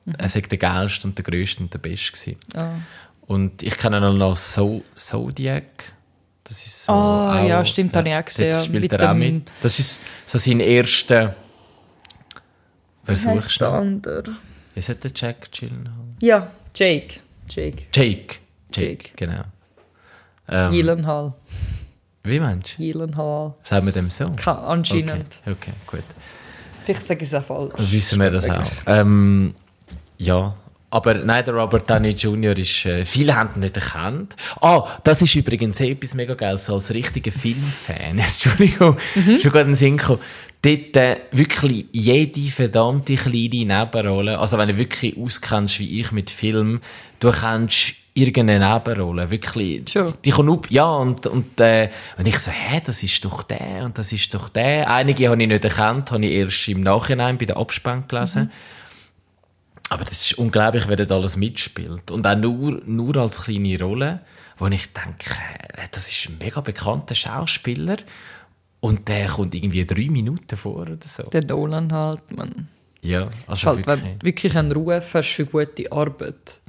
Mhm. 0.10 0.16
er 0.18 0.30
sagt 0.30 0.52
der 0.52 0.58
geilste 0.60 1.08
und 1.08 1.18
der 1.18 1.24
grösste 1.26 1.62
und 1.64 1.74
der 1.74 1.80
beste 1.80 2.12
gewesen. 2.12 2.38
Ah. 2.54 2.72
Und 3.28 3.62
ich 3.64 3.78
kenne 3.78 3.98
ihn 3.98 4.18
noch 4.18 4.36
so 4.38 4.84
Zodiac. 4.96 5.94
Das 6.44 6.66
ist 6.66 6.86
so. 6.86 6.94
Ah, 6.94 7.42
auch- 7.44 7.48
ja, 7.48 7.64
stimmt, 7.64 7.96
habe 7.96 8.10
ich 8.10 8.16
auch 8.16 8.26
gesehen, 8.26 8.46
Jetzt 8.48 8.56
ja. 8.60 8.66
spielt 8.66 8.92
er 8.94 9.12
auch 9.12 9.16
mit. 9.16 9.48
Das 9.62 9.78
ist 9.80 10.02
so 10.26 10.38
sein 10.38 10.60
erster. 10.60 11.36
Andere? 13.06 14.36
Wie 14.76 14.82
sollte 14.82 15.10
der 15.10 15.12
Jack 15.16 15.52
Gyllenhaal? 15.52 16.06
Ja, 16.22 16.52
Jake. 16.76 17.20
Jake. 17.50 17.84
Jake. 17.94 18.36
Jake, 18.72 18.88
Jake. 18.88 19.10
genau. 19.16 19.44
Ähm, 20.48 20.72
Gyllenhaal. 20.72 21.34
wie 22.24 22.40
meinst 22.40 22.78
du? 22.78 22.84
Gyllenhaal. 22.84 23.56
Sagen 23.64 23.86
wir 23.88 23.94
dem 23.94 24.10
so? 24.10 24.26
Anscheinend. 24.46 25.42
Okay, 25.42 25.54
okay 25.54 25.72
gut. 25.88 26.04
Vielleicht 26.84 27.04
sage 27.04 27.22
ich 27.22 27.28
es 27.28 27.34
auch 27.34 27.44
falsch. 27.44 27.74
Dann 27.78 27.92
wissen 27.92 28.20
wir 28.20 28.32
das 28.32 28.50
auch. 28.50 28.72
Ähm, 28.86 29.56
ja. 30.20 30.56
Aber 30.92 31.14
nein, 31.14 31.46
der 31.46 31.54
Robert 31.54 31.88
Downey 31.88 32.10
Jr. 32.10 32.58
ist, 32.58 32.86
äh, 32.86 33.06
viele 33.06 33.36
haben 33.36 33.52
ihn 33.56 33.60
nicht 33.62 33.76
erkannt. 33.76 34.36
Ah, 34.60 34.88
das 35.04 35.22
ist 35.22 35.36
übrigens 35.36 35.80
etwas 35.80 36.16
mega 36.16 36.34
Geiles, 36.34 36.66
so 36.66 36.76
als 36.76 36.92
richtiger 36.92 37.32
Filmfan. 37.32 38.18
Entschuldigung, 38.18 38.98
schon 39.14 39.52
gerade 39.52 39.76
Sinn 39.76 39.98
gekommen. 39.98 40.20
Dort 40.62 40.98
äh, 40.98 41.18
wirklich 41.32 41.86
jede 41.92 42.52
verdammte 42.52 43.16
kleine 43.16 43.66
Nebenrolle, 43.66 44.40
also 44.40 44.58
wenn 44.58 44.68
du 44.68 44.78
wirklich 44.78 45.16
auskennst 45.16 45.80
wie 45.80 46.02
ich 46.02 46.12
mit 46.12 46.32
Film, 46.32 46.82
du 47.20 47.32
kennst 47.32 47.94
irgendeine 48.14 48.74
Nebenrolle, 48.74 49.30
wirklich. 49.30 49.90
Schon. 49.90 50.12
Die 50.26 50.32
kommen 50.32 50.50
up, 50.50 50.70
ja, 50.70 50.90
und, 50.92 51.28
und, 51.28 51.60
äh, 51.62 51.90
und 52.18 52.28
ich 52.28 52.40
so, 52.40 52.52
hä, 52.52 52.82
das 52.84 53.04
ist 53.04 53.24
doch 53.24 53.44
der, 53.44 53.84
und 53.86 53.98
das 53.98 54.12
ist 54.12 54.34
doch 54.34 54.50
der. 54.50 54.90
Einige 54.90 55.30
habe 55.30 55.42
ich 55.42 55.48
nicht 55.48 55.64
erkannt, 55.64 56.12
habe 56.12 56.26
ich 56.26 56.32
erst 56.32 56.68
im 56.68 56.82
Nachhinein 56.82 57.38
bei 57.38 57.46
der 57.46 57.58
Abspann 57.58 58.06
gelesen. 58.08 58.52
Aber 59.90 60.06
das 60.06 60.26
ist 60.26 60.34
unglaublich, 60.34 60.88
wer 60.88 60.96
dort 60.96 61.12
alles 61.12 61.36
mitspielt. 61.36 62.12
Und 62.12 62.26
auch 62.26 62.38
nur, 62.38 62.82
nur 62.86 63.16
als 63.18 63.42
kleine 63.44 63.80
Rolle, 63.80 64.22
wo 64.58 64.68
ich 64.68 64.94
denke, 64.94 65.32
äh, 65.74 65.88
das 65.92 66.10
ist 66.10 66.30
ein 66.30 66.38
mega 66.40 66.62
bekannter 66.62 67.16
Schauspieler. 67.16 67.98
Und 68.82 69.08
der 69.08 69.28
kommt 69.28 69.56
irgendwie 69.56 69.86
drei 69.86 70.10
Minuten 70.10 70.56
vor 70.56 70.82
oder 70.82 70.98
so. 71.06 71.24
Der 71.24 71.44
Nolan 71.44 71.92
halt, 71.92 72.32
man. 72.32 72.70
Ja, 73.02 73.30
also 73.48 73.68
halt, 73.68 73.88
wenn 73.88 74.00
wirklich. 74.00 74.20
du 74.20 74.26
wirklich 74.26 74.58
einen 74.58 74.72
Ruf 74.72 75.14
hast 75.14 75.30
für 75.30 75.46
gute 75.46 75.92
Arbeit, 75.92 76.62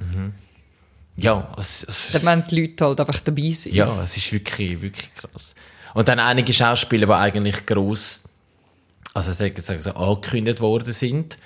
Ja, 1.17 1.53
es, 1.57 1.83
es, 1.83 2.11
dann 2.13 2.23
wollen 2.23 2.43
die 2.49 2.61
Leute 2.61 2.85
halt 2.85 2.99
einfach 2.99 3.19
dabei 3.19 3.49
sein. 3.51 3.73
ja, 3.73 4.01
es 4.03 4.17
ist 4.17 4.31
wirklich, 4.31 4.81
wirklich 4.81 5.13
krass. 5.13 5.55
Und 5.93 6.07
dann 6.07 6.19
einige 6.19 6.53
Schauspieler, 6.53 7.05
die 7.05 7.13
eigentlich 7.13 7.65
gross, 7.65 8.21
also 9.13 9.31
sagen, 9.33 9.61
sagen 9.61 9.81
so, 9.81 9.91
angekündigt 9.91 10.61
worden 10.61 10.93
sind. 10.93 11.37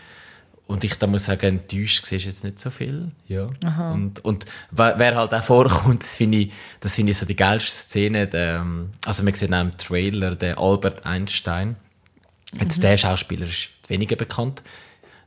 Und 0.67 0.83
ich 0.83 0.95
da 0.95 1.05
muss 1.05 1.25
sagen, 1.25 1.59
enttäuscht 1.59 2.05
siehst 2.05 2.25
du 2.25 2.29
jetzt 2.29 2.43
nicht 2.43 2.59
so 2.59 2.71
viel. 2.71 3.11
Ja. 3.27 3.47
Und, 3.91 4.25
und 4.25 4.45
wer 4.71 5.15
halt 5.15 5.33
auch 5.33 5.43
vorkommt, 5.43 6.01
das 6.01 6.15
finde 6.15 6.39
ich, 6.39 6.53
das 6.79 6.95
finde 6.95 7.11
ich 7.11 7.17
so 7.17 7.25
die 7.27 7.35
geilste 7.35 7.71
Szene. 7.71 8.25
Der, 8.25 8.57
ähm, 8.61 8.89
also 9.05 9.23
man 9.23 9.35
sieht 9.35 9.53
auch 9.53 9.61
im 9.61 9.77
Trailer, 9.77 10.35
der 10.35 10.57
Albert 10.57 11.05
Einstein. 11.05 11.75
Jetzt 12.59 12.81
der 12.81 12.97
Schauspieler 12.97 13.45
ist 13.45 13.69
weniger 13.89 14.15
bekannt. 14.15 14.63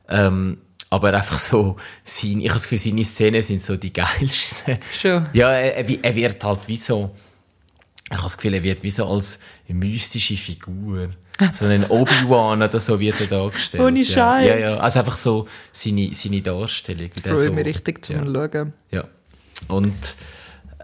Ähm, 0.08 0.58
aber 0.90 1.14
einfach 1.14 1.38
so, 1.38 1.76
sein, 2.02 2.40
ich 2.40 2.48
habe 2.48 2.58
das 2.58 2.68
Gefühl, 2.68 2.78
seine 2.78 3.04
Szenen 3.04 3.42
sind 3.42 3.62
so 3.62 3.76
die 3.76 3.92
geilsten. 3.92 4.78
Schon. 5.00 5.26
Ja, 5.34 5.50
er, 5.50 6.04
er 6.04 6.14
wird 6.16 6.42
halt 6.42 6.66
wie 6.66 6.76
so, 6.76 7.14
ich 8.10 8.16
habe 8.16 8.22
das 8.22 8.36
Gefühl, 8.36 8.54
er 8.54 8.62
wird 8.62 8.82
wie 8.82 8.90
so 8.90 9.06
als 9.06 9.40
mystische 9.68 10.36
Figur. 10.36 11.10
So 11.52 11.66
ein 11.66 11.88
Obi-Wan 11.88 12.62
oder 12.62 12.80
so 12.80 12.98
wird 12.98 13.20
er 13.20 13.26
dargestellt. 13.26 13.82
Ohne 13.82 14.00
ja. 14.00 14.04
Scheiß. 14.04 14.46
Ja, 14.46 14.56
ja, 14.56 14.76
also 14.78 14.98
einfach 14.98 15.16
so 15.16 15.48
seine, 15.72 16.12
seine 16.14 16.40
Darstellung. 16.42 17.10
der 17.12 17.34
Freue 17.34 17.36
so, 17.48 17.52
mich 17.52 17.66
richtig 17.66 18.04
zum 18.04 18.34
ja. 18.34 18.48
Schauen. 18.48 18.72
Ja. 18.90 19.04
Und 19.68 20.16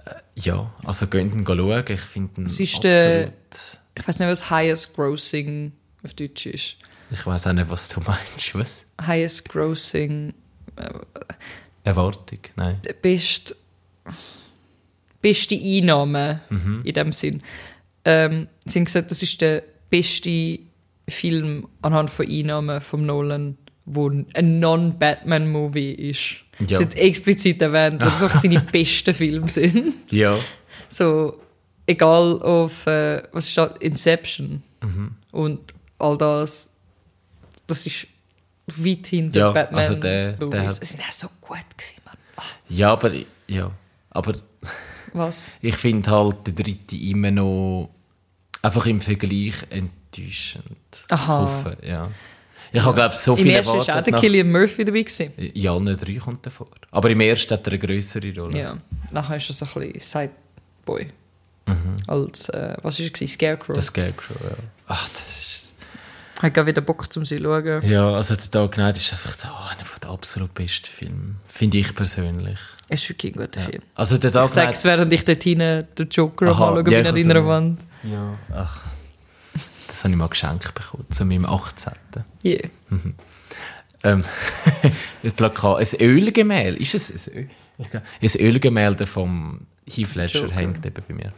äh, 0.05 0.11
ja, 0.37 0.73
also 0.85 1.07
gehen 1.09 1.33
ihn 1.33 1.45
schauen. 1.45 1.85
Ich 1.89 2.01
finde 2.01 2.43
ihn 2.43 2.47
Es 2.47 2.61
ist 2.61 2.85
der- 2.85 3.29
absolut... 3.29 3.81
Ich 3.97 4.09
weiß 4.09 4.19
nicht, 4.19 4.29
was 4.29 4.51
Highest 4.51 4.95
Grossing 4.95 5.73
auf 6.03 6.15
Deutsch 6.15 6.47
ist. 6.47 6.77
Ich 7.11 7.27
weiß 7.27 7.47
auch 7.47 7.53
nicht, 7.53 7.71
was 7.71 7.89
du 7.89 8.01
meinst. 8.01 8.55
Was? 8.55 8.85
Highest 9.05 9.49
Grossing, 9.49 10.35
Erwartung? 11.85 12.39
Nein. 12.57 12.81
best, 13.03 13.57
beste 15.25 15.55
Einnahme 15.57 16.41
Mhm. 16.51 16.81
in 16.85 16.93
dem 16.93 17.13
Sinn. 17.13 17.43
Ähm, 18.05 18.49
sie 18.67 18.79
haben 18.81 18.85
gesagt, 18.85 19.11
das 19.11 19.23
ist 19.23 19.41
der 19.41 19.63
beste 19.89 20.59
Film 21.09 21.67
anhand 21.83 22.11
von 22.11 22.27
Einnahmen 22.29 22.81
von 22.83 23.07
Nolan, 23.07 23.57
wo 23.87 24.11
ein 24.11 24.59
Non-Batman-Movie 24.61 25.93
ist. 25.93 26.37
Ja. 26.69 26.79
Sie 26.79 26.85
hat 26.85 26.95
explizit 26.97 27.61
erwähnt, 27.63 28.01
weil 28.01 28.11
das 28.11 28.23
auch 28.23 28.35
seine 28.35 28.61
besten 28.73 29.15
Filme 29.15 29.49
sind. 29.49 30.13
Ja. 30.13 30.39
So, 30.89 31.41
egal 31.87 32.41
auf, 32.43 32.87
äh, 32.87 33.23
was 33.33 33.49
ist 33.49 33.57
das, 33.59 33.73
Inception 33.81 34.63
Mhm. 34.83 35.15
und 35.33 35.61
all 35.99 36.17
das, 36.19 36.77
das 37.67 37.87
ist 37.87 38.07
weit 38.67 39.07
hinter 39.07 39.39
Ja, 39.41 39.51
Batman. 39.53 39.81
also 39.81 39.95
der- 39.95 40.33
der 40.35 40.63
hat- 40.63 40.83
Es 40.83 40.91
sind 40.91 41.01
auch 41.03 41.13
so 41.13 41.29
gut 41.41 41.59
gewesen, 41.77 42.01
Mann. 42.05 42.17
Ja, 42.69 42.93
aber 42.93 43.11
ja. 43.49 43.71
Aber 44.11 44.35
Was? 45.15 45.55
ich 45.63 45.77
finde 45.77 46.11
halt 46.11 46.47
den 46.47 46.55
dritten 46.57 46.97
immer 47.01 47.31
noch 47.31 47.89
einfach 48.63 48.85
im 48.87 49.01
Vergleich 49.01 49.55
enttäuschend. 49.71 50.65
Aha. 51.09 51.39
Hoffe, 51.43 51.77
ja. 51.83 52.11
Ich 52.73 52.83
habe, 52.83 52.97
glaube 52.97 53.15
so 53.15 53.37
Im 53.37 53.45
viel 53.45 53.53
ersten 53.53 53.73
war 53.73 53.81
auch 53.81 53.89
erwartet. 53.89 54.07
der 54.09 54.13
nach- 54.15 54.21
Killian 54.21 54.51
Murphy 54.51 54.85
dabei. 54.85 55.03
Gewesen. 55.03 55.33
Ja, 55.55 55.73
alle 55.73 55.97
drei 55.97 56.15
kommt 56.17 56.45
davor. 56.45 56.67
Aber 56.91 57.09
im 57.09 57.21
ersten 57.21 57.55
hat 57.55 57.67
er 57.67 57.73
eine 57.73 57.79
größere 57.79 58.35
Rolle. 58.37 58.59
Ja. 58.59 58.77
Nachher 59.13 59.37
ist 59.37 59.49
er 59.49 59.53
so 59.53 59.81
ein 59.81 59.93
bisschen 59.93 60.31
Sideboy. 60.85 61.07
Als, 62.09 62.49
äh, 62.49 62.77
was 62.83 63.01
war 63.01 63.07
es? 63.21 63.33
Scarecrow. 63.33 63.69
Mhm. 63.69 63.75
Das 63.75 63.87
Scarecrow, 63.87 64.37
ja. 64.43 64.57
Ach, 64.89 65.09
das 65.11 65.21
ist... 65.21 65.73
Hat 66.43 66.53
gerade 66.53 66.67
wieder 66.67 66.81
Bock, 66.83 67.07
um 67.17 67.25
sie 67.25 67.39
zu 67.39 67.43
schauen. 67.45 67.89
Ja, 67.89 68.11
also 68.11 68.35
der 68.35 68.49
Dark 68.51 68.73
Knight 68.73 68.97
ist 68.97 69.13
einfach 69.13 69.37
oh, 69.45 69.71
einer 69.71 69.85
der 70.03 70.11
absolut 70.11 70.53
besten 70.53 70.87
Filme. 70.87 71.37
Finde 71.47 71.79
ich 71.79 71.95
persönlich. 71.95 72.59
Es 72.89 73.03
ist 73.03 73.11
wirklich 73.11 73.35
ein 73.35 73.41
guter 73.41 73.61
Film. 73.61 73.83
Also 73.95 74.19
der 74.19 74.29
Ich 74.29 74.35
Dark 74.35 74.53
Knight... 74.53 74.85
während 74.85 75.13
ich 75.13 75.25
dort 75.25 75.43
hinten 75.43 75.85
den 75.99 76.09
Joker 76.11 76.47
Aha, 76.49 76.71
mal 76.71 76.85
schaue, 76.85 76.93
ja, 76.93 77.05
wie 77.05 77.07
er 77.09 77.17
ich 77.17 77.23
in 77.23 77.29
kann 77.29 77.37
einer 77.37 77.47
Wand. 77.47 77.87
Ja, 78.03 78.39
ach. 78.55 78.83
Das 79.89 80.05
habe 80.05 80.13
ich 80.13 80.19
mal 80.19 80.29
geschenkt 80.29 80.75
bekommen, 80.75 81.07
zu 81.11 81.25
meinem 81.25 81.47
18. 81.47 81.93
Yeah. 82.45 82.69
Ähm, 84.03 84.25
ein 85.23 85.33
Plakat, 85.33 85.79
ein 85.79 86.01
Ölgemälde. 86.01 86.79
Ist 86.79 86.95
es 86.95 87.29
ein, 87.29 87.39
Öl? 87.39 87.49
ich 88.21 88.35
ein 88.35 88.47
Ölgemälde 88.47 89.07
vom 89.07 89.67
Heath 89.89 90.15
Ledger 90.15 90.51
hängt 90.51 90.85
eben 90.85 91.05
bei 91.09 91.15
mir. 91.15 91.33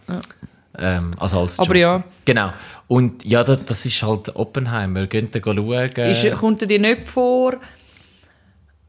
Ähm, 0.79 1.13
also 1.19 1.41
als 1.41 1.59
Aber 1.59 1.75
Joker. 1.75 1.79
ja. 1.79 2.05
Genau. 2.25 2.53
Und 2.89 3.25
ja, 3.25 3.45
das, 3.45 3.65
das 3.65 3.87
ist 3.87 4.03
halt 4.03 4.35
Oppenheimer. 4.37 5.07
Geht 5.07 5.35
da 5.35 5.41
schauen. 5.43 5.91
Ist, 5.97 6.31
kommt 6.37 6.69
dir 6.69 6.79
nicht 6.79 7.03
vor, 7.03 7.55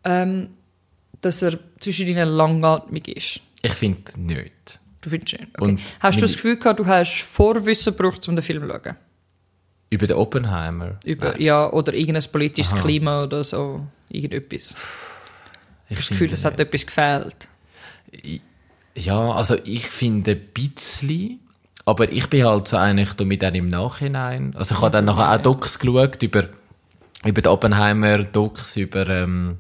ähm, 0.04 0.50
dass 1.22 1.42
er 1.42 1.60
zwischen 1.80 2.08
ihnen 2.08 2.30
langatmig 2.30 3.08
ist? 3.08 3.42
Ich 3.62 3.74
finde 3.74 4.20
nicht. 4.20 4.80
Du 5.02 5.10
findest 5.10 5.32
schön. 5.32 5.48
Okay. 5.54 5.64
Und 5.64 5.82
hast 6.00 6.18
du 6.18 6.22
das 6.22 6.34
Gefühl 6.34 6.58
gehabt, 6.58 6.80
du 6.80 6.86
hast 6.86 7.22
Vorwissen 7.22 7.96
gebraucht, 7.96 8.28
um 8.28 8.36
den 8.36 8.44
Film 8.44 8.64
zu 8.64 8.70
schauen? 8.70 8.96
Über 9.90 10.08
den 10.08 10.18
Oppenheimer. 10.18 11.00
Über, 11.06 11.32
Nein. 11.32 11.42
ja, 11.42 11.72
oder 11.72 11.94
irgendein 11.94 12.30
politisches 12.30 12.74
Aha. 12.74 12.82
Klima 12.82 13.24
oder 13.24 13.44
so. 13.44 13.88
Irgendetwas. 14.10 14.76
Ich 15.90 15.92
Ich 15.92 15.98
das 15.98 16.10
Gefühl, 16.10 16.34
es 16.34 16.44
hat 16.44 16.60
etwas 16.60 16.86
gefehlt. 16.86 17.48
Ja, 18.96 19.32
also 19.32 19.56
ich 19.64 19.88
finde 19.88 20.32
ein 20.32 20.48
bisschen, 20.54 21.40
aber 21.86 22.12
ich 22.12 22.28
bin 22.28 22.46
halt 22.46 22.68
so 22.68 22.78
eigentlich 22.78 23.14
da 23.14 23.24
mit 23.24 23.42
dem 23.42 23.56
im 23.56 23.68
Nachhinein. 23.70 24.54
Also 24.56 24.76
ich 24.76 24.82
habe 24.82 24.92
dann 24.92 25.06
nachher 25.06 25.34
auch 25.34 25.42
Docs 25.42 25.80
geschaut 25.80 26.22
über, 26.22 26.50
über 27.24 27.42
die 27.42 27.48
Oppenheimer-Docs, 27.48 28.78
über, 28.78 29.08
ähm, 29.08 29.60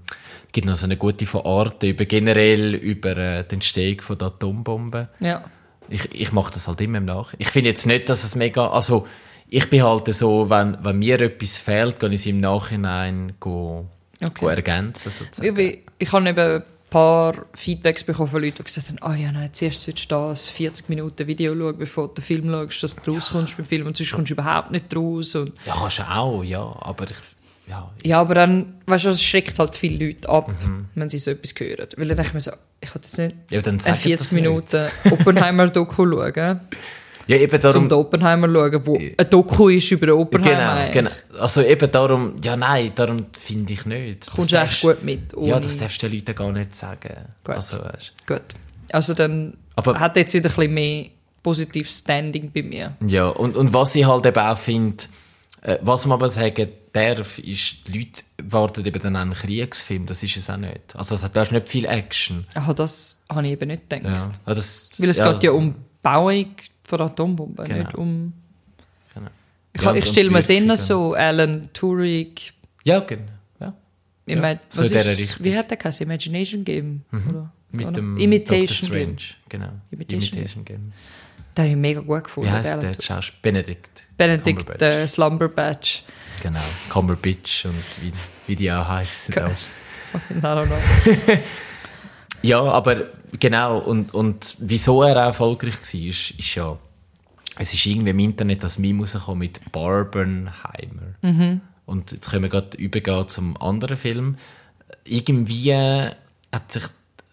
gibt 0.51 0.65
noch 0.67 0.75
so 0.75 0.85
eine 0.85 0.97
gute 0.97 1.25
von 1.25 1.45
Arte, 1.45 1.87
über 1.87 2.05
generell 2.05 2.73
über 2.75 3.15
äh, 3.17 3.43
den 3.43 3.55
Entstehung 3.57 4.01
von 4.01 4.17
der 4.17 4.27
Atombombe. 4.29 5.09
Ja. 5.19 5.43
Ich, 5.89 6.09
ich 6.13 6.31
mache 6.31 6.53
das 6.53 6.67
halt 6.67 6.81
immer 6.81 6.97
im 6.97 7.05
Nach. 7.05 7.33
Ich 7.37 7.47
finde 7.49 7.69
jetzt 7.69 7.85
nicht, 7.85 8.09
dass 8.09 8.23
es 8.23 8.35
mega, 8.35 8.67
also 8.67 9.07
ich 9.49 9.69
bin 9.69 9.83
halt 9.83 10.13
so, 10.13 10.49
wenn, 10.49 10.77
wenn 10.83 10.99
mir 10.99 11.21
etwas 11.21 11.57
fehlt, 11.57 11.99
kann 11.99 12.11
ich 12.11 12.19
es 12.21 12.25
im 12.25 12.39
Nachhinein 12.41 13.33
go, 13.39 13.85
Okay. 14.21 14.31
go 14.39 14.47
ergänzen 14.47 15.11
sozusagen. 15.11 15.47
Ich, 15.47 15.53
bin- 15.53 15.77
ich 15.99 16.11
habe 16.11 16.27
eben 16.29 16.39
ein 16.57 16.63
paar 16.89 17.35
Feedbacks 17.53 18.03
bekommen 18.03 18.29
von 18.29 18.41
Leuten, 18.41 18.55
die 18.57 18.63
gesagt 18.63 18.89
haben, 18.89 18.97
ah 19.01 19.15
ja, 19.15 19.31
nein, 19.31 19.49
zuerst 19.53 19.81
solltest 19.83 20.11
du 20.11 20.15
das 20.15 20.49
40 20.49 20.89
Minuten 20.89 21.27
Video 21.27 21.53
schauen, 21.55 21.77
bevor 21.77 22.07
du 22.09 22.15
den 22.15 22.23
Film 22.23 22.49
schaust, 22.51 22.83
dass 22.83 22.95
du 22.95 23.13
rauskommst 23.13 23.55
beim 23.57 23.65
Film 23.65 23.87
und 23.87 23.95
sonst 23.95 24.11
kommst 24.11 24.29
du 24.31 24.33
überhaupt 24.33 24.71
nicht 24.71 24.93
raus. 24.95 25.35
Und 25.35 25.53
Ja, 25.65 25.75
kannst 25.77 25.99
du 25.99 26.03
auch, 26.09 26.43
ja, 26.43 26.61
aber 26.81 27.05
ich, 27.05 27.17
ja, 27.69 27.91
ja, 28.03 28.19
aber 28.21 28.35
dann, 28.35 28.75
weißt 28.85 29.05
du, 29.05 29.09
es 29.09 29.21
schreckt 29.21 29.59
halt 29.59 29.75
viele 29.75 30.05
Leute 30.07 30.29
ab, 30.29 30.47
Mhm. 30.49 30.85
wenn 30.95 31.09
sie 31.09 31.19
so 31.19 31.31
etwas 31.31 31.53
hören. 31.59 31.87
Weil 31.97 32.07
dann 32.07 32.17
denke 32.17 32.29
ich 32.29 32.33
mir 32.33 32.41
so, 32.41 32.51
ich 32.79 32.93
will 32.93 33.01
jetzt 33.01 33.17
nicht 33.17 33.35
Ja, 33.49 33.61
dann 33.61 33.73
eine 33.75 33.83
sag 33.83 33.97
40 33.97 34.17
das 34.19 34.31
nicht. 34.31 34.41
Minuten 34.43 34.87
Oppenheimer-Doku 35.11 36.07
schauen, 36.11 36.59
Ja, 37.27 37.35
eben 37.37 37.55
um 37.55 37.61
darum. 37.61 37.89
den 37.89 37.97
Oppenheimer 37.97 38.47
schauen, 38.47 38.85
wo 38.85 38.95
ein 38.97 39.29
Doku 39.29 39.69
ist 39.69 39.91
über 39.91 40.15
Oppenheimer. 40.15 40.89
Genau, 40.91 41.09
genau. 41.09 41.41
Also 41.41 41.61
eben 41.61 41.91
darum, 41.91 42.35
ja 42.43 42.55
nein, 42.55 42.91
darum 42.95 43.25
finde 43.37 43.73
ich 43.73 43.85
nicht. 43.85 44.27
Das 44.27 44.33
Kommst 44.33 44.51
du 44.51 44.55
echt 44.55 44.81
gut 44.81 45.03
mit. 45.03 45.33
Ja, 45.33 45.37
ohne- 45.37 45.61
das 45.61 45.77
darfst 45.77 46.01
du 46.01 46.07
den 46.07 46.15
Leuten 46.19 46.35
gar 46.35 46.51
nicht 46.53 46.73
sagen. 46.73 47.15
Gut. 47.43 47.55
Also, 47.55 47.79
weißt, 47.83 48.13
Gut. 48.27 48.41
Also 48.91 49.13
dann 49.13 49.57
Aber- 49.75 49.99
hat 49.99 50.15
jetzt 50.15 50.33
wieder 50.33 50.49
ein 50.49 50.55
bisschen 50.55 50.73
mehr 50.73 51.05
positives 51.43 51.99
Standing 51.99 52.51
bei 52.53 52.63
mir. 52.63 52.95
ja, 53.05 53.27
und, 53.27 53.55
und 53.57 53.73
was 53.73 53.95
ich 53.95 54.05
halt 54.07 54.25
eben 54.25 54.39
auch 54.39 54.57
finde, 54.57 55.03
äh, 55.63 55.77
was 55.81 56.05
man 56.05 56.17
aber 56.17 56.29
sagen 56.29 56.69
darf, 56.97 57.39
ist, 57.39 57.87
die 57.87 57.99
Leute 57.99 58.23
warten 58.43 58.85
eben 58.85 58.99
dann 59.01 59.15
einen 59.15 59.33
Kriegsfilm, 59.33 60.05
das 60.05 60.23
ist 60.23 60.37
es 60.37 60.49
auch 60.49 60.57
nicht. 60.57 60.95
Also 60.95 61.15
das 61.15 61.31
da 61.31 61.41
ist 61.41 61.51
nicht 61.51 61.67
viel 61.69 61.85
Action. 61.85 62.45
Aha, 62.55 62.73
das 62.73 63.23
habe 63.29 63.45
ich 63.45 63.53
eben 63.53 63.67
nicht 63.67 63.89
gedacht. 63.89 64.03
Ja. 64.05 64.29
Ja, 64.45 64.53
das, 64.55 64.89
Weil 64.97 65.09
es 65.09 65.17
geht 65.21 65.43
ja 65.43 65.51
um 65.51 65.75
Bauung 66.01 66.55
von 66.83 66.97
der 66.97 67.07
Atombombe, 67.07 67.63
Genau. 67.63 67.77
nicht 67.83 67.95
um... 67.95 68.33
Genau. 69.13 69.29
Ich, 69.73 69.81
Ja, 69.81 69.93
ich 69.95 70.05
stelle 70.05 70.29
mir 70.29 70.39
es 70.39 70.49
Wirkungen. 70.49 70.69
eher 70.69 70.77
so 70.77 71.13
Alan 71.13 71.69
Turing... 71.73 72.33
Ja, 72.83 72.99
genau. 72.99 73.23
Ja. 73.59 73.73
Ich 74.25 74.35
Ja, 74.35 74.41
mein, 74.41 74.59
so 74.69 74.81
was 74.81 74.89
dieser 74.89 75.11
ist, 75.11 75.43
wie 75.43 75.55
hat 75.57 75.69
der 75.69 75.77
geheißen? 75.77 76.05
Imagination 76.05 76.63
Game? 76.63 77.01
Oder? 77.11 77.51
Mit 77.71 77.85
oder? 77.85 77.91
dem 77.95 78.17
Imitation. 78.17 78.89
Game. 78.91 79.17
Strange. 79.19 79.35
Genau. 79.49 79.69
Imitation 79.91 80.21
Imitation, 80.39 80.65
Game. 80.65 80.93
Den 81.57 81.63
habe 81.63 81.69
ich 81.71 81.75
mega 81.75 81.99
gut 82.01 82.23
gefunden. 82.23 82.49
Wie 82.49 82.53
heißt 82.53 82.81
der? 82.81 82.93
Schauspieler? 83.01 83.41
Benedict. 83.41 84.03
Benedict 84.15 84.79
der 84.79 85.07
Slumberbatch. 85.07 86.03
Genau. 86.41 86.59
Cumberbatch 86.89 87.65
und 87.65 87.83
wie, 88.01 88.11
wie 88.47 88.55
die 88.55 88.71
auch 88.71 88.87
heißen. 88.87 89.33
Ja, 92.41 92.61
aber 92.61 93.05
genau. 93.39 93.79
Und, 93.79 94.13
und 94.13 94.55
wieso 94.59 95.03
er 95.03 95.17
auch 95.17 95.27
erfolgreich 95.27 95.75
war, 95.75 96.01
ist, 96.01 96.31
ist 96.31 96.55
ja, 96.55 96.77
es 97.57 97.73
ist 97.73 97.85
irgendwie 97.85 98.11
im 98.11 98.19
Internet 98.19 98.63
das 98.63 98.77
Meme 98.77 99.01
rausgekommen 99.01 99.39
mit 99.39 99.71
Barbenheimer. 99.71 101.15
Mhm. 101.21 101.61
Und 101.85 102.11
jetzt 102.11 102.29
können 102.29 102.43
wir 102.43 102.49
gerade 102.49 102.77
übergehen 102.77 103.27
zum 103.27 103.59
anderen 103.61 103.97
Film. 103.97 104.37
Irgendwie 105.03 105.73
hat 105.73 106.71
sich, 106.71 106.83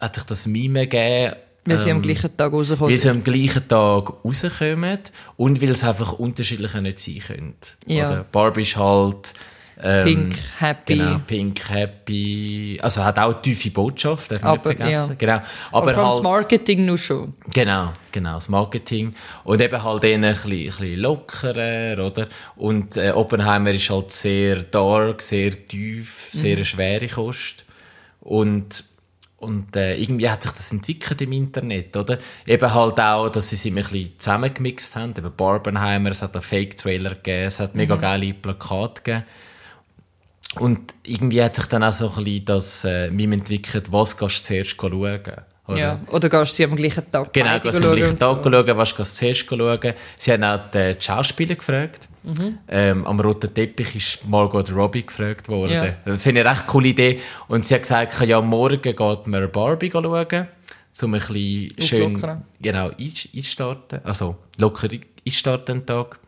hat 0.00 0.14
sich 0.14 0.24
das 0.24 0.46
Meme 0.46 0.86
gegeben, 0.86 1.36
Weil 1.66 1.78
sie 1.78 1.90
am 1.90 1.96
ähm, 1.98 2.02
gleichen 2.02 2.36
Tag 2.36 2.52
rausgekommen 2.52 2.92
weil 2.92 2.98
sie 2.98 3.08
sind. 3.08 3.10
am 3.16 3.24
gleichen 3.24 3.68
Tag 3.68 4.24
rauskommen 4.24 4.98
und 5.36 5.62
weil 5.62 5.70
es 5.70 5.82
einfach 5.84 6.12
unterschiedlicher 6.14 6.80
nicht 6.80 6.98
sein 7.00 7.20
können. 7.26 7.54
Ja. 7.86 8.06
Oder 8.06 8.24
Barbie 8.24 8.62
ist 8.62 8.76
halt... 8.76 9.34
Ähm, 9.82 10.04
Pink, 10.04 10.36
happy. 10.60 10.96
Genau, 10.96 11.18
Pink, 11.26 11.68
Happy. 11.68 12.78
Also 12.80 13.02
hat 13.04 13.18
auch 13.18 13.32
eine 13.32 13.42
tiefe 13.42 13.70
Botschaft, 13.72 14.30
darf 14.30 14.40
man 14.42 14.52
nicht 14.52 14.62
vergessen. 14.62 15.10
ja. 15.10 15.14
Genau. 15.18 15.46
Aber, 15.72 15.96
Aber, 15.96 16.12
halt, 16.12 16.22
Marketing 16.22 16.84
nur 16.84 16.96
schon. 16.96 17.34
Genau, 17.52 17.92
genau, 18.12 18.34
das 18.34 18.48
Marketing. 18.48 19.14
Und 19.42 19.60
eben 19.60 19.82
halt 19.82 20.04
eher 20.04 20.14
ein 20.14 20.20
bisschen, 20.20 20.52
ein 20.52 20.64
bisschen 20.66 21.00
lockerer, 21.00 22.06
oder? 22.06 22.28
Und 22.54 22.96
äh, 22.96 23.10
Oppenheimer 23.10 23.72
ist 23.72 23.90
halt 23.90 24.12
sehr 24.12 24.62
dark, 24.62 25.20
sehr 25.22 25.66
tief, 25.66 26.28
sehr 26.30 26.58
Mhm. 26.58 26.64
schwere 26.64 27.08
Kost. 27.08 27.64
Und, 28.20 28.84
und 29.44 29.76
äh, 29.76 29.94
irgendwie 29.96 30.28
hat 30.28 30.42
sich 30.42 30.52
das 30.52 30.72
entwickelt 30.72 31.20
im 31.22 31.32
Internet, 31.32 31.96
oder? 31.96 32.18
Eben 32.46 32.74
halt 32.74 32.98
auch, 33.00 33.28
dass 33.28 33.50
sie 33.50 33.56
sich 33.56 33.70
ein 33.72 33.76
bisschen 33.76 34.12
zusammengemixt 34.18 34.96
haben. 34.96 35.14
Eben 35.16 35.32
Barbenheimer, 35.36 36.10
es 36.10 36.22
hat 36.22 36.34
einen 36.34 36.42
Fake-Trailer 36.42 37.10
gegeben, 37.16 37.46
es 37.46 37.60
hat 37.60 37.74
Mhm. 37.74 37.80
mega 37.80 37.96
geile 37.96 38.34
Plakate 38.34 39.02
gegeben. 39.02 39.24
Und 40.60 40.94
irgendwie 41.02 41.42
hat 41.42 41.54
sich 41.56 41.66
dann 41.66 41.82
auch 41.82 41.92
so 41.92 42.08
ein 42.16 42.24
bisschen 42.24 42.44
das 42.44 42.84
äh, 42.84 43.10
Meme 43.10 43.34
entwickelt, 43.36 43.90
was 43.90 44.16
gehst 44.16 44.40
du 44.40 44.44
zuerst 44.44 44.70
schauen? 44.80 44.92
Oder? 45.66 45.78
Ja. 45.78 46.00
Oder 46.10 46.28
gehst 46.28 46.52
du 46.52 46.56
sie 46.56 46.64
am 46.64 46.76
gleichen 46.76 47.10
Tag 47.10 47.32
Genau, 47.32 47.58
gehst 47.58 47.82
du 47.82 47.88
am 47.90 47.96
gleichen 47.96 48.18
Tag 48.18 48.44
so. 48.44 48.50
schauen, 48.50 48.76
was 48.76 48.96
gehst 48.96 49.12
du 49.12 49.18
zuerst 49.18 49.46
schauen. 49.48 49.94
Sie 50.18 50.32
haben 50.32 50.44
auch 50.44 50.60
die 50.72 50.94
Schauspieler 51.00 51.54
gefragt. 51.56 52.08
Mhm. 52.24 52.58
Ähm, 52.68 53.06
am 53.06 53.20
roten 53.20 53.52
Teppich 53.52 53.94
ist 53.96 54.26
Margot 54.28 54.72
Robbie 54.72 55.04
gefragt 55.04 55.48
worden. 55.48 55.72
Ja. 55.72 55.88
Das 56.04 56.22
Finde 56.22 56.40
ich 56.40 56.46
eine 56.46 56.56
recht 56.56 56.66
coole 56.66 56.88
Idee. 56.88 57.20
Und 57.48 57.64
sie 57.64 57.74
hat 57.74 57.82
gesagt, 57.82 58.20
ja, 58.22 58.40
morgen 58.40 58.80
geht 58.80 59.26
man 59.26 59.50
Barbie 59.50 59.90
schauen, 59.92 60.06
um 60.06 61.14
ein 61.14 61.20
bisschen 61.20 61.72
schön 61.80 62.16
Auflockern. 62.16 62.44
genau, 62.60 62.90
einstarten. 62.98 64.00
Also 64.04 64.36
locker 64.58 64.88
einstarten 65.26 65.80
den 65.80 65.86
Tag. 65.86 66.18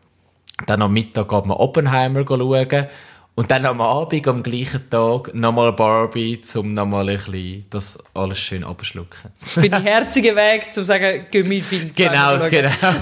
Dann 0.65 0.81
am 0.81 0.93
Mittag 0.93 1.29
geht 1.29 1.45
man 1.45 1.57
Oppenheimer 1.57 2.25
schauen. 2.27 2.87
Und 3.35 3.51
dann 3.51 3.67
am 3.67 3.81
Abend, 3.81 4.27
am 4.27 4.41
gleichen 4.41 4.89
Tag, 4.89 5.33
nochmal 5.35 5.71
Barbie, 5.71 6.41
um 6.55 6.73
nochmal 6.73 7.07
ein 7.07 7.17
bisschen 7.17 7.65
das 7.69 7.99
alles 8.15 8.39
schön 8.39 8.63
abschlucken. 8.63 9.31
Finde 9.35 9.77
ich 9.77 9.83
herzigen 9.83 10.35
Weg, 10.35 10.65
um 10.65 10.71
zu 10.71 10.83
sagen, 10.83 11.27
geh 11.29 11.43
mit 11.43 11.61
Film 11.63 11.91
Genau, 11.95 12.39
genau. 12.49 12.71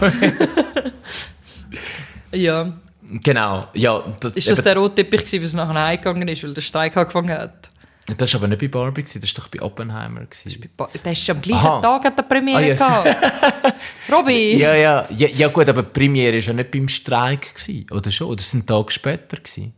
Ja. 2.33 2.73
Genau, 3.09 3.65
ja. 3.73 4.03
Das, 4.19 4.33
Ist 4.33 4.49
das 4.49 4.59
eben, 4.59 4.65
der 4.65 4.77
rote 4.77 4.95
Teppich, 4.95 5.33
es 5.33 5.53
nachher 5.53 5.73
heimgegangen 5.73 6.27
ist, 6.27 6.43
weil 6.43 6.53
der 6.53 6.61
Streik 6.61 6.97
angefangen 6.97 7.37
hat? 7.37 7.69
das 8.17 8.33
war 8.33 8.41
aber 8.41 8.47
nicht 8.49 8.59
bei 8.59 8.67
Barbie, 8.67 9.03
das 9.03 9.15
war 9.15 9.29
doch 9.35 9.47
bei 9.47 9.61
Oppenheimer. 9.61 10.25
Gewesen. 10.25 10.69
Der 11.03 11.11
ist 11.11 11.29
am 11.29 11.41
gleichen 11.41 11.65
Aha. 11.65 11.81
Tag 11.81 12.05
hat 12.05 12.17
der 12.17 12.23
Premiere 12.23 12.59
Ah, 12.59 12.61
ja, 12.61 12.75
gehabt. 12.75 13.75
Robby! 14.11 14.57
Ja, 14.57 14.75
ja, 14.75 15.07
ja, 15.09 15.27
ja 15.27 15.47
gut, 15.47 15.67
aber 15.67 15.81
die 15.81 15.89
Premiere 15.89 16.33
war 16.37 16.39
ja 16.39 16.53
nicht 16.53 16.69
beim 16.69 16.87
Streik, 16.87 17.55
gewesen, 17.55 17.87
oder 17.91 18.11
schon? 18.11 18.27
Oder 18.27 18.39
ist 18.39 18.47
es 18.47 18.53
ein 18.53 18.65
Tag 18.65 18.91
später? 18.91 19.37
Gewesen? 19.37 19.73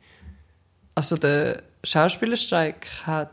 Also 0.94 1.16
der 1.16 1.64
Schauspielerstreik 1.86 2.88
hat 3.06 3.32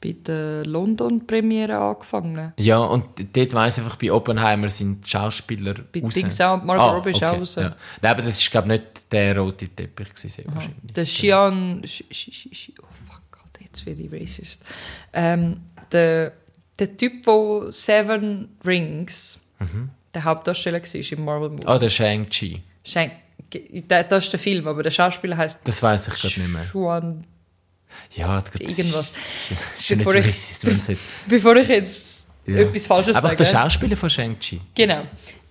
bei 0.00 0.12
der 0.12 0.64
London-Premiere 0.66 1.76
angefangen. 1.78 2.52
Ja, 2.58 2.78
und 2.78 3.04
dort 3.34 3.54
weiss 3.54 3.78
ich 3.78 3.84
einfach, 3.84 3.96
bei 3.96 4.12
Oppenheimer 4.12 4.68
sind 4.68 5.04
die 5.04 5.08
Schauspieler 5.10 5.74
Bei 5.92 6.00
raus. 6.00 6.14
Dings 6.14 6.40
auch, 6.40 6.62
Margot 6.62 6.94
Robbie 6.96 7.10
ist 7.10 7.24
auch 7.24 7.38
raus. 7.38 7.54
Ja. 7.56 7.74
Nein, 8.02 8.12
aber 8.12 8.22
das 8.22 8.38
ist, 8.40 8.50
glaube 8.50 8.72
ich, 8.74 8.80
nicht 8.80 9.12
der 9.12 9.38
rote 9.38 9.68
Teppich 9.68 10.08
gewesen, 10.10 10.28
sehr 10.28 10.44
wahrscheinlich. 10.54 10.92
Der 10.92 11.06
Sch- 11.84 12.04
Sch- 12.12 12.72
Oh 12.82 12.86
fuck, 13.06 13.22
Alter, 13.42 13.64
jetzt 13.64 13.86
werde 13.86 14.02
ich 14.02 14.12
racist. 14.12 14.62
Ähm, 15.12 15.60
der, 15.90 16.32
der 16.78 16.96
Typ, 16.96 17.22
der 17.24 17.72
Seven 17.72 18.48
Rings 18.66 19.40
der 20.12 20.24
Hauptdarsteller 20.24 20.80
war 20.82 21.12
im 21.18 21.24
Marvel-Movie. 21.24 21.66
Ah, 21.66 21.78
der 21.78 21.90
Shang-Chi. 21.90 22.62
Da- 23.88 24.02
Das 24.02 24.24
ist 24.24 24.32
der 24.32 24.40
Film, 24.40 24.66
aber 24.68 24.82
der 24.82 24.90
Schauspieler 24.90 25.36
heißt 25.36 25.60
Das 25.66 25.82
weiss 25.82 26.08
ich 26.08 26.14
gerade 26.14 26.40
nicht 26.40 26.52
mehr. 26.52 26.64
Xuan 26.64 27.24
Ja, 28.14 28.42
irgendwas. 28.58 29.14
Bevor 29.88 30.14
ich- 30.14 30.36
Bevor 31.28 31.56
ich 31.56 31.68
jetzt 31.68 32.28
Ja. 32.46 32.56
etwas 32.58 32.86
Falsches 32.86 33.16
Einfach 33.16 33.30
sage. 33.30 33.36
der 33.36 33.44
Schauspieler 33.44 33.96
von 33.96 34.08
Shang-Chi. 34.10 34.60
Genau. 34.74 35.02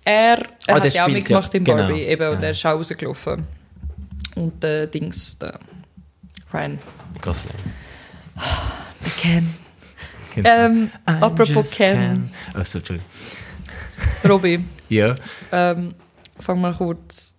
Er, 0.04 0.38
er 0.38 0.46
Ah, 0.68 0.74
hat 0.80 0.92
ja 0.94 1.04
auch 1.04 1.08
mitgemacht 1.08 1.52
ja- 1.54 1.58
in 1.58 1.64
genau. 1.64 1.78
Barbie, 1.78 2.02
eben, 2.02 2.28
und 2.28 2.38
Ja. 2.40 2.44
er 2.44 2.50
ist 2.50 2.64
auch 2.66 2.72
rausgelaufen. 2.74 3.46
Und 4.36 4.62
der 4.62 4.86
Dings, 4.86 5.38
der 5.38 5.58
Ryan. 6.52 6.78
Gosling. 7.22 7.54
Der 8.36 9.12
Ken. 9.20 9.54
Ähm, 10.44 10.90
I'm 11.06 11.22
apropos 11.22 11.48
just 11.50 11.76
Ken, 11.76 12.30
Oh, 12.54 12.62
so, 12.62 12.78
Entschuldigung. 12.78 13.00
Robby, 14.28 14.64
Ja. 14.90 15.14
ähm, 15.50 15.94
fang 16.38 16.60
mal 16.60 16.74
kurz. 16.74 17.38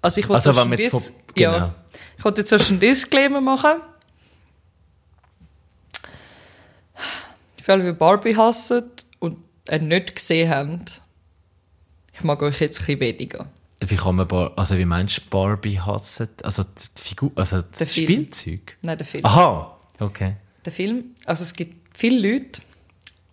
Also 0.00 0.20
ich 0.20 0.28
wollte 0.28 0.48
Also, 0.48 0.62
jetzt 0.72 1.34
genau. 1.34 1.52
ja, 1.52 1.74
ich 2.16 2.24
wollte 2.24 2.40
jetzt 2.40 2.52
erst 2.52 2.70
einen 2.70 2.80
Disclaimer 2.80 3.42
machen. 3.42 3.82
Alle, 7.70 7.84
die 7.84 7.92
Barbie 7.98 8.36
hassen 8.36 8.82
und 9.18 9.38
ihn 9.70 9.88
nicht 9.88 10.14
gesehen 10.16 10.50
haben, 10.50 10.84
ich 12.12 12.22
mag 12.22 12.42
euch 12.42 12.60
jetzt 12.60 12.80
ein 12.80 12.86
bisschen 12.98 13.00
weniger. 13.00 13.46
Wie 13.82 13.96
kann 13.96 14.16
man 14.16 14.28
Bar 14.28 14.52
also 14.56 14.76
wie 14.76 14.84
meinst 14.84 15.18
du 15.18 15.22
Barbie 15.30 15.80
hassen? 15.80 16.28
Also 16.42 16.64
die 16.64 17.00
Figur, 17.02 17.32
also 17.34 17.62
das 17.62 17.78
Der 17.78 17.86
Film. 17.86 18.04
Spielzeug? 18.06 18.76
Nein, 18.82 18.98
der 18.98 19.06
Film. 19.06 19.24
Aha, 19.24 19.78
okay. 20.00 20.36
Der 20.64 20.72
Film, 20.72 21.04
also 21.24 21.42
es 21.44 21.54
gibt 21.54 21.96
viele 21.96 22.30
Leute, 22.32 22.60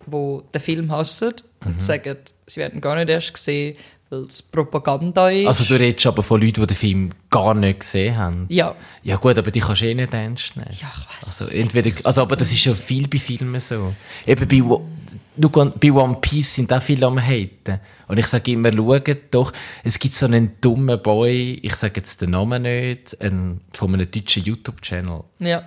die 0.06 0.38
den 0.54 0.60
Film 0.62 0.90
hassen 0.92 1.34
Mhm. 1.64 1.72
und 1.72 1.82
sagen, 1.82 2.16
sie 2.46 2.60
werden 2.60 2.80
gar 2.80 2.94
nicht 2.96 3.10
erst 3.10 3.34
gesehen, 3.34 3.76
weil 4.10 4.22
es 4.22 4.42
Propaganda 4.42 5.28
ist. 5.30 5.46
Also 5.46 5.64
du 5.64 5.74
redest 5.78 6.06
aber 6.06 6.22
von 6.22 6.40
Leuten, 6.40 6.60
die 6.62 6.66
den 6.66 6.76
Film 6.76 7.10
gar 7.30 7.54
nicht 7.54 7.80
gesehen 7.80 8.16
haben. 8.16 8.46
ja. 8.48 8.74
Ja 9.02 9.16
gut, 9.16 9.36
aber 9.38 9.50
die 9.50 9.60
kannst 9.60 9.82
du 9.82 9.86
eh 9.86 9.94
nicht 9.94 10.12
ernst 10.12 10.56
nehmen. 10.56 10.68
Ja, 10.72 10.90
ich 10.96 11.26
weiss, 11.28 11.40
Also, 11.40 11.54
entweder, 11.54 11.90
also 12.04 12.22
aber 12.22 12.36
das 12.36 12.50
ist 12.52 12.64
ja 12.64 12.74
viel 12.74 13.06
bei 13.08 13.18
Filmen 13.18 13.60
so. 13.60 13.92
Eben 14.26 14.48
bei, 14.48 14.62
Schau, 15.40 15.64
bei 15.80 15.92
One 15.92 16.16
Piece 16.20 16.56
sind 16.56 16.72
auch 16.72 16.82
viele 16.82 17.06
am 17.06 17.18
haten. 17.20 17.78
Und 18.08 18.18
ich 18.18 18.26
sage 18.26 18.52
immer, 18.52 18.72
schaut 18.72 19.16
doch, 19.30 19.52
es 19.84 19.98
gibt 19.98 20.14
so 20.14 20.26
einen 20.26 20.52
dummen 20.60 21.00
Boy, 21.00 21.60
ich 21.62 21.76
sage 21.76 21.94
jetzt 21.96 22.20
den 22.22 22.30
Namen 22.30 22.62
nicht, 22.62 23.16
ein, 23.22 23.60
von 23.72 23.94
einem 23.94 24.10
deutschen 24.10 24.42
YouTube-Channel, 24.42 25.20
Ja. 25.38 25.62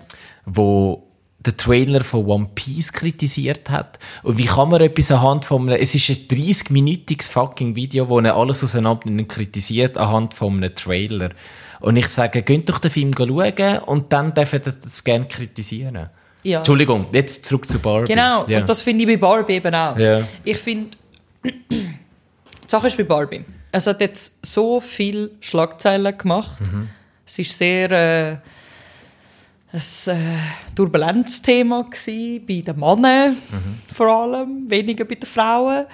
wo 0.45 1.07
den 1.45 1.57
Trailer 1.57 2.03
von 2.03 2.25
One 2.25 2.49
Piece 2.53 2.93
kritisiert 2.93 3.69
hat. 3.69 3.97
Und 4.23 4.37
wie 4.37 4.45
kann 4.45 4.69
man 4.69 4.81
etwas 4.81 5.11
anhand 5.11 5.45
von 5.45 5.63
einem, 5.69 5.79
es 5.81 5.95
ist 5.95 6.09
ein 6.09 6.15
30-minütiges 6.37 7.31
fucking 7.31 7.75
Video, 7.75 8.07
wo 8.09 8.19
er 8.19 8.35
alles 8.35 8.63
auseinander 8.63 9.23
kritisiert 9.23 9.97
anhand 9.97 10.33
von 10.33 10.57
einem 10.57 10.75
Trailer. 10.75 11.31
Und 11.79 11.95
ich 11.97 12.07
sage, 12.09 12.43
geht 12.43 12.69
doch 12.69 12.77
den 12.77 12.91
Film 12.91 13.11
schauen 13.17 13.79
und 13.87 14.13
dann 14.13 14.33
dürfen 14.35 14.61
ihr 14.63 14.71
das 14.83 15.03
gerne 15.03 15.25
kritisieren. 15.27 16.09
Ja. 16.43 16.59
Entschuldigung, 16.59 17.07
jetzt 17.11 17.45
zurück 17.45 17.67
zu 17.67 17.79
Barbie. 17.79 18.07
Genau, 18.07 18.45
Ja. 18.47 18.59
und 18.59 18.69
das 18.69 18.83
finde 18.83 19.03
ich 19.03 19.07
bei 19.09 19.17
Barbie 19.17 19.53
eben 19.53 19.73
auch. 19.73 19.97
Ja. 19.97 20.27
Ich 20.43 20.57
finde, 20.57 20.87
die 21.43 21.87
Sache 22.67 22.87
ist 22.87 22.97
bei 22.97 23.03
Barbie. 23.03 23.43
Es 23.71 23.87
hat 23.87 24.01
jetzt 24.01 24.45
so 24.45 24.79
viele 24.79 25.31
Schlagzeilen 25.39 26.17
gemacht. 26.17 26.59
Mhm. 26.71 26.89
Es 27.25 27.39
ist 27.39 27.57
sehr 27.57 27.91
äh, 27.91 28.37
ein 29.73 29.79
äh, 30.15 30.37
turbulentes 30.75 31.41
Thema 31.41 31.83
gewesen, 31.83 32.45
bei 32.45 32.61
den 32.61 32.79
Männern 32.79 33.31
Mhm. 33.31 33.93
vor 33.93 34.07
allem, 34.07 34.69
weniger 34.69 35.05
bei 35.05 35.15
den 35.15 35.27
Frauen. 35.27 35.85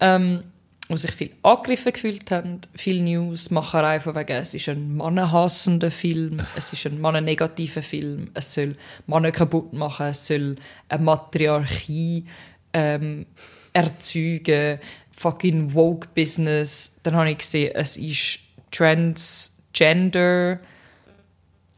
Ähm, 0.00 0.44
wo 0.88 0.96
sich 0.96 1.12
viel 1.12 1.30
angegriffen 1.42 1.94
gefühlt 1.94 2.30
haben, 2.30 2.60
viel 2.74 3.02
Newsmacherei 3.02 4.00
von 4.00 4.14
wegen, 4.14 4.36
es 4.36 4.52
ist 4.52 4.68
ein 4.68 4.94
mannenhassender 4.94 5.90
Film, 5.90 6.36
es 6.56 6.74
ist 6.74 6.84
ein 6.84 7.00
mannennegativer 7.00 7.80
Film, 7.80 8.30
es 8.34 8.52
soll 8.52 8.76
Männer 9.06 9.32
kaputt 9.32 9.72
machen, 9.72 10.08
es 10.08 10.26
soll 10.26 10.56
eine 10.90 11.02
Matriarchie 11.02 12.26
ähm, 12.74 13.24
erzeugen, 13.72 14.78
fucking 15.10 15.72
Woke-Business. 15.72 17.00
Dann 17.02 17.14
habe 17.16 17.30
ich 17.30 17.38
gesehen, 17.38 17.72
es 17.74 17.96
ist 17.96 18.40
Transgender, 18.70 20.60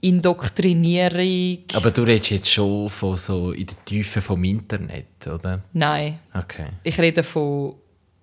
Indoktrinierung. 0.00 1.58
Aber 1.74 1.90
du 1.90 2.02
redest 2.02 2.30
jetzt 2.30 2.50
schon 2.50 2.88
von 2.88 3.16
so 3.16 3.52
in 3.52 3.66
der 3.66 3.84
Tiefe 3.84 4.20
vom 4.20 4.42
Internet, 4.44 5.26
oder? 5.26 5.62
Nein, 5.72 6.18
Okay. 6.34 6.66
ich 6.82 6.98
rede 6.98 7.22
von 7.22 7.74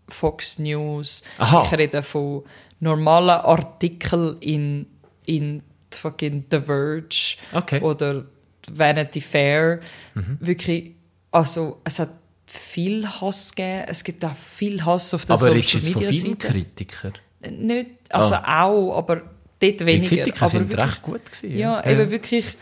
Fox 0.08 0.60
News, 0.60 1.24
Aha. 1.38 1.64
ich 1.66 1.78
rede 1.78 2.04
von 2.04 2.44
normalen 2.80 3.30
Artikeln 3.42 4.38
in, 4.40 4.86
in 5.26 5.64
fucking 5.92 6.46
The 6.52 6.60
Verge 6.62 7.38
Okay. 7.54 7.80
oder 7.82 8.26
Vanity 8.72 9.22
Fair. 9.22 9.80
Mhm. 10.16 10.38
Wirklich, 10.42 10.92
also 11.32 11.82
es 11.84 12.00
hat 12.00 12.10
viel 12.46 13.08
Hass 13.08 13.56
gegeben, 13.56 13.86
es 13.88 14.04
gibt 14.04 14.24
auch 14.26 14.36
viel 14.36 14.84
Hass 14.86 15.14
auf 15.14 15.26
der 15.26 15.36
Aber 15.38 15.52
redest 15.54 15.74
du 15.74 15.80
Social 15.80 15.88
jetzt 15.88 15.94
von 15.94 16.02
Media 16.04 16.12
Seite. 16.12 16.54
Filmkritikern? 16.54 17.14
Nicht, 17.52 17.90
also 18.10 18.36
auch, 18.36 18.98
aber 18.98 19.22
dort 19.60 19.80
Die 19.80 19.86
weniger. 19.86 20.16
Kritiker 20.16 20.42
aber 20.42 20.48
sind 20.50 20.70
wirklich- 20.70 20.88
recht 20.88 21.02
gut 21.02 21.26
gewesen. 21.26 21.58
ja, 21.58 21.86
eben 21.86 22.10
wirklich. 22.12 22.58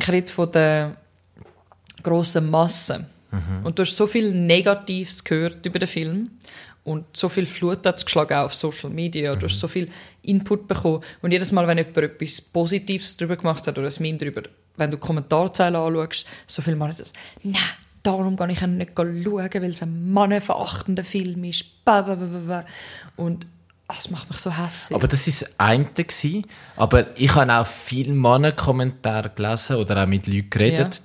Ich 0.00 0.08
rede 0.08 0.30
von 0.32 0.50
der 0.50 0.96
grossen 2.02 2.48
Masse. 2.50 3.06
Mhm. 3.30 3.64
Und 3.66 3.78
du 3.78 3.82
hast 3.82 3.96
so 3.96 4.06
viel 4.06 4.32
Negatives 4.32 5.22
gehört 5.24 5.64
über 5.66 5.78
den 5.78 5.88
Film. 5.88 6.30
Und 6.84 7.04
so 7.14 7.28
viel 7.28 7.44
Flut 7.44 7.84
hat 7.84 7.98
es 7.98 8.04
geschlagen 8.06 8.32
auch 8.34 8.44
auf 8.44 8.54
Social 8.54 8.88
Media. 8.90 9.32
Du 9.34 9.44
Mhm. 9.44 9.50
hast 9.50 9.58
so 9.60 9.68
viel 9.68 9.90
Input 10.22 10.66
bekommen. 10.68 11.02
Und 11.20 11.32
jedes 11.32 11.52
Mal, 11.52 11.66
wenn 11.66 11.76
jemand 11.78 11.96
etwas 11.98 12.40
Positives 12.40 13.16
darüber 13.16 13.36
gemacht 13.36 13.66
hat 13.66 13.76
oder 13.76 13.88
ein 13.88 13.94
Meme 14.00 14.16
darüber, 14.18 14.42
wenn 14.76 14.90
du 14.90 14.96
die 14.96 15.00
Kommentarzeilen 15.00 15.76
anschaust, 15.76 16.26
so 16.46 16.62
viel 16.62 16.76
Mal 16.76 16.94
das, 16.96 17.12
nein, 17.42 17.56
darum 18.02 18.36
kann 18.36 18.48
ich 18.50 18.62
ihn 18.62 18.78
nicht 18.78 18.92
schauen, 18.96 19.24
weil 19.26 19.70
es 19.70 19.82
ein 19.82 20.10
mannenverachtender 20.12 21.04
Film 21.04 21.44
ist. 21.44 21.66
Und 23.16 23.46
das 23.96 24.10
macht 24.10 24.28
mich 24.30 24.38
so 24.38 24.56
hässlich. 24.56 24.94
Aber 24.96 25.08
das 25.08 25.26
war 25.26 25.32
das 25.48 25.58
eine. 25.58 25.84
Gewesen. 25.84 26.46
Aber 26.76 27.16
ich 27.16 27.34
habe 27.34 27.52
auch 27.52 27.66
viele 27.66 28.12
Männerkommentare 28.12 29.30
gelesen 29.34 29.76
oder 29.76 30.02
auch 30.02 30.06
mit 30.06 30.26
Leuten 30.26 30.50
geredet, 30.50 31.00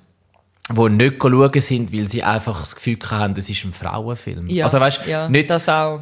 die 0.70 0.88
nicht 0.90 1.16
schauen 1.20 1.60
sind, 1.60 1.92
weil 1.92 2.08
sie 2.08 2.22
einfach 2.22 2.60
das 2.60 2.74
Gefühl 2.74 2.98
haben, 3.10 3.34
es 3.36 3.48
ist 3.50 3.64
ein 3.64 3.72
Frauenfilm. 3.72 4.46
ja, 4.48 4.64
Also 4.64 4.80
weißt 4.80 5.00
ja, 5.06 5.28
nicht 5.28 5.50
das 5.50 5.68
auch. 5.68 6.00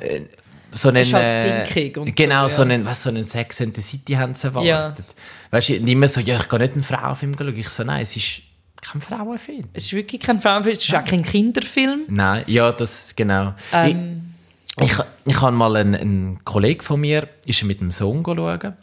so 0.73 0.89
einen, 0.89 1.05
halt 1.13 1.77
äh, 1.77 1.93
und 1.99 2.17
genau, 2.17 2.49
so, 2.49 2.57
so, 2.57 2.63
ja. 2.63 2.71
einen, 2.71 2.85
was, 2.85 3.03
so 3.03 3.11
einen 3.11 3.25
Sex 3.25 3.61
and 3.61 3.75
the 3.77 3.83
City 3.83 4.15
haben 4.15 4.35
sie 4.35 4.49
Ja. 4.49 4.79
erwartet. 4.79 5.07
Weißt 5.51 5.69
du, 5.69 5.73
nicht 5.75 5.89
immer 5.89 6.09
so, 6.09 6.21
ja, 6.21 6.37
ich 6.39 6.49
gehe 6.49 6.59
nicht 6.59 6.73
einen 6.75 6.83
Frauenfilm 6.83 7.35
schauen. 7.37 7.57
Ich 7.57 7.69
so, 7.69 7.85
nein, 7.85 8.03
es 8.03 8.17
ist 8.17 8.43
kein 8.81 9.01
Frauenfilm. 9.01 9.65
Es 9.73 9.85
ist 9.85 9.93
wirklich 9.93 10.21
kein 10.23 10.41
Frauenfilm, 10.41 10.73
es 10.77 10.83
ist 10.89 10.95
auch 10.95 11.05
kein 11.05 11.23
Kinderfilm. 11.23 12.03
Nein, 12.09 12.45
ja, 12.47 12.73
das, 12.73 13.15
genau. 13.15 13.55
Ähm, 13.73 14.23
ich, 14.29 14.32
ich, 14.81 14.95
ich 15.27 15.41
habe 15.41 15.57
mal 15.57 15.77
einen, 15.77 15.95
einen 15.95 16.45
Kollegen 16.45 16.83
von 16.83 17.01
mir, 17.01 17.29
ist 17.45 17.63
mit 17.65 17.81
dem 17.81 17.91
Sohn 17.91 18.23
schauen. 18.25 18.75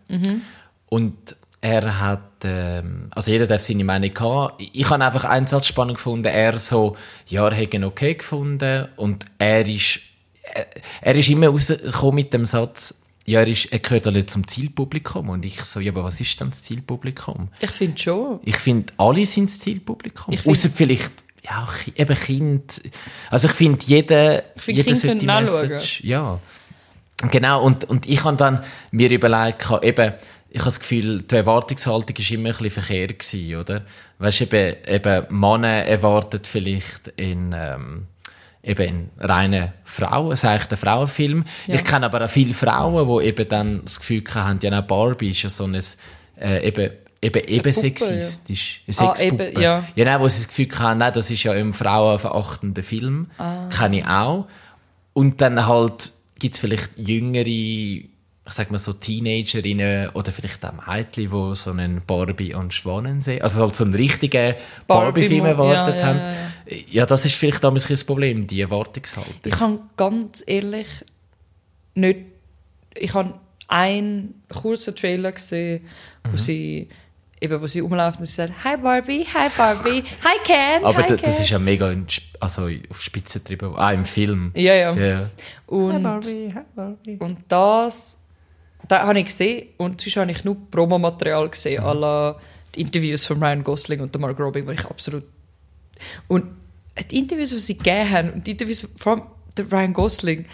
Und 0.88 1.36
er 1.62 2.00
hat, 2.00 2.46
ähm, 2.46 3.10
also 3.12 3.32
jeder 3.32 3.48
darf 3.48 3.64
seine 3.64 3.84
Meinung 3.84 4.18
haben. 4.20 4.54
Ich, 4.72 4.90
habe 4.90 5.04
einfach 5.04 5.26
einen 5.26 5.48
Satz 5.48 5.68
spannend 5.68 5.98
gefunden. 5.98 6.26
Er 6.26 6.58
so, 6.58 6.96
ja, 7.28 7.48
er 7.48 7.56
hätte 7.56 7.78
ihn 7.78 7.84
okay 7.84 8.14
gefunden. 8.16 8.88
Und 8.96 9.26
er 9.38 9.68
ist, 9.68 10.00
er, 10.44 10.68
er 11.02 11.16
ist 11.16 11.30
immer 11.30 11.48
rausgekommen 11.48 12.16
mit 12.16 12.34
dem 12.34 12.46
Satz, 12.46 12.96
ja, 13.26 13.42
er, 13.42 13.48
ist, 13.48 13.72
er 13.72 13.80
gehört 13.80 14.08
alle 14.08 14.26
zum 14.26 14.48
Zielpublikum. 14.48 15.30
Und 15.30 15.46
ich 15.46 15.62
so, 15.64 15.80
ja, 15.80 15.92
aber 15.92 16.04
was 16.04 16.20
ist 16.20 16.40
denn 16.40 16.50
das 16.50 16.64
Zielpublikum? 16.64 17.50
ich 17.60 17.72
finde 17.72 17.98
schon. 17.98 18.40
Ich 18.44 18.58
finde, 18.58 18.94
alle 18.98 19.26
sind 19.26 19.50
das 19.50 19.60
Zielpublikum. 19.60 20.36
Außer 20.46 20.70
vielleicht, 20.70 21.12
ja, 21.44 21.68
eben 21.96 22.16
Kind. 22.16 22.82
Also 23.30 23.48
ich 23.48 23.54
finde, 23.54 23.86
jeder, 23.86 24.44
Ich 24.56 24.62
find, 24.62 24.78
jeder 24.78 24.96
sollte 24.96 25.18
die 25.18 25.26
Message, 25.26 26.04
ja. 26.04 26.40
Genau, 27.32 27.64
und, 27.64 27.86
und 27.86 28.08
ich 28.08 28.24
habe 28.24 28.38
dann 28.38 28.64
mir 28.92 29.10
überlegt, 29.12 29.70
eben, 29.82 30.14
ich 30.50 30.60
habe 30.60 30.70
das 30.70 30.80
Gefühl, 30.80 31.22
die 31.24 31.36
Erwartungshaltung 31.36 32.18
war 32.18 32.32
immer 32.32 32.50
ein 32.50 32.56
bisschen 32.56 32.72
verkehrt 32.72 33.20
gewesen, 33.20 33.56
oder? 33.56 33.82
Weißt 34.20 34.40
du, 34.40 34.44
eben, 34.46 34.78
eben, 34.88 35.40
Männer 35.40 35.86
erwartet 35.86 36.48
vielleicht 36.48 37.10
in, 37.18 37.54
ähm, 37.56 38.08
eben 38.64 38.88
in 38.88 39.10
reinen 39.20 39.74
Frauen, 39.84 40.32
ist 40.32 40.46
eigentlich 40.46 40.72
ein 40.72 40.78
Frauenfilm. 40.78 41.46
Ja. 41.68 41.76
Ich 41.76 41.84
kenne 41.84 42.06
aber 42.06 42.26
auch 42.26 42.30
viele 42.30 42.54
Frauen, 42.54 43.22
die 43.22 43.28
eben 43.28 43.50
dann 43.50 43.82
das 43.84 44.00
Gefühl 44.00 44.24
haben, 44.34 44.60
ja, 44.62 44.82
Barbie 44.82 45.32
ist 45.32 45.44
ja 45.44 45.50
so 45.50 45.66
ein, 45.66 45.76
äh, 46.40 46.68
eben, 46.68 46.92
eben, 47.22 47.44
eben 47.48 47.58
Puppe, 47.62 47.74
sexistisch. 47.74 48.82
Eine 48.88 49.10
Ah, 49.10 49.16
Sexpuppe. 49.16 49.48
eben, 49.50 49.62
ja. 49.62 49.84
ja, 49.96 50.06
nein, 50.06 50.20
wo 50.20 50.28
sie 50.30 50.38
das 50.40 50.48
Gefühl 50.48 50.68
hatten, 50.80 51.00
nein, 51.00 51.14
das 51.14 51.30
ist 51.32 51.44
ja 51.44 51.52
ein 51.54 51.74
frauenverachtender 51.74 52.84
Film. 52.84 53.28
Ah. 53.38 53.68
Kenne 53.70 54.00
ich 54.00 54.06
auch. 54.08 54.48
Und 55.14 55.42
dann 55.42 55.66
halt 55.68 56.12
gibt 56.40 56.56
es 56.56 56.62
vielleicht 56.62 56.98
jüngere, 56.98 57.46
ich 57.46 58.10
sag 58.56 58.72
mal 58.72 58.78
so 58.78 58.94
Teenagerinnen 58.94 60.10
oder 60.10 60.32
vielleicht 60.32 60.64
auch 60.66 60.74
Mädchen, 60.88 61.30
die 61.30 61.56
so 61.56 61.72
einen 61.72 62.02
Barbie 62.06 62.54
und 62.54 62.74
Schwanensee, 62.74 63.42
also 63.42 63.64
halt 63.64 63.76
so 63.76 63.84
einen 63.84 63.94
richtigen 63.96 64.56
Barbie-Film 64.88 65.44
Barbie-Mo- 65.44 65.70
erwartet 65.72 65.96
ja, 65.96 66.02
ja, 66.02 66.08
haben. 66.08 66.20
ja, 66.20 66.78
Ja, 66.92 67.06
das 67.06 67.26
ist 67.26 67.36
vielleicht 67.36 67.64
damals 67.64 67.90
ein 67.90 67.98
Problem, 68.06 68.48
die 68.48 68.62
Erwartungshaltung. 68.62 69.34
Ich 69.46 69.60
habe 69.60 69.80
ganz 69.98 70.44
ehrlich 70.48 70.88
nicht. 71.96 72.20
Ich 72.96 73.14
habe 73.14 73.34
einen 73.68 74.42
kurzen 74.50 74.96
Trailer 74.96 75.32
gesehen, 75.32 75.86
wo 76.24 76.32
Mhm. 76.32 76.38
sie 76.38 76.90
eben, 77.42 77.62
wo 77.62 77.68
sie 77.68 77.80
rumlaufen 77.80 78.20
und 78.22 78.26
sie 78.26 78.34
sagt, 78.34 78.64
Hi 78.64 78.78
Barbie, 78.78 79.26
hi 79.34 79.50
Barbie, 79.58 80.04
hi 80.24 80.38
Ken, 80.44 80.84
Aber 80.84 80.98
hi 81.04 81.08
da, 81.08 81.16
Ken. 81.16 81.26
das 81.26 81.40
ist 81.40 81.50
ja 81.50 81.60
mega 81.60 81.92
in, 81.92 82.06
also 82.40 82.70
auf 82.90 83.02
Spitze 83.02 83.40
getrieben. 83.40 83.74
Ah, 83.76 83.92
im 83.92 84.06
Film. 84.06 84.52
ja, 84.56 84.74
ja. 84.74 84.94
Ja. 84.96 85.30
Und, 85.68 86.06
und 87.20 87.38
das, 87.48 88.20
das 88.88 89.00
habe 89.02 89.20
ich 89.20 89.26
gesehen 89.26 89.68
und 89.78 90.02
sonst 90.02 90.18
habe 90.18 90.32
ich 90.32 90.44
nur 90.44 90.58
Promomaterial 90.72 91.50
gesehen, 91.50 91.82
Mhm. 91.82 91.88
alle 91.90 92.36
die 92.76 92.82
Interviews 92.82 93.26
von 93.26 93.42
Ryan 93.42 93.64
Gosling 93.64 94.00
und 94.02 94.18
Mark 94.20 94.40
Robbie, 94.40 94.66
wo 94.66 94.72
ich 94.72 94.86
absolut... 94.86 95.24
Und 96.28 96.46
die 97.12 97.18
Interviews, 97.18 97.50
die 97.50 97.60
sie 97.60 97.78
gegeben 97.78 98.10
haben, 98.10 98.30
und 98.32 98.48
die 98.48 98.52
Interviews 98.52 98.88
von 98.98 99.22
Ryan 99.58 99.94
Gosling, 99.94 100.46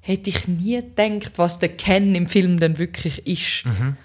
hätte 0.00 0.30
ich 0.30 0.46
nie 0.48 0.76
gedacht, 0.76 1.32
was 1.36 1.58
der 1.58 1.70
Ken 1.70 2.14
im 2.14 2.26
Film 2.26 2.58
dann 2.60 2.78
wirklich 2.78 3.26
ist. 3.26 3.66
Mhm. 3.66 3.96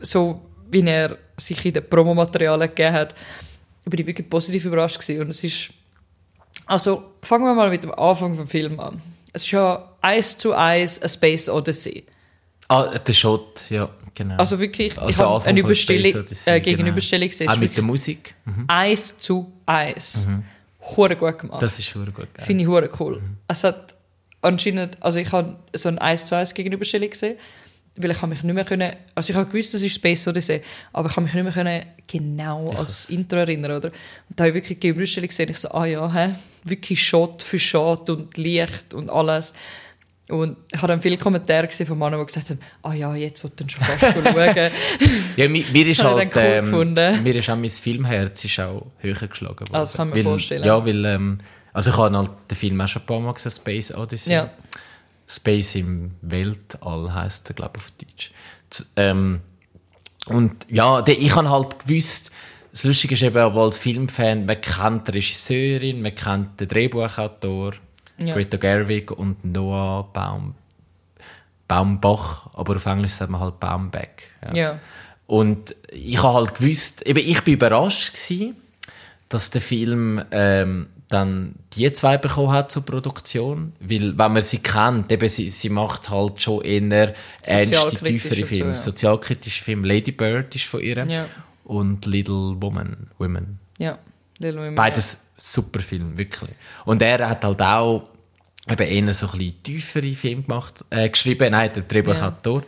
So 0.00 0.45
wie 0.70 0.82
er 0.82 1.16
sich 1.36 1.64
in 1.64 1.74
den 1.74 1.88
Promomaterialien 1.88 2.68
gegeben 2.68 2.94
hat, 2.94 3.14
bin 3.84 4.00
ich 4.00 4.06
wirklich 4.06 4.28
positiv 4.28 4.64
überrascht 4.64 4.98
gewesen. 4.98 5.22
Und 5.22 5.30
es 5.30 5.44
ist... 5.44 5.70
Also, 6.66 7.12
fangen 7.22 7.44
wir 7.44 7.54
mal 7.54 7.70
mit 7.70 7.84
dem 7.84 7.94
Anfang 7.94 8.34
vom 8.34 8.48
Film 8.48 8.80
an. 8.80 9.00
Es 9.32 9.44
ist 9.44 9.52
ja 9.52 9.92
eins 10.00 10.36
zu 10.36 10.52
eins 10.52 11.00
A 11.02 11.08
Space 11.08 11.48
Odyssey. 11.48 12.04
Ah, 12.68 12.98
der 12.98 13.12
Shot, 13.12 13.64
ja, 13.70 13.88
genau. 14.14 14.36
Also 14.36 14.58
wirklich, 14.58 14.98
Also 14.98 15.08
ich 15.08 15.18
habe 15.18 15.44
eine 15.44 15.60
Überstellung, 15.60 16.24
äh, 16.46 16.60
genau. 16.60 16.64
Gegenüberstellung 16.64 17.28
gesehen. 17.28 17.48
Es 17.48 17.54
auch 17.54 17.60
mit 17.60 17.76
der 17.76 17.84
Musik. 17.84 18.34
Mhm. 18.44 18.64
eins 18.66 19.18
zu 19.18 19.52
eins. 19.66 20.26
Hure 20.96 21.16
gut 21.16 21.38
gemacht. 21.38 21.62
Das 21.62 21.78
ist 21.78 21.86
schon 21.86 22.12
gut. 22.12 22.28
Finde 22.44 22.62
ich 22.62 22.68
hure 22.68 22.90
cool. 22.98 23.20
Es 23.46 23.62
hat 23.62 23.94
anscheinend, 24.40 25.00
also 25.02 25.18
ich 25.18 25.30
habe 25.32 25.56
so 25.72 25.88
ein 25.88 25.98
1 25.98 26.26
zu 26.26 26.36
1 26.36 26.54
Gegenüberstellung 26.54 27.10
gesehen, 27.10 27.36
weil 27.96 28.10
ich 28.10 28.22
habe 28.22 28.28
mich 28.28 28.42
nicht 28.42 28.54
mehr 28.54 28.64
können, 28.64 28.92
also 29.14 29.30
ich 29.30 29.36
habe 29.36 29.50
gewusst, 29.50 29.74
das 29.74 29.82
ist 29.82 29.94
Space 29.94 30.26
Odyssey, 30.28 30.62
aber 30.92 31.08
ich 31.08 31.16
habe 31.16 31.22
mich 31.22 31.34
nicht 31.34 31.44
mehr 31.44 31.52
können 31.52 31.82
genau 32.06 32.72
das 32.76 33.06
Intro 33.06 33.36
erinnern, 33.38 33.72
oder? 33.78 33.88
Und 33.88 34.38
da 34.38 34.44
habe 34.44 34.50
ich 34.50 34.54
wirklich 34.54 34.78
die 34.78 34.88
Gegenüberstellung 34.88 35.28
gesehen, 35.28 35.50
ich 35.50 35.58
so, 35.58 35.70
ah 35.70 35.84
ja, 35.86 36.12
hä? 36.12 36.34
wirklich 36.66 37.02
Shot 37.02 37.42
für 37.42 37.58
Shot 37.58 38.10
und 38.10 38.36
Licht 38.36 38.92
und 38.92 39.08
alles. 39.08 39.54
Und 40.28 40.56
ich 40.72 40.78
habe 40.78 40.88
dann 40.88 41.00
viele 41.00 41.16
Kommentare 41.16 41.68
gesehen 41.68 41.86
von 41.86 41.98
Männern, 41.98 42.18
die 42.18 42.26
gesagt 42.26 42.50
haben, 42.50 42.58
ah 42.82 42.92
ja, 42.92 43.14
jetzt 43.14 43.44
wird 43.44 43.60
dann 43.60 43.68
schon 43.68 43.84
fast 43.84 44.12
schauen. 44.12 44.70
Ja, 45.36 45.48
mir, 45.48 45.64
mir 45.72 45.86
ist 45.86 45.98
ich 45.98 46.04
halt, 46.04 46.34
cool 46.34 46.94
ähm, 46.96 47.22
mir 47.22 47.34
ist 47.36 47.48
auch 47.48 47.56
mein 47.56 47.68
Filmherz 47.68 48.44
ist 48.44 48.58
auch 48.58 48.86
höher 48.98 49.14
geschlagen 49.14 49.60
worden. 49.60 49.74
Ah, 49.74 49.80
das 49.80 49.92
kann 49.94 50.08
man 50.08 50.16
weil, 50.16 50.24
vorstellen. 50.24 50.64
Ja, 50.64 50.84
weil, 50.84 51.04
ähm, 51.04 51.38
also 51.72 51.90
ich 51.90 51.96
habe 51.96 52.16
halt 52.16 52.30
den 52.50 52.56
Film 52.56 52.80
auch 52.80 52.88
schon 52.88 53.02
ein 53.02 53.06
paar 53.06 53.20
Mal 53.20 53.34
gesehen, 53.34 53.52
Space 53.52 53.94
Odyssey. 53.94 54.32
Ja. 54.32 54.50
Space 55.28 55.74
im 55.76 56.12
Weltall 56.22 57.14
heisst 57.14 57.50
er, 57.50 57.54
glaube 57.54 57.78
ich, 57.78 57.82
auf 57.82 57.90
Deutsch. 57.92 58.30
Ähm, 58.96 59.40
und 60.26 60.66
ja, 60.68 61.04
ich 61.06 61.34
habe 61.34 61.50
halt 61.50 61.80
gewusst, 61.80 62.30
das 62.72 62.84
Lustige 62.84 63.14
ist 63.14 63.22
eben, 63.22 63.38
aber 63.38 63.62
als 63.62 63.78
Filmfan, 63.78 64.44
man 64.44 64.60
kennt 64.60 65.08
die 65.08 65.12
Regisseurin, 65.12 66.02
man 66.02 66.14
kennt 66.14 66.60
den 66.60 66.68
Drehbuchautor, 66.68 67.72
Ja. 68.18 68.34
Greta 68.34 68.56
Gerwig 68.56 69.10
und 69.10 69.44
Noah 69.44 70.08
Baum, 70.12 70.54
Baumbach, 71.68 72.48
aber 72.54 72.76
auf 72.76 72.86
Englisch 72.86 73.12
sagt 73.12 73.30
man 73.30 73.40
halt 73.40 73.58
Baumbeck. 73.60 74.24
ja. 74.52 74.78
Und 75.26 75.74
ich 75.90 76.22
habe 76.22 76.34
halt 76.34 76.54
gewusst, 76.54 77.02
eben 77.04 77.18
ich 77.18 77.42
bin 77.42 77.54
überrascht 77.54 78.12
gewesen, 78.12 78.54
dass 79.28 79.50
der 79.50 79.60
Film 79.60 80.22
ähm, 80.30 80.86
dann 81.08 81.54
die 81.74 81.92
zwei 81.92 82.16
bekommen 82.18 82.50
hat 82.52 82.72
zur 82.72 82.84
Produktion, 82.84 83.72
weil 83.80 84.18
wenn 84.18 84.32
man 84.32 84.42
sie 84.42 84.58
kennt, 84.58 85.10
eben 85.12 85.28
sie, 85.28 85.48
sie 85.48 85.68
macht 85.68 86.10
halt 86.10 86.42
schon 86.42 86.62
eher 86.62 87.14
ernste, 87.42 87.96
tiefere 88.04 88.34
und 88.34 88.40
so, 88.40 88.46
Filme, 88.46 88.70
ja. 88.70 88.74
sozialkritische 88.76 89.62
Filme. 89.64 89.86
Lady 89.86 90.10
Bird 90.12 90.54
ist 90.56 90.64
von 90.64 90.80
ihr 90.80 91.06
Ja. 91.06 91.26
und 91.64 92.06
Little 92.06 92.56
Woman, 92.60 93.08
Women. 93.18 93.58
Ja. 93.78 93.98
Little 94.38 94.60
Women, 94.62 94.74
Beides 94.74 95.28
super 95.36 95.80
Film, 95.80 96.18
wirklich. 96.18 96.50
Und 96.84 97.00
er 97.02 97.28
hat 97.28 97.44
halt 97.44 97.62
auch 97.62 98.08
eben 98.68 99.06
eher 99.06 99.14
so 99.14 99.26
ein 99.26 99.38
bisschen 99.38 99.62
tiefere 99.62 100.12
Filme 100.12 100.42
gemacht, 100.42 100.84
äh, 100.90 101.08
geschrieben, 101.08 101.52
nein, 101.52 101.70
der 101.72 101.82
Drehbuchautor. 101.84 102.62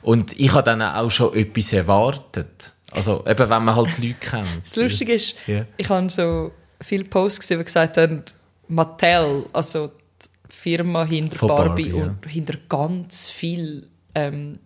Und 0.00 0.38
ich 0.40 0.52
habe 0.52 0.62
dann 0.64 0.80
auch 0.82 1.10
schon 1.10 1.34
etwas 1.34 1.72
erwartet. 1.74 2.72
Also 2.92 3.24
eben, 3.26 3.48
wenn 3.50 3.64
man 3.64 3.76
halt 3.76 3.98
Leute 3.98 4.14
kennt. 4.20 4.48
Das 4.64 4.76
Lustige 4.76 5.12
ist, 5.14 5.34
Ja. 5.46 5.64
ich 5.76 5.88
habe 5.88 6.08
so 6.10 6.52
viele 6.82 7.04
Posts 7.04 7.40
gesehen, 7.40 7.58
die 7.58 7.64
gesagt 7.64 7.96
haben, 7.96 8.22
Mattel, 8.68 9.44
also 9.52 9.88
die 9.88 10.54
Firma 10.54 11.04
hinter 11.04 11.36
Von 11.36 11.48
Barbie, 11.48 11.90
Barbie, 11.90 11.98
ja. 11.98 12.04
und 12.04 12.26
hinter 12.26 12.58
ganz 12.68 13.28
viel 13.28 13.88
ähm, 14.14 14.58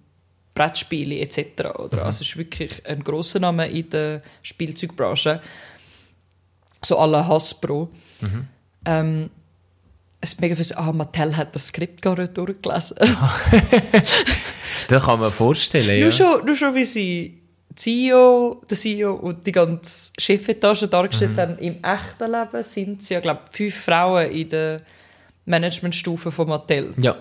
Brettspiele 0.54 1.20
etc. 1.20 1.38
Oder? 1.78 1.98
Mhm. 1.98 2.02
Also 2.02 2.22
es 2.22 2.28
ist 2.28 2.36
wirklich 2.36 2.86
ein 2.86 3.02
grosser 3.02 3.40
Name 3.40 3.68
in 3.68 3.88
der 3.90 4.22
Spielzeugbranche. 4.42 5.40
So 6.84 6.98
alle 6.98 7.26
Hasbro. 7.26 7.90
Mhm. 8.20 8.48
Ähm, 8.84 9.30
es 10.20 10.32
ist 10.32 10.40
mega 10.40 10.54
viel 10.54 10.66
ah, 10.76 10.92
Mattel 10.92 11.36
hat 11.36 11.54
das 11.54 11.68
Skript 11.68 12.02
gar 12.02 12.18
nicht 12.18 12.36
durchgelesen. 12.36 12.96
Das 14.88 15.04
kann 15.04 15.18
man 15.18 15.32
vorstellen, 15.32 15.98
ja. 15.98 16.02
Nur, 16.04 16.12
schon, 16.12 16.44
nur 16.44 16.54
schon, 16.54 16.74
wie 16.74 16.84
sie 16.84 17.42
CEO, 17.76 18.62
der 18.68 18.76
CEO 18.76 19.14
und 19.14 19.46
die 19.46 19.52
ganze 19.52 20.10
Chefetage 20.18 20.88
dargestellt 20.88 21.32
Mhm. 21.36 21.40
haben, 21.40 21.58
im 21.58 21.76
echten 21.84 22.32
Leben 22.32 22.62
sind 22.62 23.02
es 23.02 23.08
ja, 23.10 23.20
glaube 23.20 23.40
ich, 23.50 23.56
fünf 23.56 23.74
Frauen 23.84 24.30
in 24.30 24.48
der 24.48 24.78
Managementstufe 25.44 26.32
von 26.32 26.48
Mattel. 26.48 26.94
Ja. 26.98 27.16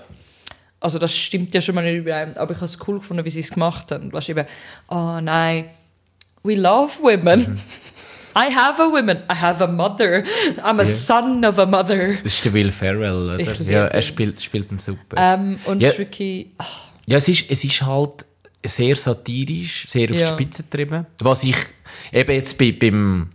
Also 0.80 1.00
das 1.00 1.16
stimmt 1.16 1.54
ja 1.54 1.62
schon 1.62 1.76
mal 1.76 1.84
nicht 1.84 1.98
überein, 2.00 2.38
aber 2.38 2.52
ich 2.52 2.58
habe 2.58 2.66
es 2.66 2.78
cool 2.88 3.00
gefunden, 3.00 3.24
wie 3.26 3.30
sie 3.30 3.40
es 3.40 3.52
gemacht 3.52 3.92
haben. 3.92 4.12
Weißt 4.14 4.28
du, 4.28 4.32
eben, 4.34 4.46
oh 4.90 5.20
nein, 5.22 5.66
we 6.44 6.56
love 6.56 7.02
women. 7.02 7.40
Mhm. 7.42 7.60
I 8.38 8.54
have 8.54 8.82
a 8.82 8.88
woman, 8.88 9.20
I 9.32 9.36
have 9.36 9.64
a 9.64 9.68
mother, 9.68 10.24
I'm 10.62 10.78
a 10.80 10.84
Ja. 10.84 10.86
son 10.86 11.46
of 11.46 11.58
a 11.58 11.66
mother. 11.66 12.16
Das 12.24 12.34
ist 12.34 12.46
der 12.46 12.54
Will 12.54 12.72
Ferrell, 12.72 13.30
oder? 13.36 13.40
Ja, 13.64 13.86
er 13.86 14.02
spielt, 14.02 14.42
spielt 14.42 14.70
ihn 14.72 14.78
super. 14.78 15.16
Ähm, 15.18 15.58
und 15.66 15.82
Ja. 15.82 15.88
es 15.90 15.94
ist 15.96 16.00
wirklich, 16.00 16.48
ah, 16.58 16.66
Ja, 17.08 17.18
es 17.18 17.28
ist, 17.30 17.50
es 17.50 17.64
ist 17.64 17.82
halt 17.86 18.26
sehr 18.70 18.96
satirisch, 18.96 19.88
sehr 19.88 20.10
auf 20.12 20.16
Ja. 20.20 20.28
die 20.28 20.34
Spitze 20.44 20.64
getrieben. 20.64 21.06
Was 21.20 21.44
ich 21.44 21.56
eben 22.12 22.32
jetzt 22.32 22.58
bei, 22.58 22.72
beim 22.72 23.30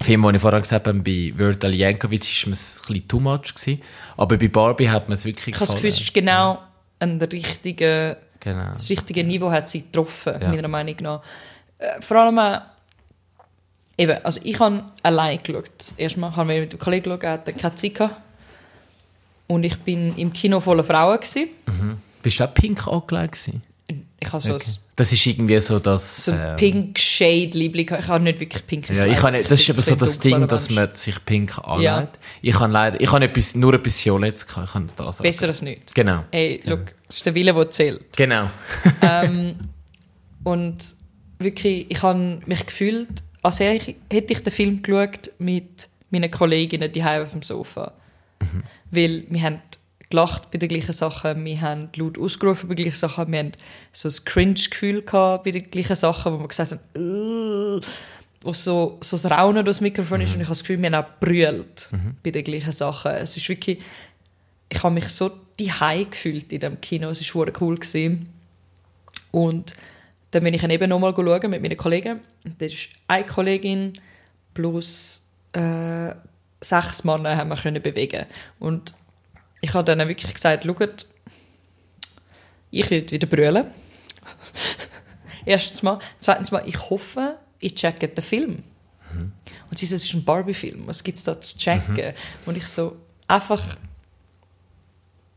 Film, 0.00 0.22
den 0.22 0.34
ich 0.36 0.40
vorher 0.40 0.60
gesagt 0.60 0.86
habe, 0.86 1.00
bei 1.00 1.32
Yankovic, 1.70 2.22
ist 2.22 2.46
mir 2.46 2.52
es 2.52 2.82
ein 2.82 2.92
bisschen 2.94 3.08
too 3.08 3.20
much 3.20 3.54
gewesen. 3.54 3.82
Aber 4.16 4.36
bei 4.36 4.48
Barbie 4.48 4.88
hat 4.88 5.08
man 5.08 5.14
es 5.16 5.24
wirklich 5.24 5.48
ich 5.48 5.54
habe 5.60 5.66
das 5.66 5.74
Gefühl, 5.74 5.88
es 5.88 6.00
ist 6.00 6.14
genau 6.14 6.58
ein 7.00 7.20
richtiger 7.20 8.16
Genau. 8.40 8.72
das 8.74 8.88
richtige 8.88 9.24
Niveau 9.24 9.50
hat 9.50 9.68
sie 9.68 9.80
getroffen, 9.82 10.34
Ja. 10.40 10.48
meiner 10.48 10.68
Meinung 10.68 10.94
nach. 11.00 11.22
Äh, 11.78 12.00
vor 12.00 12.18
allem, 12.18 12.38
äh, 12.38 12.60
eben, 14.02 14.24
also 14.24 14.40
ich 14.44 14.58
habe 14.60 14.84
allein 15.02 15.38
geschaut. 15.42 15.92
Erstmal 15.96 16.34
haben 16.36 16.48
wir 16.48 16.60
mit 16.60 16.72
dem 16.72 16.78
Kollegen 16.78 17.04
geschaut, 17.04 17.24
hatte 17.24 17.52
keine 17.52 17.74
Zeit 17.74 17.94
gehabt. 17.94 18.16
Und 19.48 19.64
ich 19.64 19.76
bin 19.78 20.14
im 20.16 20.32
Kino 20.32 20.60
voller 20.60 20.84
Frauen. 20.84 21.18
Gewesen. 21.18 21.48
Bist 22.22 22.38
du 22.38 22.44
auch 22.44 22.54
pink 22.54 22.86
angelegt 22.86 23.32
gewesen? 23.32 23.62
Ich 24.20 24.32
habe 24.32 24.42
so, 24.42 24.54
Okay. 24.54 24.64
ein, 24.66 24.76
Das 24.96 25.12
ist 25.12 25.26
irgendwie 25.26 25.60
so 25.60 25.78
das... 25.78 26.24
so 26.24 26.32
ein 26.32 26.50
ähm, 26.50 26.56
pink 26.56 26.98
Shade 26.98 27.50
Liebling. 27.56 27.88
Ich 27.98 28.08
habe 28.08 28.22
nicht 28.24 28.40
wirklich 28.40 28.66
pink 28.66 28.88
Ja, 28.90 29.06
ich 29.06 29.22
nicht, 29.22 29.50
das 29.50 29.60
ist 29.60 29.70
aber 29.70 29.80
so 29.80 29.94
das 29.94 30.18
Ding, 30.18 30.46
dass 30.46 30.68
man 30.70 30.92
sich 30.92 31.24
pink 31.24 31.58
anlegt. 31.58 31.82
Ja. 31.84 32.08
Ich 32.42 32.58
habe 32.58 32.72
leider, 32.72 33.00
ich 33.00 33.10
habe 33.10 33.24
etwas, 33.24 33.54
nur 33.54 33.74
etwas 33.74 34.04
Violettes 34.04 34.46
gehabt, 34.46 34.66
ich 34.66 34.72
kann 34.72 34.90
das 34.96 35.16
sagen. 35.16 35.22
Besser 35.22 35.48
als 35.48 35.62
nicht. 35.62 35.94
Genau. 35.94 36.24
Ey, 36.30 36.60
look, 36.64 36.94
es 37.08 37.16
ist 37.16 37.26
der 37.26 37.34
Wille, 37.34 37.54
der 37.54 37.70
zählt. 37.70 38.16
Genau. 38.16 38.50
ähm, 39.02 39.56
und 40.44 40.76
wirklich, 41.38 41.86
ich 41.88 42.02
habe 42.02 42.40
mich 42.44 42.66
gefühlt, 42.66 43.08
als 43.42 43.60
hätte 43.60 43.94
ich, 44.10 44.42
den 44.42 44.52
Film 44.52 44.82
geschaut 44.82 45.30
mit 45.38 45.88
meinen 46.10 46.30
Kolleginnen 46.30 46.92
die 46.92 47.02
auf 47.02 47.32
dem 47.32 47.42
Sofa. 47.42 47.92
Weil 48.90 49.24
wir 49.28 49.42
haben 49.42 49.62
gelacht 50.10 50.50
bei 50.50 50.58
den 50.58 50.68
gleichen 50.68 50.92
Sachen, 50.92 51.44
wir 51.44 51.60
haben 51.60 51.88
laut 51.96 52.18
ausgerufen 52.18 52.68
bei 52.68 52.74
den 52.74 52.84
gleichen 52.84 52.98
Sachen, 52.98 53.30
wir 53.30 53.38
haben 53.38 53.52
so 53.92 54.08
ein 54.08 54.24
Cringe-Gefühl 54.24 55.02
gehabt 55.02 55.44
bei 55.44 55.50
den 55.50 55.70
gleichen 55.70 55.96
Sachen, 55.96 56.32
wo 56.32 56.38
wir 56.40 56.48
gesagt 56.48 56.72
haben, 56.72 57.80
wo 58.40 58.52
so, 58.52 58.98
so 59.00 59.16
das 59.16 59.30
Raunen 59.30 59.64
durchs 59.64 59.80
Mikrofon 59.80 60.20
ist 60.20 60.34
und 60.34 60.40
ich 60.40 60.46
habe 60.46 60.56
das 60.56 60.60
Gefühl, 60.60 60.80
wir 60.80 60.90
haben 60.90 61.04
auch 61.04 61.20
brüllt 61.20 61.90
bei 62.22 62.30
den 62.30 62.44
gleichen 62.44 62.72
Sachen. 62.72 63.12
Es 63.12 63.36
ist 63.36 63.48
wirklich, 63.48 63.78
ich 64.68 64.82
habe 64.82 64.94
mich 64.94 65.08
so 65.08 65.30
die 65.58 65.72
gefühlt 66.08 66.52
in 66.52 66.60
dem 66.60 66.80
Kino, 66.80 67.08
es 67.08 67.34
war 67.34 67.46
cool 67.60 67.76
gewesen. 67.76 68.28
Und 69.32 69.74
Dann 70.30 70.44
bin 70.44 70.54
ich 70.54 70.60
dann 70.60 70.70
eben 70.70 70.88
nochmal 70.88 71.14
schauen 71.14 71.50
mit 71.50 71.62
meinen 71.62 71.76
Kollegen. 71.76 72.20
Das 72.58 72.72
ist 72.72 72.90
eine 73.06 73.24
Kollegin 73.24 73.94
plus 74.54 75.22
äh, 75.52 76.14
sechs 76.60 77.04
Männer 77.04 77.36
haben 77.36 77.48
wir 77.48 77.56
können 77.56 77.82
bewegen. 77.82 78.26
Und 78.58 78.94
ich 79.60 79.74
habe 79.74 79.84
dann 79.84 80.06
wirklich 80.08 80.32
gesagt, 80.32 80.64
schaut, 80.64 81.06
ich 82.70 82.90
will 82.90 83.10
wieder 83.10 83.26
brüllen. 83.26 83.66
Erstens 85.44 85.82
mal. 85.82 85.98
Zweitens 86.20 86.50
mal, 86.50 86.62
ich 86.66 86.90
hoffe, 86.90 87.38
ich 87.58 87.74
checke 87.74 88.08
den 88.08 88.22
Film. 88.22 88.62
Und 89.70 89.78
sie 89.78 89.86
sagt, 89.86 89.96
es 89.96 90.04
ist 90.06 90.14
ein 90.14 90.24
Barbie-Film. 90.24 90.86
Was 90.86 91.02
gibt 91.02 91.16
es 91.16 91.24
da 91.24 91.40
zu 91.40 91.56
checken? 91.56 92.14
Und 92.46 92.56
ich 92.56 92.66
so, 92.66 92.96
einfach, 93.26 93.62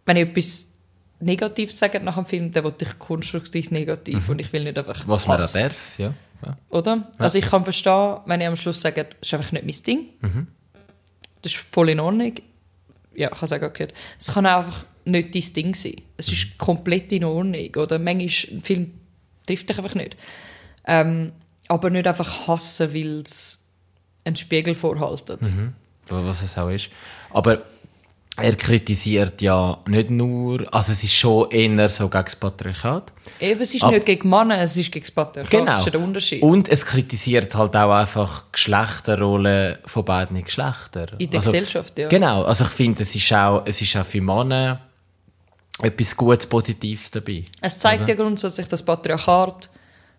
wenn 0.05 0.17
ich 0.17 0.30
etwas 0.30 0.74
Negatives 1.19 1.78
sage 1.78 1.99
nach 1.99 2.15
dem 2.15 2.26
Film, 2.26 2.51
dann 2.51 2.63
will 2.63 2.74
ich 2.80 2.99
konstruktiv 2.99 3.72
negativ 3.72 4.30
und 4.30 4.39
ich 4.39 4.51
will 4.51 4.63
nicht 4.63 4.78
einfach 4.78 5.07
Was 5.07 5.28
man 5.28 5.39
da 5.39 5.45
darf, 5.45 5.99
ja. 5.99 6.13
ja. 6.45 6.57
Oder? 6.69 7.11
Also 7.17 7.38
ich 7.38 7.45
kann 7.45 7.63
verstehen, 7.63 8.17
wenn 8.26 8.41
ich 8.41 8.47
am 8.47 8.55
Schluss 8.55 8.82
sage, 8.82 9.03
das 9.03 9.15
ist 9.22 9.34
einfach 9.34 9.51
nicht 9.51 9.65
mein 9.65 9.84
Ding. 9.84 10.09
Das 11.41 11.53
ist 11.53 11.61
voll 11.61 11.89
in 11.89 11.99
Ordnung. 11.99 12.34
Ja, 13.16 13.30
ich 13.30 13.36
habe 13.36 13.45
es 13.45 13.53
auch 13.53 13.74
gehört. 13.74 13.93
Es 14.20 14.34
kann 14.34 14.45
einfach 14.45 14.86
nicht 15.05 15.36
dein 15.36 15.53
Ding 15.53 15.76
sein. 15.76 15.95
Es 16.18 16.32
ist 16.32 16.57
komplett 16.57 17.12
in 17.12 17.24
Ordnung. 17.24 17.76
Oder 17.76 17.99
manchmal, 17.99 18.57
ein 18.57 18.62
Film 18.62 18.91
trifft 19.45 19.70
dich 19.70 19.78
einfach 19.78 19.95
nicht. 19.95 20.16
Ähm, 20.86 21.34
aber 21.68 21.89
nicht 21.89 22.07
einfach 22.07 22.47
hassen, 22.47 22.93
weil 22.93 23.20
es 23.22 23.66
einen 24.24 24.36
Spiegel 24.36 24.76
vorhaltet. 24.76 25.41
was 26.07 26.43
es 26.43 26.57
auch 26.57 26.70
ist. 26.70 26.89
Aber 27.32 27.64
er 28.38 28.55
kritisiert 28.55 29.41
ja 29.41 29.77
nicht 29.88 30.09
nur, 30.09 30.65
also 30.73 30.93
es 30.93 31.03
ist 31.03 31.13
schon 31.13 31.51
eher 31.51 31.89
so 31.89 32.07
gegen 32.07 32.23
das 32.23 32.36
Patriarchat. 32.36 33.11
Eben, 33.39 33.61
es 33.61 33.75
ist 33.75 33.84
Ab- 33.84 33.91
nicht 33.91 34.05
gegen 34.05 34.29
Männer, 34.29 34.59
es 34.59 34.77
ist 34.77 34.91
gegen 34.91 35.03
das 35.03 35.11
Patriarchat. 35.11 35.51
Genau. 35.51 35.65
Das 35.65 35.79
ist 35.79 35.86
ja 35.86 35.91
der 35.91 36.01
Unterschied. 36.01 36.41
Und 36.41 36.69
es 36.69 36.86
kritisiert 36.86 37.53
halt 37.53 37.75
auch 37.75 37.91
einfach 37.91 38.51
Geschlechterrollen 38.51 39.77
von 39.86 40.05
beiden 40.05 40.43
Geschlechtern. 40.43 41.09
in 41.17 41.29
der 41.29 41.39
also, 41.39 41.51
Gesellschaft, 41.51 41.99
ja. 41.99 42.07
Genau, 42.07 42.43
also 42.43 42.63
ich 42.63 42.71
finde, 42.71 43.01
es 43.01 43.13
ist 43.13 43.32
auch, 43.34 43.63
es 43.65 43.82
ist 43.82 43.95
auch 43.97 44.05
für 44.05 44.21
Männer 44.21 44.82
etwas 45.82 46.15
Gutes, 46.15 46.45
Positives 46.45 47.11
dabei. 47.11 47.43
Es 47.59 47.79
zeigt 47.79 48.07
ja 48.07 48.15
grundsätzlich, 48.15 48.67
dass 48.67 48.84
Patriarchat 48.84 49.69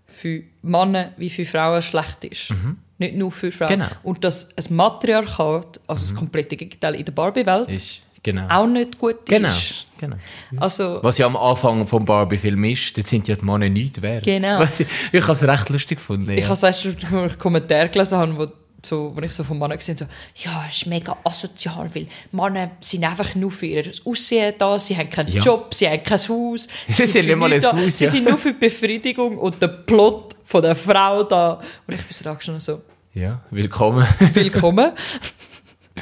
für 0.06 0.42
Männer 0.60 1.12
wie 1.16 1.30
für 1.30 1.46
Frauen 1.46 1.80
schlecht 1.80 2.24
ist. 2.24 2.54
Nicht 2.98 3.16
nur 3.16 3.32
für 3.32 3.50
Frauen. 3.50 3.70
Genau. 3.70 3.86
Und 4.02 4.22
dass 4.22 4.56
ein 4.56 4.76
Matriarchat, 4.76 5.80
also 5.86 6.06
das 6.06 6.14
komplette 6.14 6.56
Gegenteil 6.56 6.94
in 6.94 7.04
der 7.04 7.12
Barbie-Welt, 7.12 7.68
Ist, 7.68 8.01
genau. 8.22 8.48
auch 8.48 8.66
nicht 8.66 8.98
gut 8.98 9.26
genau. 9.26 9.48
ist. 9.48 9.86
genau. 9.98 10.16
Also, 10.56 11.00
Was 11.02 11.18
ja 11.18 11.26
am 11.26 11.36
Anfang 11.36 11.86
vom 11.86 12.04
Barbie-Film 12.04 12.64
ist, 12.64 12.96
dort 12.96 13.08
sind 13.08 13.28
ja 13.28 13.36
die 13.36 13.44
Männer 13.44 13.68
nichts 13.68 14.00
wert. 14.02 14.24
Genau. 14.24 14.64
Du, 14.64 14.84
Ich 15.12 15.22
habe 15.22 15.32
es 15.32 15.42
recht 15.42 15.68
lustig 15.70 15.98
gefunden. 15.98 16.30
ich 16.30 16.44
ja. 16.44 16.48
habe 16.48 16.66
erst 16.66 16.86
einen 16.86 17.38
Kommentar 17.38 17.88
gelesen, 17.88 18.18
habe, 18.18 18.36
wo, 18.38 18.46
so, 18.84 19.12
wo 19.14 19.20
ich 19.20 19.32
so 19.32 19.44
von 19.44 19.58
Männern 19.58 19.78
gesehen 19.78 19.96
habe, 20.00 20.10
so, 20.34 20.48
ja, 20.48 20.64
es 20.68 20.76
ist 20.78 20.86
mega 20.86 21.16
asozial, 21.24 21.88
weil 21.94 22.06
Männer 22.32 22.72
sind 22.80 23.04
einfach 23.04 23.34
nur 23.34 23.50
für 23.50 23.66
ihr 23.66 23.90
Aussehen 24.04 24.54
da, 24.58 24.78
sie 24.78 24.96
haben 24.96 25.08
keinen 25.10 25.32
Ja. 25.32 25.40
Job, 25.40 25.72
sie 25.72 25.88
haben 25.88 26.02
kein 26.02 26.18
Haus. 26.18 26.68
Sie 26.88 27.06
sind 27.06 27.26
nicht 27.26 27.36
mal 27.36 27.52
ein 27.52 27.60
da, 27.60 27.72
Haus, 27.72 27.98
Sie 27.98 28.04
ja. 28.04 28.10
sind 28.10 28.24
nur 28.24 28.38
für 28.38 28.52
die 28.52 28.58
Befriedigung 28.58 29.38
und 29.38 29.60
den 29.62 29.86
Plot 29.86 30.34
von 30.44 30.62
der 30.62 30.74
Frau 30.74 31.22
da. 31.22 31.60
Und 31.86 31.94
ich 31.94 32.02
bin 32.02 32.06
so 32.10 32.28
angestanden 32.28 32.60
so, 32.60 32.82
ja, 33.14 33.40
willkommen. 33.50 34.06
willkommen. 34.32 34.92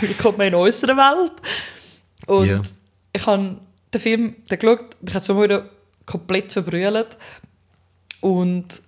willkommen 0.00 0.40
in 0.42 0.54
unserer 0.54 0.96
Welt. 0.96 1.32
Und 2.30 2.46
Ja. 2.48 2.60
ich 3.12 3.26
habe 3.26 3.56
den 3.92 4.00
Film 4.00 4.36
dann 4.48 4.58
geschaut, 4.58 5.02
mich 5.02 5.14
hat 5.14 5.24
so 5.24 5.40
wieder 5.42 5.68
komplett 6.06 6.52
verbrüllt. 6.52 7.18
Und 8.20 8.82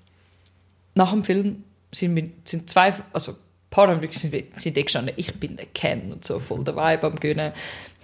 nach 0.95 1.11
dem 1.11 1.23
Film 1.25 1.65
sind, 1.91 2.15
wir, 2.15 2.31
sind 2.45 2.71
zwei, 2.71 2.95
also 3.13 3.33
ein 3.33 3.39
paar 3.71 3.89
haben 3.89 4.01
wirklich 4.03 4.21
sind, 4.21 4.33
sind 4.61 4.77
eh 4.79 4.83
gestanden, 4.83 5.15
ich 5.17 5.35
bin 5.41 5.57
der 5.57 5.67
Ken 5.67 6.13
und 6.13 6.25
so, 6.25 6.39
voll 6.39 6.63
der 6.63 6.77
Vibe 6.77 7.07
am 7.07 7.17
Gönnen. 7.17 7.53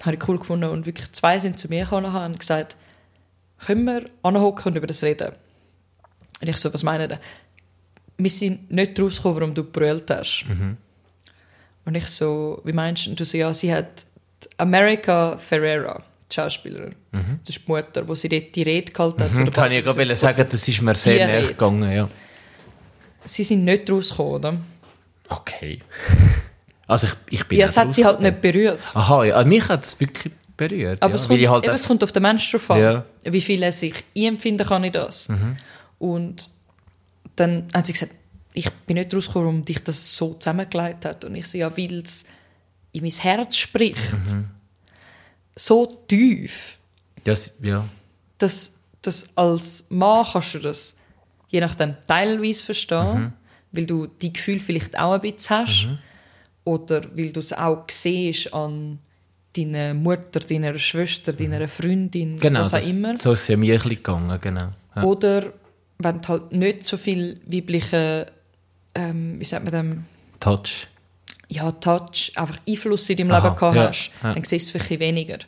Habe 0.00 0.16
ich 0.16 0.28
cool 0.28 0.38
gefunden. 0.38 0.70
Und 0.70 0.86
wirklich 0.86 1.12
zwei 1.12 1.38
sind 1.38 1.58
zu 1.58 1.68
mir 1.68 1.84
gekommen 1.84 2.06
und 2.06 2.12
haben 2.14 2.36
gesagt, 2.38 2.76
können 3.64 3.84
wir 3.84 4.04
anhocken 4.22 4.72
und 4.72 4.76
über 4.76 4.86
das 4.86 5.02
reden? 5.04 5.32
Und 6.40 6.48
ich 6.48 6.56
so, 6.56 6.72
was 6.72 6.82
meinen 6.82 7.10
ihr? 7.10 7.20
Wir 8.16 8.30
sind 8.30 8.70
nicht 8.72 8.98
rausgekommen, 9.00 9.36
warum 9.40 9.54
du 9.54 9.62
gebrüllt 9.64 10.10
hast. 10.10 10.44
Und 11.84 11.94
ich 11.94 12.06
so, 12.08 12.60
wie 12.64 12.72
meinst 12.72 13.06
du? 13.06 13.10
Und 13.10 13.20
du 13.20 13.24
so, 13.24 13.36
ja, 13.38 13.52
sie 13.52 13.72
hat 13.72 14.02
die 14.02 14.17
America 14.56 15.36
Ferrera, 15.38 16.02
die 16.30 16.34
Schauspielerin. 16.34 16.94
Das 17.12 17.56
ist 17.56 17.66
die 17.66 17.70
Mutter, 17.72 18.06
wo 18.06 18.14
sie 18.14 18.28
dort 18.28 18.54
die 18.54 18.62
Rede 18.62 18.92
gehalten 18.92 19.22
hat. 19.24 19.32
Mhm. 19.34 19.50
Kann 19.52 19.72
ich 19.72 19.84
gerade 19.84 20.16
sagen, 20.16 20.46
das 20.50 20.68
ist 20.68 20.82
mir 20.82 20.94
sehr 20.94 21.26
näher 21.26 21.48
gegangen, 21.48 21.90
ja. 21.90 22.08
Sie 23.24 23.44
sind 23.44 23.64
nicht 23.64 23.90
rausgekommen, 23.90 24.34
oder? 24.34 24.56
Okay. 25.28 25.80
Also 26.86 27.06
ich, 27.06 27.40
ich 27.40 27.46
bin 27.46 27.58
Ja, 27.58 27.66
es 27.66 27.76
hat 27.76 27.92
sie 27.92 28.04
halt 28.04 28.20
nicht 28.20 28.40
berührt. 28.40 28.80
Aha, 28.94 29.24
ja, 29.24 29.44
mich 29.44 29.68
hat 29.68 29.84
es 29.84 29.98
wirklich 30.00 30.32
berührt. 30.56 31.02
Aber 31.02 31.10
ja, 31.10 31.16
es, 31.16 31.28
kommt, 31.28 31.40
ich 31.40 31.48
halt 31.48 31.64
eben, 31.64 31.74
es 31.74 31.86
kommt 31.86 32.02
auf 32.04 32.12
den 32.12 32.22
Menschen 32.22 32.58
drauf 32.58 32.70
an, 32.70 32.80
Ja. 32.80 33.04
Mhm. 33.24 33.32
wie 33.32 33.40
viel 33.40 33.62
er 33.62 33.72
sich 33.72 33.94
einempfinden 34.16 34.66
kann 34.66 34.84
in 34.84 34.92
das. 34.92 35.28
Und 35.98 36.48
dann 37.36 37.68
hat 37.74 37.86
sie 37.86 37.92
gesagt, 37.92 38.12
ich 38.54 38.70
bin 38.86 38.96
nicht 38.96 39.14
rausgekommen, 39.14 39.46
warum 39.46 39.64
dich 39.64 39.84
das 39.84 40.16
so 40.16 40.34
zusammengelegt 40.34 41.04
hat. 41.04 41.24
Und 41.24 41.34
ich 41.34 41.46
so, 41.46 41.58
ja, 41.58 41.76
weil 41.76 41.98
es 42.00 42.24
in 42.92 43.02
mein 43.02 43.10
Herz 43.10 43.56
spricht. 43.56 44.12
Mhm. 44.12 44.46
So 45.56 45.86
tief. 45.86 46.78
ja, 47.24 47.32
s- 47.32 47.58
ja. 47.62 47.84
dass, 48.38 48.80
dass 49.02 49.36
als 49.36 49.86
Mann 49.90 50.24
kannst 50.32 50.54
du 50.54 50.58
das 50.60 50.96
je 51.50 51.60
nachdem 51.60 51.96
teilweise 52.06 52.64
verstehen, 52.64 53.32
weil 53.72 53.86
du 53.86 54.06
die 54.06 54.32
Gefühle 54.32 54.60
vielleicht 54.60 54.98
auch 54.98 55.12
ein 55.14 55.20
bisschen 55.22 55.56
hast 55.58 55.88
oder 56.64 57.02
weil 57.16 57.32
du 57.32 57.40
es 57.40 57.52
auch 57.54 57.84
siehst 57.90 58.52
an 58.52 58.98
deiner 59.56 59.94
Mutter, 59.94 60.40
deiner 60.40 60.76
Schwester, 60.78 61.32
deiner 61.32 61.66
Freundin, 61.66 62.38
Genau, 62.38 62.60
was 62.60 62.74
auch 62.74 62.78
das, 62.78 62.90
immer. 62.90 63.16
so 63.16 63.32
ist 63.32 63.42
es 63.42 63.48
ja 63.48 63.56
mir 63.56 63.74
ein 63.74 63.78
bisschen 63.80 63.96
gegangen, 63.96 64.38
genau. 64.42 64.68
Ja. 64.94 65.02
Oder 65.04 65.52
wenn 65.98 66.20
du 66.20 66.28
halt 66.28 66.52
nicht 66.52 66.84
so 66.84 66.96
viel 66.98 67.40
weibliche, 67.46 68.26
ähm, 68.94 69.40
wie 69.40 69.44
sagt 69.44 69.64
man 69.64 69.72
dem, 69.72 70.04
Touch. 70.40 70.86
Ja, 71.48 71.70
Touch, 71.72 72.32
einfach 72.34 72.58
Einfluss 72.68 73.08
in 73.10 73.16
deinem 73.16 73.30
Aha, 73.32 73.44
Leben 73.48 73.56
gehabt 73.56 73.76
ja, 73.76 73.88
hast, 73.88 74.10
ja. 74.22 74.30
Mhm. 74.30 74.34
dann 74.34 74.44
siehst 74.44 74.74
du 74.74 74.78
es 74.78 74.84
vielleicht 74.84 75.00
weniger. 75.00 75.38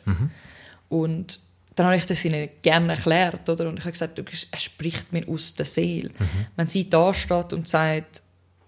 Und 0.89 1.39
dann 1.75 1.85
habe 1.85 1.95
ich 1.95 2.05
das 2.05 2.25
ihnen 2.25 2.49
gerne 2.61 2.93
erklärt, 2.93 3.47
oder? 3.49 3.67
Und 3.69 3.77
ich 3.77 3.83
habe 3.83 3.91
gesagt, 3.91 4.17
du, 4.17 4.23
es 4.31 4.47
spricht 4.61 5.13
mir 5.13 5.27
aus 5.27 5.55
der 5.55 5.65
Seele. 5.65 6.09
Mhm. 6.09 6.45
Wenn 6.55 6.67
sie 6.69 6.89
da 6.89 7.13
steht 7.13 7.53
und 7.53 7.67
sagt, 7.67 8.21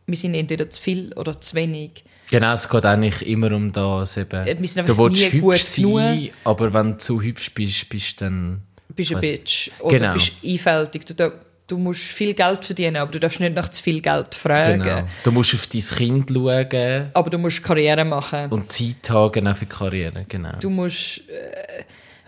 wir 0.05 0.17
sind 0.17 0.35
entweder 0.35 0.69
zu 0.69 0.81
viel 0.81 1.13
oder 1.13 1.39
zu 1.39 1.55
wenig, 1.55 2.03
Genau, 2.29 2.53
es 2.53 2.67
geht 2.67 2.85
eigentlich 2.85 3.27
immer 3.27 3.51
um 3.51 3.71
das 3.71 4.17
eben. 4.17 4.47
Äh, 4.47 4.57
wir 4.59 4.67
sind 4.67 4.87
du 4.87 4.93
einfach 4.93 5.03
willst 5.03 5.33
nie 5.33 5.39
gut 5.39 5.53
hübsch 5.53 5.63
sein, 5.63 6.29
aber 6.45 6.73
wenn 6.73 6.91
du 6.93 6.97
zu 6.97 7.21
hübsch 7.21 7.53
bist, 7.53 7.89
bist 7.89 8.19
du 8.21 8.25
dann... 8.25 8.61
bist 8.95 9.11
du 9.11 9.15
ein 9.15 9.21
Bitch 9.21 9.69
oder 9.79 9.97
Genau. 9.97 10.13
bist 10.13 10.31
einfältig. 10.43 11.05
Du, 11.05 11.31
du 11.73 11.79
musst 11.79 12.01
viel 12.03 12.35
Geld 12.35 12.63
verdienen, 12.63 12.97
aber 12.97 13.11
du 13.11 13.19
darfst 13.19 13.39
nicht 13.39 13.55
nach 13.55 13.67
zu 13.69 13.81
viel 13.81 13.99
Geld 13.99 14.35
fragen. 14.35 14.83
Genau. 14.83 15.03
Du 15.23 15.31
musst 15.31 15.55
auf 15.55 15.65
dein 15.65 15.81
Kind 15.81 16.29
schauen 16.31 17.09
Aber 17.15 17.29
du 17.31 17.37
musst 17.39 17.63
Karriere 17.63 18.05
machen. 18.05 18.51
und 18.51 18.71
Zeit 18.71 19.09
haben 19.09 19.55
für 19.55 19.65
Karriere, 19.65 20.23
genau. 20.29 20.51
Du 20.59 20.69
musst, 20.69 21.21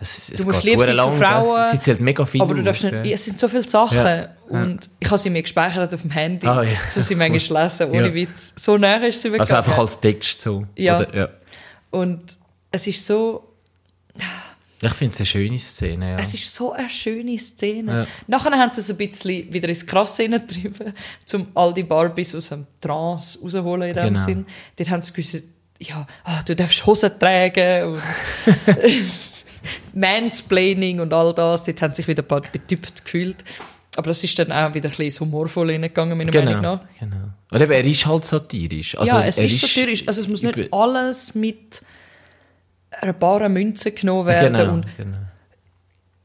es, 0.00 0.30
es 0.30 0.40
du 0.40 0.46
musst 0.46 0.64
lieb 0.64 0.80
sein 0.80 0.98
zu 0.98 1.12
Frauen, 1.12 1.60
Es, 1.60 1.74
es 1.74 1.80
zählt 1.80 2.00
mega 2.00 2.24
viel 2.24 2.42
aber 2.42 2.54
du 2.54 2.62
darfst 2.64 2.82
nicht, 2.82 3.02
gell? 3.04 3.12
es 3.12 3.24
sind 3.24 3.38
so 3.38 3.46
viele 3.48 3.62
Sachen 3.68 3.96
Ja. 3.96 4.28
und 4.48 4.90
ich 4.98 5.06
habe 5.06 5.18
sie 5.18 5.30
mir 5.30 5.42
gespeichert 5.42 5.94
auf 5.94 6.02
dem 6.02 6.10
Handy, 6.10 6.44
Ah, 6.46 6.62
ja. 6.64 6.70
so 6.88 7.00
sie 7.00 7.14
manchmal 7.14 7.62
lesen, 7.64 7.88
ohne 7.90 8.08
Ja. 8.08 8.14
Witz. 8.14 8.54
So 8.56 8.76
näher 8.76 9.04
ist 9.06 9.22
sie 9.22 9.30
mir 9.30 9.38
Also 9.38 9.54
einfach 9.54 9.78
als 9.78 10.00
Text 10.00 10.42
so. 10.42 10.66
Ja. 10.74 10.96
Oder, 10.98 11.16
ja. 11.16 11.28
Und 11.90 12.20
es 12.72 12.86
ist 12.88 13.06
so, 13.06 13.44
Ich 14.82 14.92
finde 14.92 15.14
es 15.14 15.20
eine 15.20 15.26
schöne 15.26 15.58
Szene, 15.58 16.10
ja. 16.12 16.18
es 16.18 16.34
ist 16.34 16.54
so 16.54 16.72
eine 16.72 16.90
schöne 16.90 17.38
Szene. 17.38 17.92
Ja. 17.92 18.06
Nachher 18.26 18.52
haben 18.52 18.72
sie 18.72 18.80
es 18.80 18.90
ein 18.90 18.96
bisschen 18.98 19.52
wieder 19.52 19.68
ins 19.68 19.86
Krasse 19.86 20.24
hineingetrieben, 20.24 20.92
um 21.32 21.46
all 21.54 21.72
die 21.72 21.82
Barbies 21.82 22.34
aus 22.34 22.50
dem 22.50 22.66
Trance 22.80 23.38
rausholen 23.42 23.88
in 23.88 23.94
dem 23.94 24.04
Genau. 24.04 24.20
Sinn. 24.20 24.46
Dort 24.76 24.90
haben 24.90 25.02
sie 25.02 25.12
gewusst, 25.12 25.44
ja, 25.78 26.06
ah, 26.24 26.42
du 26.44 26.54
darfst 26.54 26.84
Hosen 26.86 27.10
tragen 27.18 27.94
und 27.94 28.02
Mansplaining 29.94 31.00
und 31.00 31.12
all 31.12 31.34
das. 31.34 31.64
Dort 31.64 31.82
haben 31.82 31.94
sich 31.94 32.06
wieder 32.06 32.22
ein 32.22 32.28
paar 32.28 32.40
betüpft 32.40 33.04
gefühlt. 33.04 33.44
Aber 33.96 34.08
das 34.08 34.22
ist 34.22 34.38
dann 34.38 34.52
auch 34.52 34.74
wieder 34.74 34.88
ein 34.88 34.90
bisschen 34.90 35.04
ins 35.06 35.20
Humorvolle 35.20 35.72
hineingegangen, 35.72 36.18
meiner 36.18 36.32
Meinung 36.32 36.54
genau, 36.54 36.74
nach. 36.76 36.84
genau. 37.00 37.30
Und 37.50 37.60
eben, 37.62 37.72
er 37.72 37.84
ist 37.84 38.04
halt 38.06 38.26
satirisch. 38.26 38.96
Also, 38.98 39.12
ja, 39.12 39.24
es 39.24 39.38
ist 39.38 39.60
satirisch. 39.60 40.06
Also 40.06 40.22
es 40.22 40.28
muss 40.28 40.42
nicht 40.42 40.72
alles 40.72 41.34
mit 41.34 41.82
einer 43.00 43.12
baren 43.12 43.52
Münze 43.52 43.92
genommen 43.92 44.26
werden 44.26 44.54
Genau, 44.56 44.72
und 44.74 44.96
genau. 44.96 45.18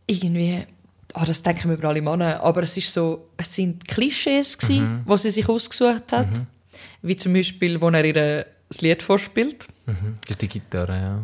irgendwie, 0.08 0.66
ah, 1.14 1.26
das 1.26 1.44
denken 1.44 1.70
wir 1.70 1.78
über 1.78 1.90
alle 1.90 2.02
Männer, 2.02 2.42
aber 2.42 2.64
es 2.64 2.78
ist 2.78 2.92
so, 2.94 3.30
es 3.38 3.54
sind 3.54 3.88
Klischees 3.88 4.58
gewesen, 4.58 4.84
Mhm. 4.98 5.02
was 5.06 5.24
sie 5.24 5.32
sich 5.32 5.48
ausgesucht 5.48 6.12
hat, 6.12 6.28
wie 7.02 7.16
zum 7.16 7.34
Beispiel, 7.34 7.82
wo 7.82 7.90
er 7.90 8.06
ihr 8.06 8.46
das 8.70 8.82
Lied 8.82 9.02
vorspielt. 9.04 9.68
Mhm. 9.86 10.16
Die 10.40 10.48
Gitarre, 10.48 11.24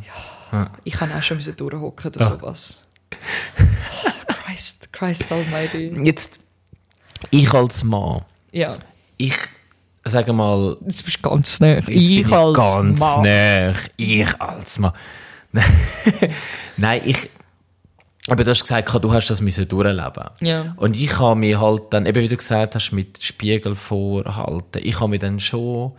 ja. 0.52 0.70
Ich 0.84 0.94
kann 0.94 1.12
auch 1.12 1.22
schon 1.22 1.40
durchhocken 1.40 2.12
oder 2.12 2.22
Ja. 2.22 2.30
sowas. 2.32 2.82
Oh, 4.06 4.34
Christ, 4.34 4.92
Christ 4.94 5.32
Almighty. 5.32 5.92
Jetzt, 6.04 6.40
Ich 7.32 7.52
als 7.54 7.84
Mann, 7.84 8.22
Ja, 8.52 8.78
ich 9.18 9.36
sage 10.06 10.32
mal, 10.34 10.78
jetzt 10.86 11.04
bist 11.04 11.18
du 11.24 11.30
ganz. 11.30 11.60
Jetzt 11.60 11.86
bin 11.88 11.98
ich 12.00 12.28
ganz 12.30 13.00
nah. 13.00 13.74
Ich 13.98 14.42
als 14.42 14.80
Mann. 14.80 14.94
Nein, 16.78 17.02
ich. 17.06 17.30
Aber 18.30 18.44
du 18.44 18.52
hast 18.52 18.62
gesagt, 18.62 18.94
du 18.94 19.14
hast 19.14 19.30
das 19.30 19.40
müssen 19.40 19.68
durchleben. 19.68 20.30
Ja. 20.42 20.74
Und 20.76 20.96
ich 20.98 21.18
habe 21.18 21.40
mich 21.40 21.58
halt 21.58 21.84
dann, 21.92 22.06
eben 22.06 22.22
wie 22.22 22.28
du 22.28 22.36
gesagt 22.36 22.76
hast, 22.76 22.92
mit 22.92 23.24
Spiegel 23.24 23.76
vorhalten. 23.76 24.82
Ich 24.84 25.00
habe 25.00 25.10
mich 25.10 25.22
dann 25.22 25.40
schon 25.40 25.94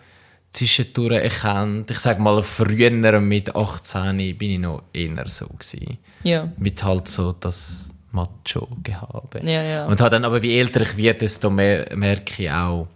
zwischendurch 0.53 1.23
erkannt. 1.23 1.91
Ich 1.91 1.99
sage 2.01 2.21
mal, 2.21 2.43
früher 2.43 3.21
mit 3.21 3.57
18 3.57 4.37
bin 4.37 4.51
ich 4.51 4.59
noch 4.59 4.83
eher 4.93 5.29
so 5.29 5.47
gewesen. 5.47 5.99
Ja. 6.23 6.53
Mit 6.59 6.83
halt 6.85 7.09
so 7.09 7.33
das 7.33 7.91
Macho-Gehabe. 8.13 9.41
Ja, 9.45 9.63
ja. 9.63 9.87
Und 9.87 10.01
habe 10.01 10.11
dann 10.11 10.25
aber, 10.25 10.43
wie 10.43 10.59
älter 10.59 10.83
ich 10.83 10.97
werde, 10.97 11.21
desto 11.21 11.51
mehr 11.51 11.97
merke 11.97 12.43
ich 12.43 12.51
auch, 12.51 12.89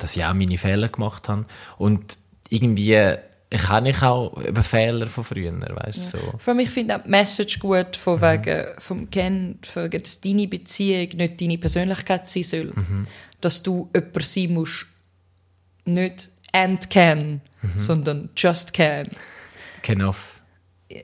dass 0.00 0.16
ich 0.16 0.24
auch 0.24 0.34
meine 0.34 0.58
Fehler 0.58 0.88
gemacht 0.88 1.28
habe. 1.28 1.44
Und 1.78 2.18
irgendwie 2.48 2.98
kann 3.50 3.86
ich 3.86 4.02
auch 4.02 4.36
über 4.38 4.62
Fehler 4.62 5.06
von 5.06 5.24
früher, 5.24 5.52
weißt 5.52 6.14
du, 6.14 6.18
so. 6.18 6.34
Vor 6.38 6.52
allem, 6.52 6.60
ich 6.60 6.70
finde 6.70 6.96
auch 6.96 7.02
die 7.02 7.10
Message 7.10 7.58
gut, 7.58 7.96
von 7.96 8.20
wegen, 8.20 8.66
vom 8.78 9.08
Ken, 9.10 9.58
von 9.64 9.84
wegen, 9.84 10.02
dass 10.02 10.20
deine 10.20 10.48
Beziehung 10.48 11.08
nicht 11.16 11.40
deine 11.40 11.58
Persönlichkeit 11.58 12.26
sein 12.28 12.42
soll. 12.42 12.72
Dass 13.40 13.62
du 13.62 13.90
jemand 13.94 14.24
sein 14.24 14.54
musst, 14.54 14.86
nicht 15.84 16.30
and 16.52 16.88
can, 16.90 17.40
sondern 17.76 18.30
just 18.36 18.72
can. 18.72 19.08
Enough. 19.86 20.40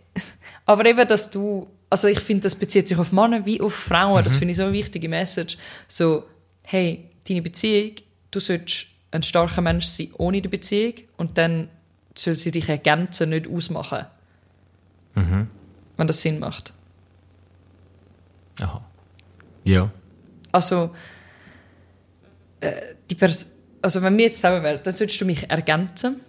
Aber 0.67 0.87
eben, 0.87 1.07
dass 1.07 1.31
du, 1.31 1.67
also 1.89 2.09
ich 2.09 2.21
finde, 2.21 2.45
das 2.45 2.55
bezieht 2.55 2.89
sich 2.89 2.99
auf 2.99 3.13
Männer 3.13 3.45
wie 3.45 3.61
auf 3.61 3.75
Frauen. 3.75 4.23
Das 4.23 4.37
finde 4.37 4.53
ich 4.53 4.57
so 4.57 4.65
eine 4.65 4.73
wichtige 4.73 5.09
Message. 5.09 5.59
So, 5.89 6.25
hey, 6.63 7.11
deine 7.29 7.43
Beziehung, 7.43 7.97
du 8.31 8.41
sollst 8.41 8.87
ein 9.11 9.23
starker 9.23 9.61
Mensch 9.61 9.87
sein 9.87 10.09
ohne 10.19 10.41
die 10.41 10.49
Beziehung 10.49 10.95
und 11.17 11.37
dann 11.37 11.69
soll 12.15 12.37
sie 12.37 12.51
dich 12.51 12.69
ergänzen, 12.69 13.31
nicht 13.31 13.49
ausmachen. 13.49 14.07
Wenn 15.15 16.07
das 16.07 16.21
Sinn 16.23 16.39
macht. 16.39 16.73
Aha. 18.61 18.85
Ja. 19.65 19.91
Also, 20.53 20.95
äh, 22.61 22.95
die 23.09 23.15
Pers 23.15 23.55
also 23.83 24.03
wenn 24.03 24.17
wir 24.17 24.27
jetzt 24.27 24.37
zusammen 24.37 24.63
wären, 24.63 24.81
dann 24.83 24.95
solltest 24.95 25.21
du 25.21 25.25
mich 25.25 25.49
ergänzen, 25.51 26.21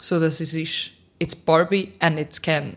so 0.00 0.18
dass 0.18 0.40
es 0.40 0.54
ist, 0.54 0.92
it's 1.18 1.34
Barbie 1.34 1.92
and 1.98 2.18
it's 2.18 2.40
Ken. 2.40 2.76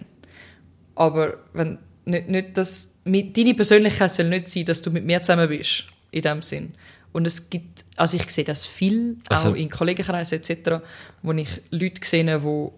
Aber 0.96 1.40
wenn 1.54 1.80
nicht, 2.06 2.30
nicht 2.30 2.58
das, 2.58 3.00
mit, 3.04 3.38
deine 3.38 3.54
Persönlichkeit 3.54 4.14
soll 4.14 4.30
nicht 4.30 4.48
sein, 4.48 4.66
dass 4.66 4.82
du 4.82 4.92
mit 4.92 5.06
mir 5.06 5.22
zusammen 5.22 5.50
bist, 5.50 5.86
in 6.12 6.22
dem 6.22 6.42
Sinn. 6.42 6.74
Und 7.12 7.26
es 7.26 7.50
gibt, 7.50 7.75
also 7.96 8.18
ich 8.18 8.30
sehe 8.30 8.43
das 8.43 8.66
viel, 8.66 9.18
Also- 9.30 9.52
auch 9.52 9.56
in 9.56 9.70
Kollegenkreisen 9.70 10.39
etc., 10.39 10.82
wo 11.22 11.32
ich 11.34 11.62
Leute 11.72 12.02
sehe, 12.06 12.24
die 12.39 12.70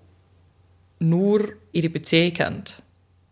nur 1.00 1.42
ihre 1.72 1.90
Beziehung 1.90 2.34
haben. 2.40 2.64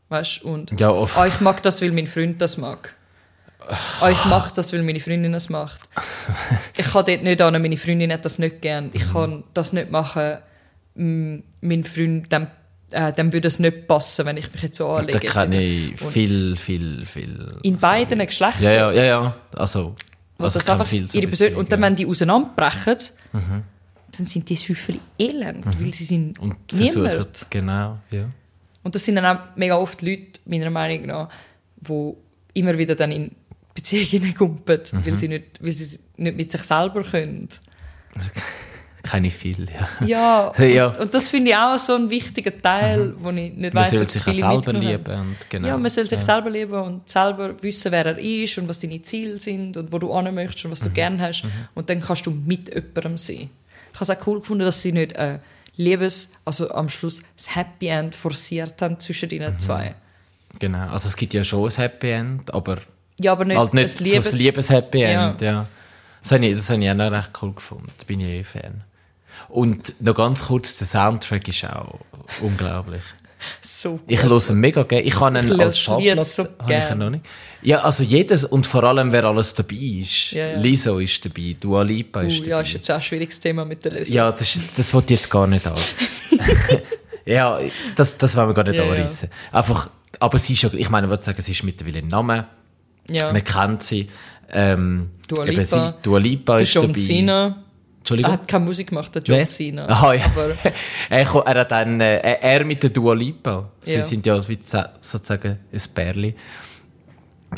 Weißt 0.10 0.44
und 0.44 0.80
Ja, 0.80 0.92
oft. 0.92 1.18
ah, 1.18 1.26
ich 1.26 1.42
mag 1.42 1.64
das, 1.64 1.82
weil 1.82 1.92
mein 1.92 2.06
Freund 2.08 2.40
das 2.42 2.58
mag. 2.58 2.94
Ah, 4.00 4.12
ich 4.12 4.26
mache 4.26 4.54
das, 4.54 4.72
weil 4.74 4.84
meine 4.84 5.00
Freundin 5.00 5.32
das 5.32 5.50
macht. 5.50 5.82
Ich 6.78 6.86
kann 6.86 7.04
dort 7.06 7.24
nicht 7.24 7.42
an, 7.42 7.60
meine 7.60 7.78
Freundin 7.78 8.14
hat 8.14 8.24
das 8.24 8.38
nicht 8.38 8.62
gern. 8.62 8.92
Ich 8.94 9.12
kann 9.12 9.44
das 9.56 9.74
nicht 9.74 9.90
machen, 9.90 10.38
mm, 10.94 11.38
mein 11.62 11.84
Freund, 11.84 12.32
dem, 12.32 12.46
äh, 12.92 13.12
dem 13.14 13.34
würde 13.34 13.48
es 13.48 13.58
nicht 13.58 13.88
passen, 13.88 14.28
wenn 14.28 14.38
ich 14.38 14.52
mich 14.54 14.62
jetzt 14.62 14.78
so 14.78 14.90
anlege. 14.92 15.20
Da 15.20 15.32
kenne 15.34 15.64
ich 15.64 16.00
viel, 16.00 16.56
viel, 16.56 17.08
viel. 17.08 17.58
In 17.64 17.78
beiden 17.78 18.20
Geschlechtern. 18.20 18.62
Ja, 18.64 18.72
ja, 18.72 18.92
ja, 18.92 19.04
ja. 19.04 19.36
Also, 19.56 19.96
wo 20.38 20.44
also 20.46 20.60
das 20.60 20.70
einfach 20.70 20.92
ihre 20.92 21.06
Persön 21.08 21.30
Beziehungen, 21.30 21.56
Und 21.58 21.72
dann, 21.72 21.82
wenn 21.82 21.96
die 21.96 22.06
auseinanderbrechen, 22.06 22.98
dann 23.34 24.26
sind 24.26 24.50
die 24.50 24.56
Süffeli 24.56 25.00
elend, 25.20 25.66
weil 25.66 25.94
sie 25.94 26.04
sind 26.04 26.40
Und 26.40 26.56
versuchen, 26.70 27.26
genau, 27.50 28.00
ja. 28.12 28.30
Und 28.84 28.96
das 28.96 29.04
sind 29.04 29.16
dann 29.16 29.26
auch 29.38 29.42
mega 29.56 29.76
oft 29.78 30.02
Leute, 30.02 30.40
meiner 30.46 30.70
Meinung 30.70 31.08
nach, 31.08 31.30
die 31.78 32.14
immer 32.54 32.78
wieder 32.78 32.96
dann 32.96 33.12
in 33.12 33.32
Beziehungen 33.74 34.34
kumpen, 34.38 34.80
Mhm. 34.92 35.06
weil, 35.06 35.18
sie 35.18 35.28
nicht, 35.28 35.46
weil 35.62 35.72
sie 35.72 36.00
nicht 36.18 36.38
mit 36.38 36.52
sich 36.52 36.64
selber 36.64 37.04
können. 37.04 37.50
Kenne 39.10 39.28
ich 39.28 39.36
viel, 39.36 39.68
ja. 39.70 40.08
Ja, 40.08 40.54
Ja. 40.66 40.88
Und, 40.88 41.00
und 41.00 41.14
das 41.14 41.30
finde 41.30 41.52
ich 41.52 41.58
auch 41.58 41.78
so 41.78 41.96
ein 41.96 42.10
wichtiger 42.10 42.58
Teil, 42.58 43.14
wo 43.20 43.30
ich 43.30 43.54
nicht 43.54 43.74
Man 43.74 43.84
weiss, 43.84 43.92
soll 43.92 44.08
sich 44.08 44.24
selber 44.24 44.74
lieben. 44.74 45.36
Genau. 45.50 45.68
Ja, 45.68 45.78
man 45.78 45.90
soll 45.90 46.06
sich 46.06 46.22
selber 46.22 46.50
lieben 46.50 46.74
und 46.74 47.08
selber 47.08 47.54
wissen, 47.62 47.92
wer 47.92 48.06
er 48.06 48.18
ist 48.18 48.58
und 48.58 48.68
was 48.68 48.80
deine 48.80 49.02
Ziele 49.02 49.40
sind 49.40 49.78
und 49.78 49.92
wo 49.92 50.00
du 50.00 50.16
hin 50.18 50.34
möchtest 50.34 50.66
und 50.66 50.72
was 50.72 50.80
du 50.82 50.90
gerne 50.90 51.22
hast. 51.22 51.44
Und 51.76 51.90
dann 51.90 52.02
kannst 52.02 52.26
du 52.26 52.32
mit 52.32 52.74
jemandem 52.74 53.18
sein. 53.18 53.50
Ich 53.94 54.00
habe 54.00 54.04
es 54.04 54.10
auch 54.10 54.28
cool 54.28 54.40
gefunden, 54.40 54.66
dass 54.66 54.82
sie 54.82 54.92
nicht 54.92 55.14
äh, 55.14 55.40
Liebes, 55.78 56.34
also 56.44 56.72
am 56.72 56.90
Schluss 56.90 57.22
das 57.36 57.56
Happy 57.56 57.88
End 57.88 58.16
forciert 58.16 58.82
haben 58.82 59.00
zwischen 59.00 59.30
ihnen 59.30 59.60
zwei. 59.60 59.96
Genau. 60.60 60.88
Also 60.88 61.08
es 61.08 61.16
gibt 61.16 61.34
ja 61.34 61.44
schon 61.44 61.70
ein 61.70 61.76
Happy 61.76 62.10
End, 62.10 62.54
aber 62.54 62.78
Ja, 63.20 63.34
aber 63.34 63.46
nicht, 63.46 63.58
halt 63.58 63.74
nicht 63.74 63.84
ein 63.84 63.90
so 63.90 64.04
Liebes... 64.04 64.32
ein 64.32 64.38
Liebes-Happy 64.38 65.00
Ja. 65.00 65.30
End, 65.30 65.42
ja. 65.42 65.68
Das 66.22 66.32
habe 66.32 66.46
ich, 66.46 66.56
das 66.56 66.70
habe 66.70 66.84
ich 66.84 66.90
auch 66.90 66.96
noch 66.96 67.12
recht 67.12 67.32
cool 67.42 67.54
gefunden. 67.54 67.92
Da 67.98 68.04
bin 68.06 68.20
ich 68.20 68.28
eh 68.28 68.44
Fan. 68.44 68.82
Und 69.56 70.02
noch 70.02 70.16
ganz 70.16 70.46
kurz, 70.48 70.78
der 70.78 70.88
Soundtrack 70.88 71.48
ist 71.48 71.64
auch 71.66 72.00
unglaublich. 72.42 73.02
So 73.62 74.00
Ich 74.08 74.24
höre 74.24 74.42
mega 74.54 74.82
gerne. 74.84 75.04
Ich 75.06 75.14
kann 75.14 75.36
ihn 75.36 75.62
als 75.62 75.78
Schallplatte, 75.80 76.24
so 76.24 76.44
habe 76.60 76.74
ich 76.74 76.96
noch 76.96 77.12
nicht. 77.12 77.26
Ja, 77.62 77.82
also 77.82 78.02
jedes 78.02 78.44
und 78.44 78.66
vor 78.66 78.84
allem, 78.84 79.12
wer 79.12 79.24
alles 79.26 79.54
dabei 79.54 79.76
ist. 79.76 80.32
Ja, 80.32 80.50
ja. 80.50 80.58
Lizzo 80.58 80.98
ist 80.98 81.24
dabei, 81.24 81.56
Dua 81.60 81.84
Lipa 81.84 82.22
Uh, 82.22 82.24
ist 82.24 82.40
dabei. 82.40 82.50
ja, 82.50 82.62
ist 82.62 82.74
jetzt 82.74 82.90
auch 82.90 82.96
ein 82.96 83.02
schwieriges 83.04 83.40
Thema 83.40 83.64
mit 83.64 83.86
der 83.86 83.92
Lesung. 83.92 84.16
Ja, 84.16 84.32
das, 84.32 84.58
das 84.76 84.92
wollte 84.96 85.14
ich 85.14 85.20
jetzt 85.20 85.30
gar 85.30 85.46
nicht 85.46 85.68
an. 85.68 85.76
ja, 87.26 87.60
das, 87.96 88.18
das 88.18 88.36
wollen 88.36 88.50
wir 88.50 88.54
gar 88.56 88.64
nicht 88.64 88.76
Ja, 88.78 88.84
ja. 88.84 88.92
anreissen. 88.92 89.30
Einfach, 89.52 89.92
aber 90.20 90.40
sie 90.40 90.54
ist 90.54 90.64
ja, 90.64 90.70
ich 90.74 90.90
meine, 90.90 91.06
ich 91.06 91.12
würde 91.12 91.24
sagen, 91.24 91.40
sie 91.42 91.52
ist 91.52 91.64
mittlerweile 91.64 92.00
ein 92.00 92.08
Name. 92.08 92.48
Ja. 93.12 93.32
Man 93.32 93.44
kennt 93.44 93.84
sie. 93.84 94.10
Ähm, 94.50 95.12
Dua 95.28 95.46
eben 95.46 95.58
Lipa. 95.58 95.88
Sie, 95.88 95.94
Dua 96.02 96.18
Lipa 96.18 96.58
ist 96.60 96.74
John 96.74 96.88
dabei. 96.88 97.00
Cena. 97.00 97.64
Entschuldigung. 98.06 98.32
Er 98.32 98.34
hat 98.40 98.48
keine 98.48 98.66
Musik 98.66 98.90
gemacht, 98.90 99.16
der 99.16 99.24
John 99.24 99.38
Wer? 99.40 99.48
Cena. 99.48 99.90
Aha, 99.90 100.14
ja. 100.14 100.26
Aber 100.26 100.56
er, 101.10 101.60
hat 101.60 101.72
dann, 101.72 102.00
äh, 102.00 102.18
er 102.20 102.64
mit 102.64 102.84
der 102.84 102.92
Dua 102.92 103.16
Lipa. 103.16 103.72
Sie 103.82 103.94
Ja. 103.94 104.06
sind 104.06 104.26
ja 104.28 104.40
sozusagen 105.02 105.58
ein 105.74 105.82
Pärli. 105.94 106.36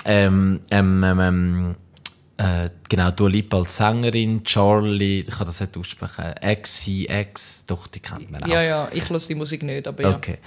Ähm, 0.05 0.61
ähm, 0.71 1.03
ähm, 1.03 1.19
ähm, 1.19 1.75
äh, 2.37 2.69
genau, 2.87 3.11
Dua 3.11 3.29
Lipa 3.29 3.57
als 3.57 3.75
Sängerin, 3.77 4.43
Charlie, 4.43 5.21
ich 5.21 5.29
kann 5.31 5.47
das 5.47 5.59
nicht 5.59 5.75
aussprechen, 5.75 6.33
XCX, 6.61 7.65
doch, 7.65 7.87
die 7.87 7.99
kennt 7.99 8.29
man 8.31 8.43
auch. 8.43 8.47
ja, 8.47 8.61
ja, 8.61 8.87
ich 8.93 9.09
höre 9.09 9.19
die 9.19 9.35
Musik 9.35 9.63
nicht, 9.63 9.87
aber 9.87 10.03
ja. 10.03 10.15
Okay. 10.15 10.37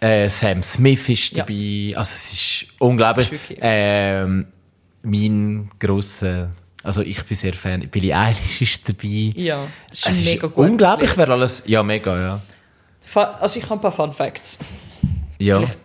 Äh, 0.00 0.30
Sam 0.30 0.62
Smith 0.62 1.08
ist 1.10 1.32
Ja. 1.32 1.44
dabei. 1.44 1.92
Also 1.96 2.08
es 2.08 2.32
ist 2.32 2.66
unglaublich. 2.78 3.30
Ist 3.32 3.58
ähm, 3.60 4.46
mein 5.02 5.70
grosser, 5.78 6.50
also 6.82 7.02
ich 7.02 7.22
bin 7.24 7.36
sehr 7.36 7.54
Fan. 7.54 7.80
Billie 7.88 8.16
Eilish 8.16 8.62
ist 8.62 8.88
dabei. 8.88 9.30
Ja, 9.34 9.66
das 9.88 9.98
ist 10.00 10.08
Es 10.08 10.24
mega 10.24 10.46
gutes 10.46 10.70
unglaublich, 10.70 11.10
Lied. 11.10 11.18
wer 11.18 11.28
alles. 11.30 11.62
Ja, 11.66 11.82
mega, 11.82 12.18
ja. 12.18 12.40
Also 13.14 13.58
ich 13.58 13.64
habe 13.64 13.74
ein 13.74 13.80
paar 13.80 13.92
Fun 13.92 14.12
Facts. 14.12 14.58
Ja. 15.38 15.56
Vielleicht- 15.58 15.78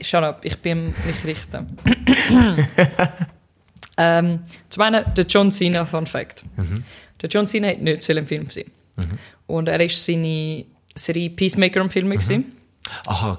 Shut 0.00 0.22
up, 0.22 0.44
ich 0.44 0.56
bin 0.58 0.94
mich 1.06 1.24
richten. 1.24 1.76
ähm, 3.96 4.40
zum 4.68 4.82
einen 4.82 5.04
der 5.14 5.24
John 5.26 5.50
Cena 5.50 5.84
Fun 5.86 6.06
Fact. 6.06 6.44
Der 7.20 7.28
John 7.28 7.46
Cena 7.46 7.68
hat 7.68 7.80
nicht 7.80 8.02
sollen 8.02 8.18
im 8.18 8.26
Film 8.26 8.48
sein. 8.50 8.66
Und 9.46 9.68
er 9.68 9.80
ist 9.80 10.04
seine 10.04 10.64
Serie 10.94 11.30
Peacemaker 11.30 11.80
am 11.80 11.90
Film 11.90 12.10
gewesen. 12.10 12.52
Aha. 13.06 13.38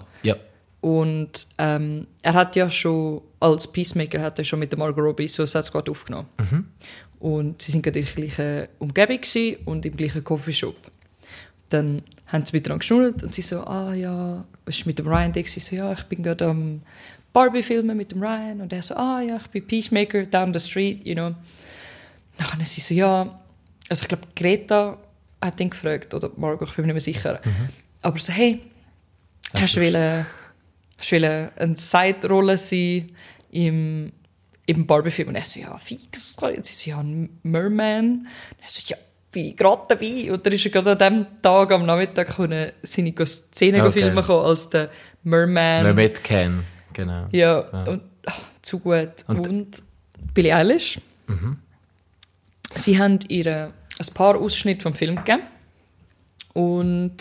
Und 0.82 1.48
ähm, 1.58 2.08
er 2.24 2.34
hat 2.34 2.56
ja 2.56 2.70
schon 2.70 3.22
als 3.40 3.72
Peacemaker 3.72 4.22
hat 4.22 4.38
er 4.40 4.46
schon 4.46 4.60
mit 4.60 4.72
der 4.72 4.80
Margot 4.80 5.04
Robbie 5.04 5.28
Suicide 5.28 5.64
Squad 5.64 5.90
aufgenommen. 5.90 6.28
Und 7.20 7.62
sie 7.62 7.72
sind 7.72 7.82
gerade 7.82 8.00
in 8.00 8.06
der 8.06 8.14
gleichen 8.14 8.68
Umgebung 8.80 9.20
und 9.66 9.86
im 9.86 9.96
gleichen 9.96 10.24
Coffeeshop. 10.24 10.76
Dann 11.70 12.02
haben 12.28 12.46
sie 12.46 12.56
miteinander 12.56 12.80
geschnurrt 12.80 13.24
und 13.24 13.34
sie 13.34 13.42
so, 13.42 13.64
ah 13.66 13.94
ja, 13.94 14.46
was 14.66 14.78
ist 14.78 14.86
mit 14.86 15.00
dem 15.00 15.08
Ryan 15.08 15.32
Dick? 15.32 15.48
Sie 15.48 15.60
so, 15.60 15.76
ja, 15.76 15.92
ich 15.92 16.04
bin 16.04 16.24
gerade 16.24 16.48
am 16.48 16.82
Barbie 17.34 17.62
filmen 17.62 17.96
mit 17.98 18.12
dem 18.12 18.22
Ryan. 18.22 18.62
Und 18.62 18.74
er 18.74 18.82
so, 18.82 18.96
ah 18.96 19.22
ja, 19.22 19.36
ich 19.38 19.48
bin 19.48 19.68
Peacemaker 19.68 20.26
down 20.26 20.54
the 20.54 20.60
street, 20.60 21.06
you 21.06 21.14
know. 21.14 21.36
Dann 22.38 22.64
sie 22.64 22.82
so, 22.82 22.94
ja, 22.94 23.40
also 23.90 24.04
ich 24.04 24.08
glaube, 24.08 24.24
Greta 24.36 24.98
hat 25.42 25.60
ihn 25.60 25.70
gefragt, 25.70 26.14
oder 26.14 26.32
Margot, 26.38 26.70
ich 26.70 26.76
bin 26.76 26.86
mir 26.86 26.94
nicht 26.94 27.06
mehr 27.06 27.14
sicher. 27.14 27.42
Aber 28.02 28.18
so, 28.18 28.32
hey, 28.32 28.62
hast 29.54 29.76
du 29.76 29.82
wollen, 29.82 30.26
hast 31.00 31.12
du 31.12 31.16
eine 31.56 31.76
Side-Rolle 31.76 32.58
sein 32.58 33.12
im, 33.52 34.12
im 34.66 34.86
Barbie-Film? 34.86 35.30
Und 35.30 35.36
er 35.36 35.46
so, 35.46 35.60
ja, 35.60 35.76
fix. 35.78 36.36
Sie 36.36 36.62
so, 36.64 36.90
ja, 36.92 37.00
ein 37.00 37.40
Merman. 37.44 38.06
Und 38.06 38.28
er 38.62 38.68
so, 38.70 38.82
ja, 38.86 38.98
bin 39.32 39.46
ich 39.46 39.56
gerade 39.58 39.84
dabei. 39.90 40.32
Und 40.32 40.46
dann 40.46 40.54
ist 40.54 40.66
er 40.66 40.72
gerade 40.72 40.92
an 40.92 40.98
dem 40.98 41.42
Tag 41.42 41.72
am 41.72 41.86
Nachmittag 41.86 42.36
können 42.36 42.72
seine 42.84 43.14
Szenen 43.26 43.82
Okay. 43.82 43.92
filmen 43.92 44.24
kommen 44.24 44.46
als 44.46 44.70
der 44.70 44.90
Merman. 45.24 45.86
Wer 45.86 45.94
mit 45.94 46.24
kennt, 46.24 46.64
genau. 46.94 47.28
Ja, 47.32 47.60
und 47.86 48.02
ach, 48.26 48.40
zu 48.62 48.80
gut. 48.80 49.10
Und, 49.28 49.48
Und- 49.48 49.84
Billie 50.34 50.54
Eilish 50.56 51.00
Sie 52.76 53.00
haben 53.00 53.20
ihr 53.30 53.48
ein 54.00 54.14
paar 54.14 54.36
Ausschnitte 54.38 54.84
vom 54.84 54.94
Film 54.94 55.16
gegeben 55.16 55.42
und 56.54 57.18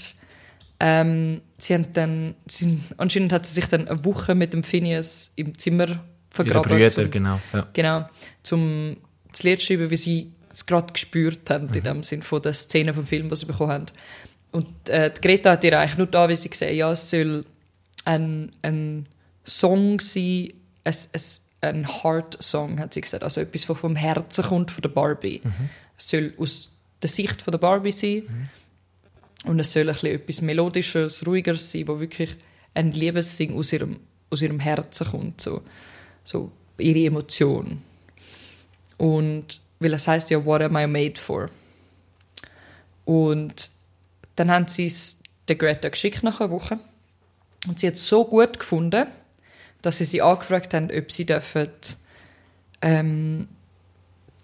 ähm, 0.80 1.40
sie 1.58 1.74
haben 1.74 1.92
dann, 1.92 2.34
sie, 2.46 2.78
anscheinend 2.96 3.32
hat 3.32 3.46
sie 3.46 3.54
sich 3.54 3.66
dann 3.66 3.88
eine 3.88 4.04
Woche 4.04 4.34
mit 4.34 4.52
dem 4.54 4.62
Phineas 4.62 5.32
im 5.36 5.58
Zimmer 5.58 5.86
Ihre 5.88 6.00
vergraben. 6.30 6.70
Brüder, 6.70 6.88
zum- 6.88 7.10
genau. 7.10 7.40
Ja. 7.52 7.66
Genau, 7.72 8.08
zum 8.42 8.96
das 9.32 9.42
Lied 9.42 9.62
schreiben, 9.62 9.90
wie 9.90 9.96
sie 9.96 10.32
es 10.50 10.64
gerade 10.66 10.92
gespürt 10.92 11.50
haben, 11.50 11.66
Mhm. 11.68 11.74
in 11.74 11.82
dem 11.84 12.02
Sinn 12.02 12.22
von 12.22 12.40
der 12.42 12.52
Szene 12.54 12.94
vom 12.94 13.04
Film, 13.06 13.28
die 13.28 13.36
sie 13.36 13.46
bekommen 13.46 13.72
haben. 13.72 13.86
Und 14.52 14.88
äh, 14.88 15.12
die 15.12 15.20
Greta 15.20 15.52
hat 15.52 15.64
ihr 15.64 15.78
eigentlich 15.78 15.98
nur 15.98 16.06
da, 16.06 16.28
wie 16.28 16.36
sie 16.36 16.48
gesehen 16.48 16.74
ja, 16.76 16.90
es 16.92 17.10
soll 17.10 17.42
ein, 18.04 18.50
ein 18.62 19.04
Song 19.44 20.00
sein, 20.00 20.52
ein, 20.84 20.94
ein, 21.12 21.20
ein 21.60 22.02
Heart-Song, 22.02 22.78
hat 22.80 22.94
sie 22.94 23.00
gesagt, 23.02 23.22
also 23.24 23.40
etwas, 23.40 23.68
was 23.68 23.78
vom 23.78 23.96
Herzen 23.96 24.44
kommt, 24.44 24.70
von 24.70 24.82
der 24.82 24.88
Barbie. 24.90 25.40
Mhm. 25.44 25.68
Es 25.96 26.08
soll 26.08 26.32
aus 26.38 26.70
der 27.02 27.10
Sicht 27.10 27.42
von 27.42 27.52
der 27.52 27.58
Barbie 27.58 27.92
sein 27.92 28.22
und 29.44 29.60
es 29.60 29.72
soll 29.72 29.88
etwas 29.88 30.40
Melodisches, 30.42 31.26
Ruhigeres 31.26 31.70
sein, 31.70 31.88
wo 31.88 32.00
wirklich 32.00 32.36
ein 32.74 32.92
Liebessing 32.92 33.56
aus 33.56 33.72
ihrem, 33.72 34.00
aus 34.30 34.42
ihrem 34.42 34.60
Herzen 34.60 35.06
kommt, 35.06 35.40
so, 35.40 35.62
so 36.24 36.52
ihre 36.76 37.06
Emotion. 37.06 37.82
Und 38.96 39.60
weil 39.78 39.94
es 39.94 40.08
heißt 40.08 40.30
ja, 40.30 40.44
what 40.44 40.62
am 40.62 40.76
I 40.76 40.86
made 40.86 41.20
for? 41.20 41.50
Und 43.04 43.70
dann 44.36 44.50
haben 44.50 44.68
sie 44.68 44.86
es 44.86 45.20
der 45.46 45.56
Greta 45.56 45.88
geschickt 45.88 46.22
nach 46.22 46.40
einer 46.40 46.50
Woche. 46.50 46.78
Und 47.66 47.78
sie 47.78 47.86
hat 47.86 47.94
es 47.94 48.06
so 48.06 48.24
gut 48.24 48.58
gefunden, 48.58 49.06
dass 49.82 49.98
sie 49.98 50.04
sie 50.04 50.22
angefragt 50.22 50.74
haben, 50.74 50.90
ob 50.90 51.10
sie 51.10 51.24
dürfen, 51.24 51.70
ähm, 52.82 53.48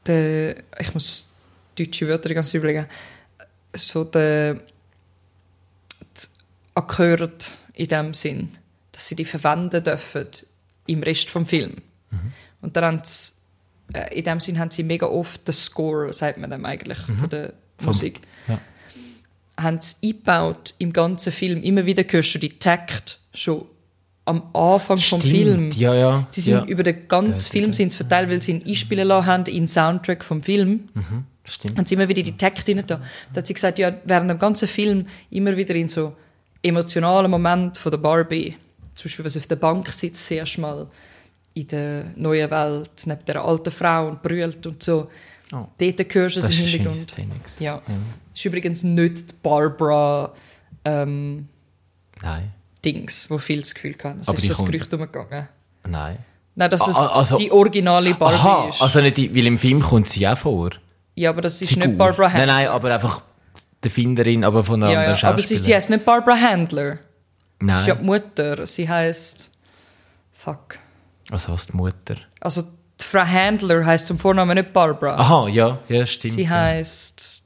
de, 0.06 0.62
ich 0.78 0.94
muss 0.94 1.30
deutsche 1.76 2.08
Wörter 2.08 2.34
Zeit 2.42 2.54
überlegen, 2.54 2.86
so 3.74 4.04
der 4.04 4.62
Akkorde 6.74 7.32
in 7.74 7.86
dem 7.88 8.14
Sinn, 8.14 8.50
dass 8.92 9.08
sie 9.08 9.16
die 9.16 9.24
verwenden 9.24 9.82
dürfen 9.82 10.28
im 10.86 11.02
Rest 11.02 11.30
vom 11.30 11.46
Film. 11.46 11.76
Und 12.62 12.76
dann 12.76 13.02
äh, 13.92 14.18
in 14.18 14.24
dem 14.24 14.40
Sinn 14.40 14.58
haben 14.58 14.70
sie 14.70 14.82
mega 14.82 15.06
oft 15.06 15.46
den 15.46 15.52
Score, 15.52 16.12
sagt 16.12 16.38
man 16.38 16.50
dem 16.50 16.64
eigentlich, 16.64 16.98
von 16.98 17.28
der 17.28 17.52
Musik, 17.82 18.20
ja. 18.48 18.58
haben 19.60 19.80
sie 19.80 19.96
eingebaut 20.02 20.74
im 20.78 20.92
ganzen 20.92 21.32
Film. 21.32 21.62
Immer 21.62 21.86
wieder 21.86 22.04
hörst 22.08 22.34
du 22.34 22.38
die 22.38 22.58
Takt 22.58 23.18
schon 23.34 23.66
am 24.24 24.42
Anfang 24.54 24.96
vom 24.96 25.20
Film. 25.20 25.70
ja, 25.72 25.94
ja. 25.94 26.26
Sie 26.30 26.40
sind 26.40 26.54
ja. 26.54 26.64
über 26.64 26.82
den 26.82 27.06
ganzen 27.08 27.50
Film 27.50 27.72
sind 27.74 27.92
sie 27.92 27.98
verteilt, 27.98 28.30
weil 28.30 28.40
sie 28.40 28.52
ihn 28.52 28.66
einspielen 28.66 29.06
lassen 29.06 29.26
haben 29.26 29.46
in 29.46 29.54
den 29.54 29.68
Soundtrack 29.68 30.24
vom 30.24 30.40
Film. 30.40 30.88
Stimmt. 31.46 31.76
Haben 31.76 31.84
sie 31.84 31.94
immer 31.94 32.08
wieder 32.08 32.22
die 32.22 32.32
Takt 32.32 32.66
rein 32.66 32.82
da. 32.86 33.02
Da 33.32 33.38
hat 33.38 33.46
sie 33.46 33.52
gesagt, 33.52 33.78
ja, 33.78 33.92
während 34.04 34.30
dem 34.30 34.38
ganzen 34.38 34.66
Film 34.66 35.06
immer 35.28 35.54
wieder 35.58 35.74
in 35.74 35.88
so 35.88 36.16
emotionalen 36.64 37.30
Moment 37.30 37.78
von 37.78 37.90
der 37.90 37.98
Barbie, 37.98 38.56
zum 38.94 39.04
Beispiel, 39.08 39.24
wenn 39.24 39.30
sie 39.30 39.38
auf 39.40 39.46
der 39.46 39.56
Bank 39.56 39.88
sitzt, 39.92 40.26
zuerst 40.26 40.58
mal 40.58 40.86
in 41.54 41.66
der 41.68 42.06
neuen 42.16 42.50
Welt, 42.50 42.90
neben 43.06 43.24
der 43.26 43.44
alten 43.44 43.70
Frau 43.70 44.08
und 44.08 44.22
brüllt 44.22 44.66
und 44.66 44.82
so. 44.82 45.08
Oh. 45.52 45.66
Dort 45.78 46.14
hörst 46.14 46.36
du 46.36 46.40
es 46.40 46.46
Das 46.46 46.50
im 46.58 46.64
Hintergrund. 46.66 47.06
Ja. 47.60 47.82
Das 47.86 47.94
ist 48.40 48.44
übrigens 48.44 48.82
nicht 48.82 49.30
die 49.30 49.34
Barbara 49.42 50.32
ähm, 50.84 51.48
Nein. 52.22 52.50
Dings, 52.84 53.30
wo 53.30 53.38
viel 53.38 53.60
das 53.60 53.74
Gefühl 53.74 53.94
hatten. 54.02 54.20
Es 54.20 54.28
Aber 54.28 54.38
ist 54.38 54.42
so 54.44 54.48
das 54.48 54.56
kommt- 54.58 54.72
Gerücht 54.72 54.92
umgegangen. 54.94 55.48
Nein. 55.86 56.18
Nein, 56.56 56.70
dass 56.70 56.86
es 56.88 56.96
Ah, 56.96 57.06
also- 57.18 57.36
die 57.36 57.50
originale 57.52 58.14
Barbie 58.14 58.34
Aha, 58.36 58.68
ist. 58.70 58.80
also 58.82 59.00
nicht, 59.00 59.16
die- 59.16 59.34
weil 59.34 59.46
im 59.46 59.58
Film 59.58 59.80
kommt 59.80 60.08
sie 60.08 60.26
auch 60.26 60.38
vor. 60.38 60.70
ja, 61.14 61.30
aber 61.30 61.42
das 61.42 61.60
ist 61.62 61.68
Figur. 61.70 61.86
nicht 61.86 61.98
Barbara 61.98 62.28
Handler. 62.32 62.46
Nein, 62.46 62.64
nein, 62.64 62.68
aber 62.68 62.94
einfach 62.94 63.22
die 63.84 63.90
Finderin, 63.90 64.44
aber 64.44 64.64
von 64.64 64.82
einer 64.82 64.92
ja, 64.92 65.00
anderen 65.00 65.18
ja. 65.18 65.28
Aber 65.28 65.42
sie, 65.42 65.56
sie 65.56 65.74
heißt 65.74 65.90
nicht 65.90 66.04
Barbara 66.04 66.36
Handler. 66.36 66.98
Das 67.60 67.80
ist 67.80 67.86
ja 67.86 67.94
Nein. 67.94 68.02
die 68.02 68.06
Mutter. 68.06 68.66
Sie 68.66 68.88
heißt 68.88 69.50
Fuck. 70.32 70.78
Also 71.30 71.52
was 71.52 71.68
die 71.68 71.76
Mutter. 71.76 72.16
Also 72.40 72.62
die 72.62 73.04
Frau 73.04 73.24
Handler 73.24 73.84
heißt 73.84 74.06
zum 74.06 74.18
Vornamen 74.18 74.56
nicht 74.56 74.72
Barbara. 74.72 75.16
Aha, 75.16 75.48
ja, 75.48 75.78
ja, 75.88 76.04
stimmt. 76.06 76.34
Sie 76.34 76.48
heißt 76.48 77.44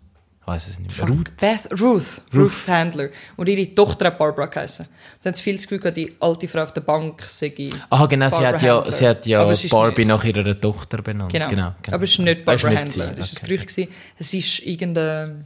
weiß 0.49 0.69
es 0.69 0.79
nicht 0.79 0.97
mehr. 0.97 1.07
Fuck, 1.07 1.17
Ruth. 1.17 1.37
Beth, 1.37 1.81
Ruth. 1.81 2.23
Ruth. 2.35 2.69
Handler. 2.69 3.11
Und 3.37 3.49
ihre 3.49 3.73
Tochter 3.75 4.07
hat 4.07 4.19
Barbara 4.19 4.47
geheißen. 4.47 4.87
Dann 5.23 5.31
haben 5.31 5.37
sie 5.37 5.43
viel 5.43 5.57
das 5.57 5.67
Gefühl, 5.69 5.93
die 5.93 6.17
alte 6.21 6.49
Frau 6.49 6.63
auf 6.63 6.73
der 6.73 6.81
Bank 6.81 7.23
sei 7.29 7.53
Aha, 7.91 8.07
genau, 8.07 8.29
sie 8.29 8.37
Barbara 8.37 8.53
hat 8.53 8.63
ja, 8.63 8.75
Handler. 8.77 8.93
sie 8.93 9.09
hat 9.09 9.27
ja 9.27 9.55
Barbie 9.71 10.05
nach 10.05 10.25
ihrer 10.25 10.61
Tochter 10.61 11.03
benannt. 11.03 11.33
Genau. 11.33 11.49
genau, 11.49 11.75
genau. 11.83 11.95
Aber 11.95 12.05
es 12.05 12.11
ist 12.11 12.19
nicht 12.21 12.49
Das 12.49 12.57
ist 12.57 12.63
Barbara 12.63 12.81
nicht 12.81 12.93
sie, 12.93 13.01
Handler. 13.01 13.17
Das 13.17 13.35
war 13.35 13.43
ein 13.43 13.49
Gerücht. 13.49 13.79
Es 14.19 14.35
ist 14.35 14.59
irgendeine 14.61 15.45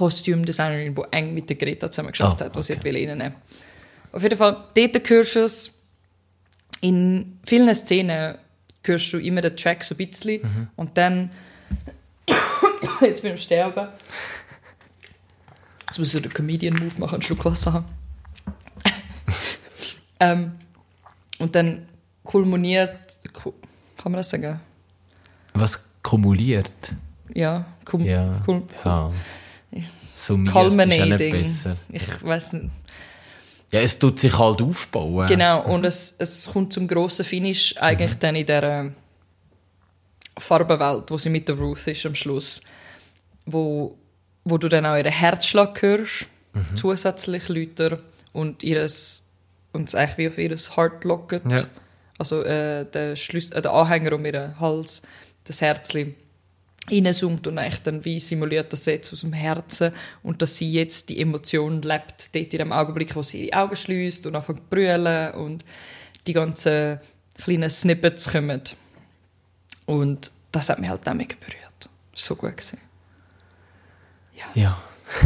Kostümdesignerin, 0.00 0.94
die 0.94 1.02
eng 1.10 1.34
mit 1.34 1.48
der 1.50 1.56
Greta 1.56 1.90
zusammen 1.90 2.12
geschafft 2.12 2.40
Ah, 2.40 2.46
hat, 2.46 2.54
sie 2.64 2.72
okay. 2.72 2.80
okay. 2.88 3.06
reinnehmen 3.06 3.34
Auf 4.12 4.22
jeden 4.22 4.36
Fall, 4.38 4.64
dort 4.74 5.10
hörst 5.10 5.36
du 5.36 5.40
es. 5.44 5.70
In 6.80 7.38
vielen 7.44 7.74
Szenen 7.74 8.38
hörst 8.84 9.12
du 9.12 9.18
immer 9.18 9.42
den 9.42 9.54
Track 9.56 9.84
so 9.84 9.94
ein 9.94 9.98
bisschen. 9.98 10.40
Mhm. 10.42 10.68
Und 10.76 10.96
dann... 10.96 11.30
Jetzt 13.02 13.20
bin 13.20 13.26
ich 13.28 13.32
am 13.32 13.36
Sterben. 13.38 13.88
Jetzt 15.86 15.98
muss 15.98 16.08
ich 16.08 16.12
so 16.14 16.20
den 16.20 16.32
Comedian-Move 16.32 16.98
machen, 16.98 17.14
einen 17.14 17.22
Schluck 17.22 17.44
Wasser 17.44 17.72
haben. 17.74 17.84
ähm, 20.20 20.52
und 21.38 21.54
dann 21.54 21.86
kulminiert... 22.24 22.92
ku- 23.34 23.52
Kann 23.98 24.12
man 24.12 24.20
das 24.20 24.30
sagen? 24.30 24.60
Was 25.54 25.84
kumuliert? 26.02 26.72
Ja, 27.34 27.66
kum, 27.84 28.02
Ja. 28.04 28.32
Kul, 28.46 28.62
ja. 28.84 29.10
Summiert 30.16 30.54
ist 30.54 30.56
auch 30.56 30.70
nicht 30.70 30.88
culminating. 30.88 31.32
besser. 31.32 31.76
Ich 31.90 32.22
weiß 32.22 32.54
nicht. 32.54 32.70
Ja, 33.72 33.80
es 33.80 33.98
tut 33.98 34.18
sich 34.18 34.36
halt 34.36 34.60
aufbauen. 34.60 35.28
Genau, 35.28 35.64
und 35.64 35.84
es, 35.84 36.16
es 36.18 36.48
kommt 36.52 36.72
zum 36.72 36.88
grossen 36.88 37.24
Finish 37.24 37.76
eigentlich 37.78 38.14
dann 38.14 38.34
in 38.34 38.46
der 38.46 38.92
Farbenwelt, 40.36 41.10
wo 41.10 41.18
sie 41.18 41.30
mit 41.30 41.48
der 41.48 41.56
Ruth 41.56 41.86
ist 41.86 42.04
am 42.04 42.14
Schluss, 42.14 42.62
wo, 43.46 43.96
wo 44.44 44.58
du 44.58 44.68
dann 44.68 44.86
auch 44.86 44.96
ihren 44.96 45.12
Herzschlag 45.12 45.80
hörst, 45.82 46.26
zusätzlich 46.74 47.48
Lüter 47.48 48.00
und 48.32 48.64
ihres 48.64 49.30
und 49.72 49.88
es 49.88 49.94
eigentlich 49.94 50.18
wie 50.18 50.28
auf 50.28 50.38
ihr 50.38 50.76
Heart 50.76 51.04
locket. 51.04 51.42
Ja. 51.48 51.62
Also 52.18 52.42
äh, 52.42 52.84
der, 52.84 53.12
äh, 53.12 53.62
der 53.62 53.72
Anhänger 53.72 54.14
um 54.14 54.24
ihren 54.26 54.58
Hals, 54.58 55.02
das 55.44 55.60
Herzli 55.60 56.14
reinzoomt 56.90 57.46
und 57.46 57.58
eigentlich 57.58 57.82
dann 57.82 58.04
wie 58.04 58.18
simuliert 58.20 58.72
das 58.72 58.86
jetzt 58.86 59.12
aus 59.12 59.20
dem 59.22 59.32
Herzen 59.32 59.92
und 60.22 60.42
dass 60.42 60.56
sie 60.56 60.70
jetzt 60.72 61.08
die 61.08 61.20
Emotion 61.20 61.82
lebt, 61.82 62.34
dort 62.34 62.52
in 62.52 62.58
dem 62.58 62.72
Augenblick, 62.72 63.14
wo 63.16 63.22
sie 63.22 63.46
ihre 63.48 63.58
Augen 63.62 63.76
schließt 63.76 64.26
und 64.26 64.36
anfängt 64.36 64.60
zu 64.60 64.64
brüllen 64.70 65.32
und 65.34 65.64
die 66.26 66.32
ganzen 66.32 67.00
kleinen 67.42 67.70
Snippets 67.70 68.30
kommen. 68.30 68.62
Und 69.86 70.30
das 70.52 70.68
hat 70.68 70.78
mich 70.78 70.88
halt 70.90 71.08
auch 71.08 71.14
mega 71.14 71.34
berührt. 71.40 71.88
So 72.14 72.36
gut 72.36 72.56
gewesen. 72.56 72.78
Ja. 74.54 74.80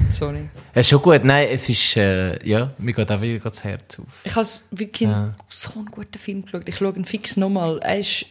Sorry. 0.08 0.48
Ja, 0.74 0.82
schon 0.82 1.02
gut. 1.02 1.24
Nein, 1.24 1.48
es 1.50 1.68
ist, 1.68 1.96
äh, 1.96 2.42
ja, 2.48 2.72
mir 2.78 2.92
geht 2.94 3.10
auch 3.12 3.20
wieder 3.20 3.38
das 3.50 3.62
Herz 3.64 3.98
auf. 3.98 4.22
Ich 4.24 4.34
habe 4.34 4.48
wirklich 4.70 5.08
Ja. 5.10 5.34
so 5.50 5.72
einen 5.74 5.86
guten 5.90 6.18
Film 6.18 6.42
geschaut. 6.42 6.66
Ich 6.68 6.76
schaue 6.76 6.94
ihn 6.96 7.04
fix 7.04 7.36
nochmal. 7.36 7.78
Er 7.82 7.98
ist, 7.98 8.24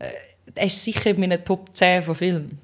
äh, 0.00 0.10
er 0.54 0.66
ist 0.66 0.82
sicher 0.82 1.10
in 1.10 1.20
meinen 1.20 1.44
Top 1.44 1.74
10 1.74 2.02
von 2.02 2.14
Filmen. 2.14 2.58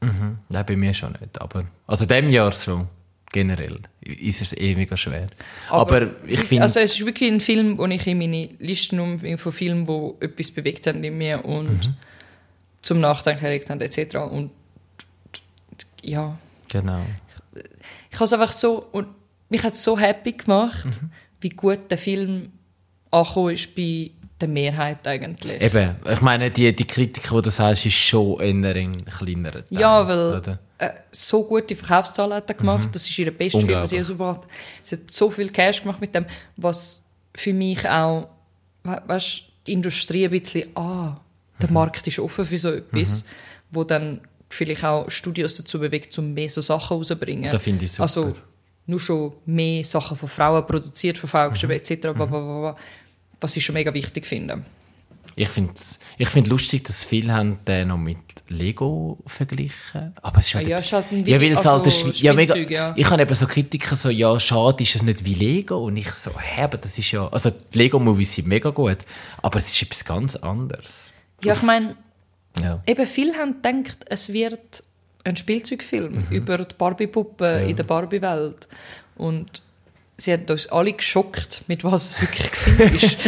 Mhm. 0.00 0.38
Nein, 0.48 0.66
bei 0.66 0.76
mir 0.76 0.94
schon 0.94 1.12
nicht. 1.12 1.40
Aber, 1.40 1.64
also 1.86 2.06
dem 2.06 2.28
Jahr 2.30 2.52
schon. 2.52 2.88
Generell 3.32 3.78
ist 4.00 4.40
es 4.42 4.56
eh 4.58 4.74
mega 4.74 4.96
schwer. 4.96 5.28
Aber, 5.68 6.08
ich 6.26 6.40
finde, 6.40 6.64
Also 6.64 6.80
es 6.80 6.98
ist 6.98 7.06
wirklich 7.06 7.30
ein 7.30 7.38
Film, 7.38 7.76
den 7.76 7.92
ich 7.92 8.04
in 8.08 8.18
meine 8.18 8.48
Listen 8.58 8.98
um 8.98 9.18
von 9.38 9.52
Filmen, 9.52 9.86
die 9.86 10.24
etwas 10.24 10.50
bewegt 10.50 10.88
haben 10.88 11.04
in 11.04 11.16
mir 11.16 11.44
und 11.44 11.68
Mhm. 11.86 11.94
zum 12.82 12.98
Nachdenken 12.98 13.44
erregt 13.44 13.70
haben 13.70 13.80
etc. 13.80 14.16
Und 14.16 14.50
ja, 16.02 16.36
genau. 16.68 17.02
ich 18.10 18.16
habe 18.16 18.24
es 18.24 18.32
einfach 18.32 18.50
so 18.52 18.88
und 18.90 19.06
mich 19.48 19.62
hat 19.62 19.74
es 19.74 19.82
so 19.84 19.96
happy 19.96 20.32
gemacht, 20.32 20.86
Mhm. 20.86 21.10
wie 21.40 21.50
gut 21.50 21.88
der 21.90 21.98
Film 21.98 22.50
angekommen 23.12 23.54
ist 23.54 23.76
bei 23.76 24.10
der 24.40 24.48
Mehrheit 24.48 25.06
eigentlich. 25.06 25.60
Eben, 25.60 25.96
ich 26.10 26.20
meine, 26.20 26.50
die, 26.50 26.74
die 26.74 26.86
Kritik, 26.86 27.22
die 27.28 27.42
du 27.42 27.50
sagst, 27.50 27.86
ist 27.86 27.94
schon 27.94 28.40
eher 28.40 28.74
ein 28.76 29.04
kleinerer 29.04 29.66
Teil. 29.66 29.78
Ja, 29.80 30.06
weil 30.08 30.40
äh, 30.78 30.90
so 31.12 31.44
gute 31.44 31.76
Verkaufszahlen 31.76 32.34
hat 32.34 32.48
er 32.50 32.54
gemacht. 32.56 32.88
Das 32.92 33.08
ist 33.08 33.18
ihr 33.18 33.30
bester 33.36 33.60
Film, 33.60 33.72
was 33.80 33.90
sie 33.90 33.98
Mhm. 33.98 34.04
So 34.04 34.26
hat. 34.26 34.42
Sie 34.82 34.96
hat 34.96 35.10
so 35.10 35.30
viel 35.30 35.50
Cash 35.50 35.82
gemacht 35.82 36.00
mit 36.00 36.14
dem, 36.14 36.24
was 36.56 37.04
für 37.34 37.52
mich 37.52 37.88
auch, 37.88 38.28
we 38.84 39.02
weißt, 39.06 39.44
die 39.66 39.72
Industrie 39.74 40.24
ein 40.24 40.30
bisschen, 40.30 40.74
ah, 40.76 41.20
der 41.60 41.68
Mhm. 41.68 41.74
Markt 41.74 42.06
ist 42.06 42.18
offen 42.18 42.44
für 42.46 42.58
so 42.58 42.70
etwas, 42.72 43.24
wo 43.70 43.84
dann 43.84 44.20
vielleicht 44.48 44.82
auch 44.84 45.08
Studios 45.10 45.58
dazu 45.58 45.78
bewegt, 45.78 46.18
um 46.18 46.32
mehr 46.34 46.48
so 46.48 46.60
Sachen 46.60 46.96
rauszubringen. 46.96 47.52
Das 47.52 47.62
finde 47.62 47.84
ich 47.84 47.92
super. 47.92 48.02
Also 48.02 48.34
nur 48.86 48.98
schon 48.98 49.32
mehr 49.46 49.84
Sachen 49.84 50.16
von 50.16 50.28
Frauen 50.28 50.66
produziert, 50.66 51.18
von 51.18 51.28
Frauen 51.30 51.52
Mhm. 51.52 51.70
etc. 51.70 52.00
bla, 52.00 52.12
bla, 52.12 52.24
bla, 52.26 52.40
bla, 52.60 52.76
Was 53.40 53.56
ich 53.56 53.64
schon 53.64 53.74
mega 53.74 53.92
wichtig 53.94 54.26
finde. 54.26 54.62
Ich 55.36 55.48
finde 55.48 55.72
ich 56.18 56.28
find 56.28 56.48
lustig, 56.48 56.84
dass 56.84 57.04
viele 57.04 57.32
haben 57.32 57.58
den 57.66 57.88
noch 57.88 57.96
mit 57.96 58.18
Lego 58.48 59.18
verglichen. 59.26 60.12
Aber 60.20 60.38
es 60.40 60.48
ist 60.48 60.54
halt, 60.56 60.66
Ah 60.66 60.70
ja, 60.70 60.78
ist 60.78 60.92
halt 60.92 61.06
ein 61.12 61.24
ja, 61.24 61.40
weil 61.40 61.52
es 61.52 61.58
also 61.58 61.70
halt 61.70 61.86
ein 61.86 61.92
Schwe- 61.92 62.22
ja, 62.22 62.34
mega, 62.34 62.54
ja. 62.56 62.92
Ich 62.96 63.08
habe 63.08 63.22
eben 63.22 63.34
so 63.34 63.46
Kritiker 63.46 63.96
so, 63.96 64.10
ja, 64.10 64.38
schade, 64.40 64.82
ist 64.82 64.96
es 64.96 65.02
nicht 65.02 65.24
wie 65.24 65.34
Lego? 65.34 65.84
Und 65.86 65.96
ich 65.96 66.10
so, 66.10 66.32
hä, 66.38 66.62
aber 66.64 66.78
das 66.78 66.98
ist 66.98 67.10
ja, 67.12 67.28
also 67.28 67.50
die 67.50 67.78
Lego-Movies 67.78 68.34
sind 68.34 68.48
mega 68.48 68.70
gut, 68.70 68.98
aber 69.40 69.58
es 69.58 69.68
ist 69.72 69.80
etwas 69.82 70.04
ganz 70.04 70.36
anderes. 70.36 71.12
Ja, 71.44 71.54
ich 71.54 71.62
meine, 71.62 71.96
Ja. 72.60 72.82
eben 72.86 73.06
viele 73.06 73.32
haben 73.34 73.62
gedacht, 73.62 73.98
es 74.06 74.32
wird 74.32 74.82
ein 75.24 75.36
Spielzeugfilm 75.36 76.14
Mhm. 76.14 76.26
über 76.30 76.58
die 76.58 76.74
Barbie-Puppe 76.76 77.64
in 77.68 77.76
der 77.76 77.84
Barbie-Welt. 77.84 78.68
Und 79.16 79.62
sie 80.20 80.32
haben 80.32 80.46
uns 80.48 80.66
alle 80.68 80.92
geschockt, 80.92 81.62
mit 81.66 81.84
was 81.84 82.18
es 82.18 82.20
wirklich 82.22 83.18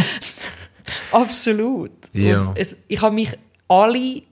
war. 1.13 1.23
Absolut. 1.23 1.93
Ja. 2.13 2.53
Es, 2.57 2.77
ich 2.89 3.01
habe 3.01 3.15
mich 3.15 3.31
alle, 3.69 4.23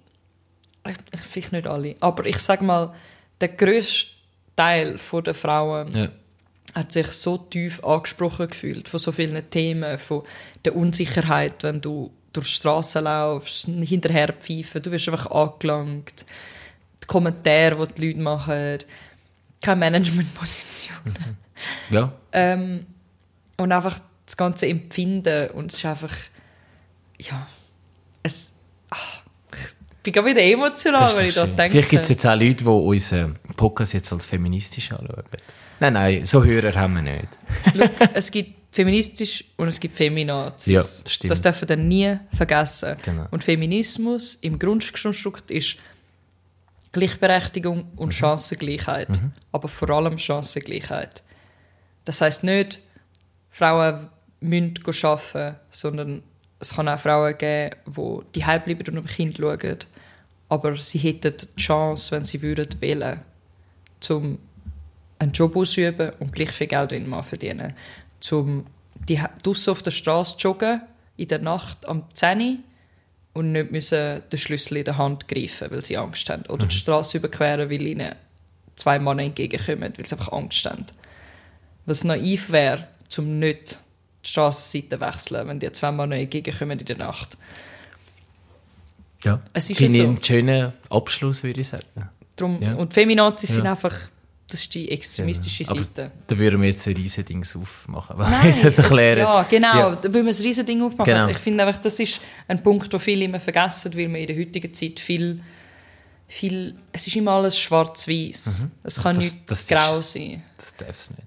vielleicht 1.23 1.53
nicht 1.53 1.67
alle, 1.67 1.97
aber 2.01 2.27
ich 2.27 2.39
sage 2.39 2.65
mal, 2.65 2.95
der 3.41 3.49
grösste 3.49 4.09
Teil 4.57 4.99
der 5.25 5.35
Frauen 5.35 5.97
Ja. 5.97 6.09
hat 6.75 6.93
sich 6.93 7.07
so 7.13 7.39
tief 7.39 7.83
angesprochen 7.85 8.49
gefühlt 8.49 8.89
von 8.89 9.01
so 9.01 9.13
vielen 9.13 9.49
Themen, 9.51 9.99
von 9.99 10.23
der 10.65 10.77
Unsicherheit, 10.77 11.63
wenn 11.63 11.81
du 11.81 12.11
durch 12.33 12.47
die 12.49 12.55
Straße 12.55 13.01
laufst, 13.01 13.67
hinterher 13.67 14.33
pfeifen, 14.33 14.83
du 14.83 14.91
wirst 14.91 15.09
einfach 15.09 15.31
angelangt, 15.31 16.27
die 17.03 17.07
Kommentare, 17.07 17.87
die 17.89 17.95
die 17.95 18.07
Leute 18.09 18.21
machen, 18.21 18.79
keine 19.63 19.81
Managementposition. 19.81 20.97
Ja. 21.91 22.13
Ähm, 22.33 22.87
und 23.57 23.73
einfach 23.73 24.01
das 24.27 24.37
ganze 24.37 24.67
Empfinden 24.69 25.51
und 25.51 25.73
es 25.73 25.79
ist 25.79 25.87
einfach, 25.87 26.15
ja, 27.19 27.47
es, 28.23 28.61
ach, 28.89 29.21
ich 29.53 30.03
bin 30.03 30.13
gerade 30.13 30.29
wieder 30.29 30.43
emotional, 30.43 31.15
wenn 31.17 31.27
ich 31.27 31.35
da 31.35 31.47
denke. 31.47 31.73
Vielleicht 31.73 31.91
gibt 31.91 32.03
es 32.05 32.09
jetzt 32.09 32.27
auch 32.27 32.37
Leute, 32.37 32.65
die 32.65 32.65
unseren 32.65 33.37
Podcast 33.57 33.93
jetzt 33.93 34.13
als 34.13 34.25
feministisch 34.25 34.93
anschauen. 34.93 35.25
Nein, 35.81 35.93
nein, 35.95 36.27
so 36.27 36.45
Hörer 36.45 36.75
haben 36.75 36.95
wir 36.95 37.03
nicht. 37.03 37.29
Schau, 37.75 38.07
es 38.15 38.31
gibt 38.31 38.55
feministisch 38.71 39.45
und 39.57 39.69
es 39.69 39.81
gibt 39.81 39.95
Feminazis. 39.95 40.73
Ja, 40.73 40.81
das 40.81 41.03
stimmt. 41.07 41.31
Das 41.31 41.41
dürfen 41.41 41.63
wir 41.63 41.77
dann 41.77 41.89
nie 41.89 42.17
vergessen. 42.33 42.97
Genau. 43.03 43.27
Und 43.31 43.45
Feminismus 43.45 44.37
im 44.37 44.59
Grundkonstrukt 44.59 45.51
ist 45.51 45.77
Gleichberechtigung 46.93 47.89
und 47.97 48.15
Chancengleichheit. 48.15 49.09
Aber 49.53 49.69
vor 49.69 49.91
allem 49.91 50.19
Chancengleichheit. 50.19 51.23
Das 52.11 52.23
heißt 52.23 52.43
nicht, 52.43 52.81
Frauen 53.51 54.09
müssen 54.41 54.75
arbeiten, 55.05 55.57
sondern 55.71 56.25
es 56.59 56.75
kann 56.75 56.89
auch 56.89 56.99
Frauen 56.99 57.39
geben, 57.39 57.77
die 58.35 58.41
die 58.41 58.41
bleiben 58.41 58.89
und 58.89 58.99
um 58.99 59.07
Kind 59.07 59.37
schauen. 59.37 59.77
Aber 60.49 60.77
sie 60.77 60.99
hätten 60.99 61.37
die 61.37 61.63
Chance, 61.63 62.11
wenn 62.11 62.25
sie 62.25 62.43
würden 62.43 62.69
wählen, 62.81 63.21
zum 64.01 64.41
einen 65.21 65.31
Job 65.31 65.55
ausüben 65.55 66.11
und 66.19 66.33
gleich 66.33 66.51
viel 66.51 66.67
Geld 66.67 66.91
in 66.91 67.09
Mann 67.09 67.23
verdienen. 67.23 67.77
Zum 68.19 68.67
die 69.09 69.23
draussen 69.45 69.71
auf 69.71 69.85
der 69.85 69.93
Straße 69.93 70.37
joggen, 70.41 70.83
in 71.17 71.29
der 71.29 71.39
Nacht 71.39 71.87
am 71.87 72.03
10 72.13 72.41
Uhr 72.41 72.57
und 73.35 73.53
nicht 73.53 73.71
müssen 73.71 74.23
den 74.33 74.39
Schlüssel 74.41 74.79
in 74.79 74.85
der 74.85 74.99
Hand 74.99 75.29
greifen, 75.29 75.71
weil 75.71 75.85
sie 75.85 75.97
Angst 75.97 76.29
haben. 76.29 76.43
Oder 76.49 76.67
die 76.67 76.75
Straße 76.75 77.19
überqueren, 77.19 77.71
weil 77.71 77.83
ihnen 77.83 78.17
zwei 78.75 78.99
Männer 78.99 79.23
entgegenkommen, 79.23 79.95
weil 79.97 80.05
sie 80.05 80.17
einfach 80.17 80.33
Angst 80.33 80.65
haben. 80.65 80.87
Es 81.87 82.05
naiv 82.05 82.51
wäre, 82.51 82.87
zum 83.09 83.39
nicht 83.39 83.79
die 84.25 84.29
Straßenseite 84.29 84.97
zu 84.97 85.01
wechseln, 85.01 85.49
wenn 85.49 85.59
dir 85.61 85.73
zwei 85.73 85.91
Männer 85.91 86.17
entgegenkommen 86.17 86.79
in 86.79 86.85
der 86.87 86.99
Nacht. 86.99 87.37
Ja. 89.25 89.41
Es 89.53 89.69
ist 89.69 89.77
Finde 89.79 89.95
so. 89.95 90.03
einen 90.05 90.25
schönen 90.25 90.73
Abschluss, 90.89 91.43
würde 91.43 91.61
ich 91.61 91.69
sagen. 91.69 91.85
Drum, 92.37 92.63
Ja. 92.63 92.75
Und 92.75 92.95
Feminazis 92.95 93.51
sind 93.51 93.65
Ja. 93.65 93.73
einfach, 93.73 93.95
das 94.49 94.61
ist 94.63 94.75
die 94.75 94.91
extremistische 94.91 95.65
Aber 95.69 95.81
Seite. 95.81 96.11
Da 96.27 96.39
würden 96.39 96.61
wir 96.63 96.69
jetzt 96.69 96.87
ein 96.89 96.95
riesen 96.95 97.25
Ding 97.25 97.45
aufmachen, 97.55 98.17
weil 98.19 98.31
Nein, 98.31 98.55
das 98.63 98.79
erklären. 98.79 99.19
ja, 99.19 99.43
genau. 99.43 99.79
Ja. 99.91 99.97
Da 99.97 100.13
will 100.15 100.23
man 100.23 100.33
ein 100.35 100.43
riesen 100.43 100.65
Ding 100.65 100.83
aufmachen. 100.83 101.13
Genau. 101.13 101.29
Ich 101.29 101.39
finde 101.39 101.67
einfach, 101.67 101.81
das 101.83 101.99
ist 102.01 102.21
ein 102.49 102.63
Punkt, 102.63 102.91
den 102.93 103.01
viele 103.01 103.25
immer 103.27 103.41
vergessen, 103.41 103.95
weil 103.95 104.09
man 104.09 104.21
in 104.23 104.27
der 104.29 104.39
heutigen 104.39 104.73
Zeit 104.73 104.99
viel, 105.01 105.41
viel 106.29 106.77
es 106.93 107.07
ist 107.07 107.17
immer 107.17 107.33
alles 107.33 107.59
schwarz-weiß. 107.59 108.67
Es 108.85 109.03
kann 109.03 109.17
Mhm. 109.17 109.21
Das- 109.21 109.25
nicht 109.35 109.51
das 109.51 109.67
grau 109.67 109.97
ist- 109.99 110.13
sein. 110.13 110.43
Das 110.57 110.77
darf 110.77 110.99
es 110.99 111.11
nicht. 111.11 111.23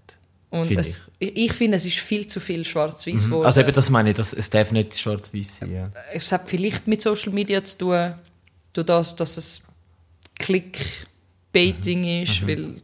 Und 0.54 0.66
finde 0.68 0.82
es, 0.82 1.10
ich. 1.20 1.36
ich 1.36 1.54
finde, 1.54 1.78
es 1.78 1.86
ist 1.86 1.98
viel 2.00 2.28
zu 2.28 2.40
viel 2.40 2.64
schwarz-weiß 2.64 3.26
geworden. 3.26 3.46
Also 3.46 3.62
eben 3.62 3.72
das 3.74 3.90
meine 3.90 4.10
ich, 4.12 4.16
das, 4.16 4.34
es 4.34 4.50
darf 4.50 4.72
nicht 4.72 4.98
schwarz-weiß 4.98 5.58
sein. 5.58 5.72
Ja. 5.74 5.92
es 6.14 6.32
hat 6.32 6.48
vielleicht 6.50 6.88
mit 6.88 7.02
Social 7.02 7.34
Media 7.34 7.64
zu 7.64 7.78
tun, 7.80 8.14
durch 8.74 8.86
das, 8.86 9.16
dass 9.16 9.38
es 9.38 9.64
Clickbaiting 10.40 12.02
Mhm. 12.02 12.24
ist, 12.24 12.48
weil 12.48 12.74
d- 12.76 12.82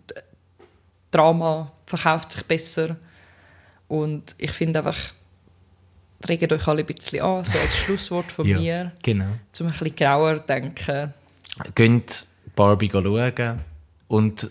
Drama 1.12 1.72
verkauft 1.86 2.32
sich 2.32 2.44
besser. 2.44 2.96
Und 3.88 4.36
ich 4.38 4.52
finde 4.52 4.80
einfach, 4.80 4.98
regt 6.28 6.52
euch 6.52 6.68
alle 6.68 6.82
ein 6.82 6.86
bisschen 6.86 7.22
an, 7.24 7.44
so 7.44 7.58
als 7.58 7.76
Schlusswort 7.78 8.32
von 8.32 8.46
Ja, 8.48 8.60
mir, 8.60 8.92
Genau. 9.04 9.26
um 9.60 9.66
ein 9.68 9.72
bisschen 9.72 9.96
grauer 9.96 10.38
zu 10.38 10.44
denken. 10.48 11.14
Geht 11.76 12.26
Barbie 12.56 12.90
schauen 12.92 13.62
und 14.08 14.50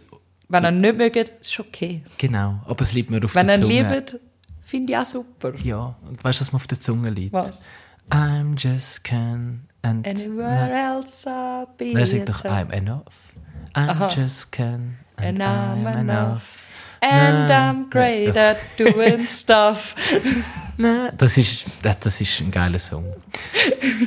Wenn 0.48 0.64
ihr 0.64 0.70
nicht 0.70 0.96
mögt, 0.96 1.16
ist 1.40 1.60
okay. 1.60 2.02
genau, 2.16 2.60
aber 2.66 2.80
es 2.82 2.92
liegt 2.94 3.10
mir 3.10 3.22
auf 3.24 3.34
Wenn 3.34 3.46
der 3.46 3.56
ihr 3.56 3.62
Zunge. 3.62 3.94
liebt, 3.94 4.20
finde 4.64 4.92
ich 4.92 4.98
auch 4.98 5.04
super. 5.04 5.52
Ja, 5.62 5.94
und 6.08 6.22
weißt 6.24 6.40
du, 6.40 6.44
was 6.44 6.52
mir 6.52 6.56
auf 6.56 6.66
der 6.66 6.80
Zunge 6.80 7.10
liegt? 7.10 7.32
Was? 7.32 7.68
I'm 8.10 8.54
just 8.56 9.04
Ken 9.04 9.68
and... 9.82 10.06
Anywhere 10.06 10.72
else 10.72 11.28
I'll 11.28 11.66
be 11.76 11.92
Nein, 11.92 12.06
sag 12.06 12.24
doch, 12.26 12.44
I'm 12.44 12.70
enough. 12.72 13.02
I'm 13.74 13.90
Aha. 13.90 14.08
just 14.08 14.50
Ken 14.52 14.96
and, 15.16 15.38
And 15.38 15.42
I'm 15.42 15.86
I'm 15.86 16.00
enough. 16.00 16.00
enough. 16.00 16.66
And 17.00 17.48
Na, 17.48 17.70
I'm 17.70 17.90
great 17.90 18.34
at 18.36 18.56
doing 18.78 19.26
stuff. 19.28 19.94
Nein, 20.78 21.10
das 21.18 21.36
ist, 21.36 21.66
das 21.82 22.20
ist 22.20 22.40
ein 22.40 22.50
geiler 22.50 22.78
Song. 22.78 23.04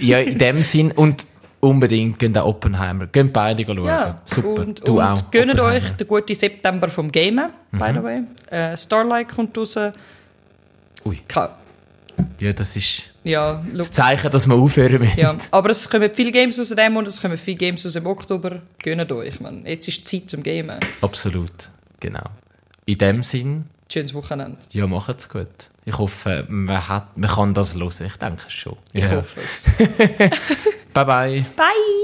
ja, 0.02 0.18
in 0.20 0.38
dem 0.40 0.64
Sinn 0.64 0.92
und 0.92 1.26
unbedingt 1.62 2.20
gehen 2.20 2.36
auch 2.38 2.46
Oppenheimer. 2.48 3.08
Gehen 3.08 3.32
beide 3.32 3.64
schauen. 3.66 3.86
Ja, 3.86 4.22
Super. 4.26 4.62
Und, 4.62 4.88
du 4.88 5.00
und 5.00 5.06
auch. 5.06 5.32
gönnt 5.32 5.60
euch 5.60 5.92
den 5.94 6.08
guten 6.08 6.36
September 6.36 6.90
vom 6.90 7.12
Gamen, 7.12 7.50
by 7.72 7.92
the 7.94 8.04
way. 8.04 8.22
Äh, 8.50 8.76
Starlight 8.76 9.30
kommt 9.30 9.58
raus. 9.58 9.78
Ui. 11.06 11.20
Ka- 11.28 11.58
Ja, 12.40 12.54
das 12.54 12.76
ist 12.76 13.04
Ja, 13.24 13.64
look. 13.70 13.78
das 13.78 13.92
Zeichen, 13.92 14.30
dass 14.32 14.46
wir 14.48 14.56
aufhören 14.56 15.00
müssen. 15.00 15.20
ja. 15.20 15.36
Aber 15.52 15.70
es 15.70 15.90
kommen 15.90 16.10
viele 16.14 16.32
Games 16.32 16.60
aus 16.60 16.70
dem 16.70 16.98
und 16.98 17.08
es 17.08 17.22
kommen 17.22 17.38
viele 17.38 17.58
Games 17.58 17.86
aus 17.86 17.94
dem 17.94 18.06
Oktober. 18.06 18.62
Gönnt 18.84 19.12
euch, 19.12 19.40
man. 19.40 19.66
Jetzt 19.66 19.88
ist 19.88 20.12
die 20.12 20.20
Zeit 20.22 20.30
zum 20.30 20.44
Gamen. 20.44 20.80
Absolut, 21.02 21.70
genau. 22.00 22.24
In 22.86 22.98
dem 22.98 23.24
Sinn, 23.24 23.66
Schönes 23.92 24.14
Wochenende. 24.14 24.58
ja, 24.72 24.86
macht's 24.88 25.28
gut. 25.30 25.48
Ich 25.84 25.98
hoffe, 25.98 26.46
man, 26.48 26.88
hat, 26.88 27.18
man 27.18 27.30
kann 27.30 27.54
das 27.54 27.76
hören. 27.76 28.06
Ich 28.06 28.18
denke 28.18 28.50
schon. 28.50 28.78
Ich 28.94 29.04
ja. 29.04 29.16
hoffe 29.16 29.42
es. 29.42 29.66
Bye 30.94 31.06
bye. 31.06 31.46
Bye! 31.56 32.02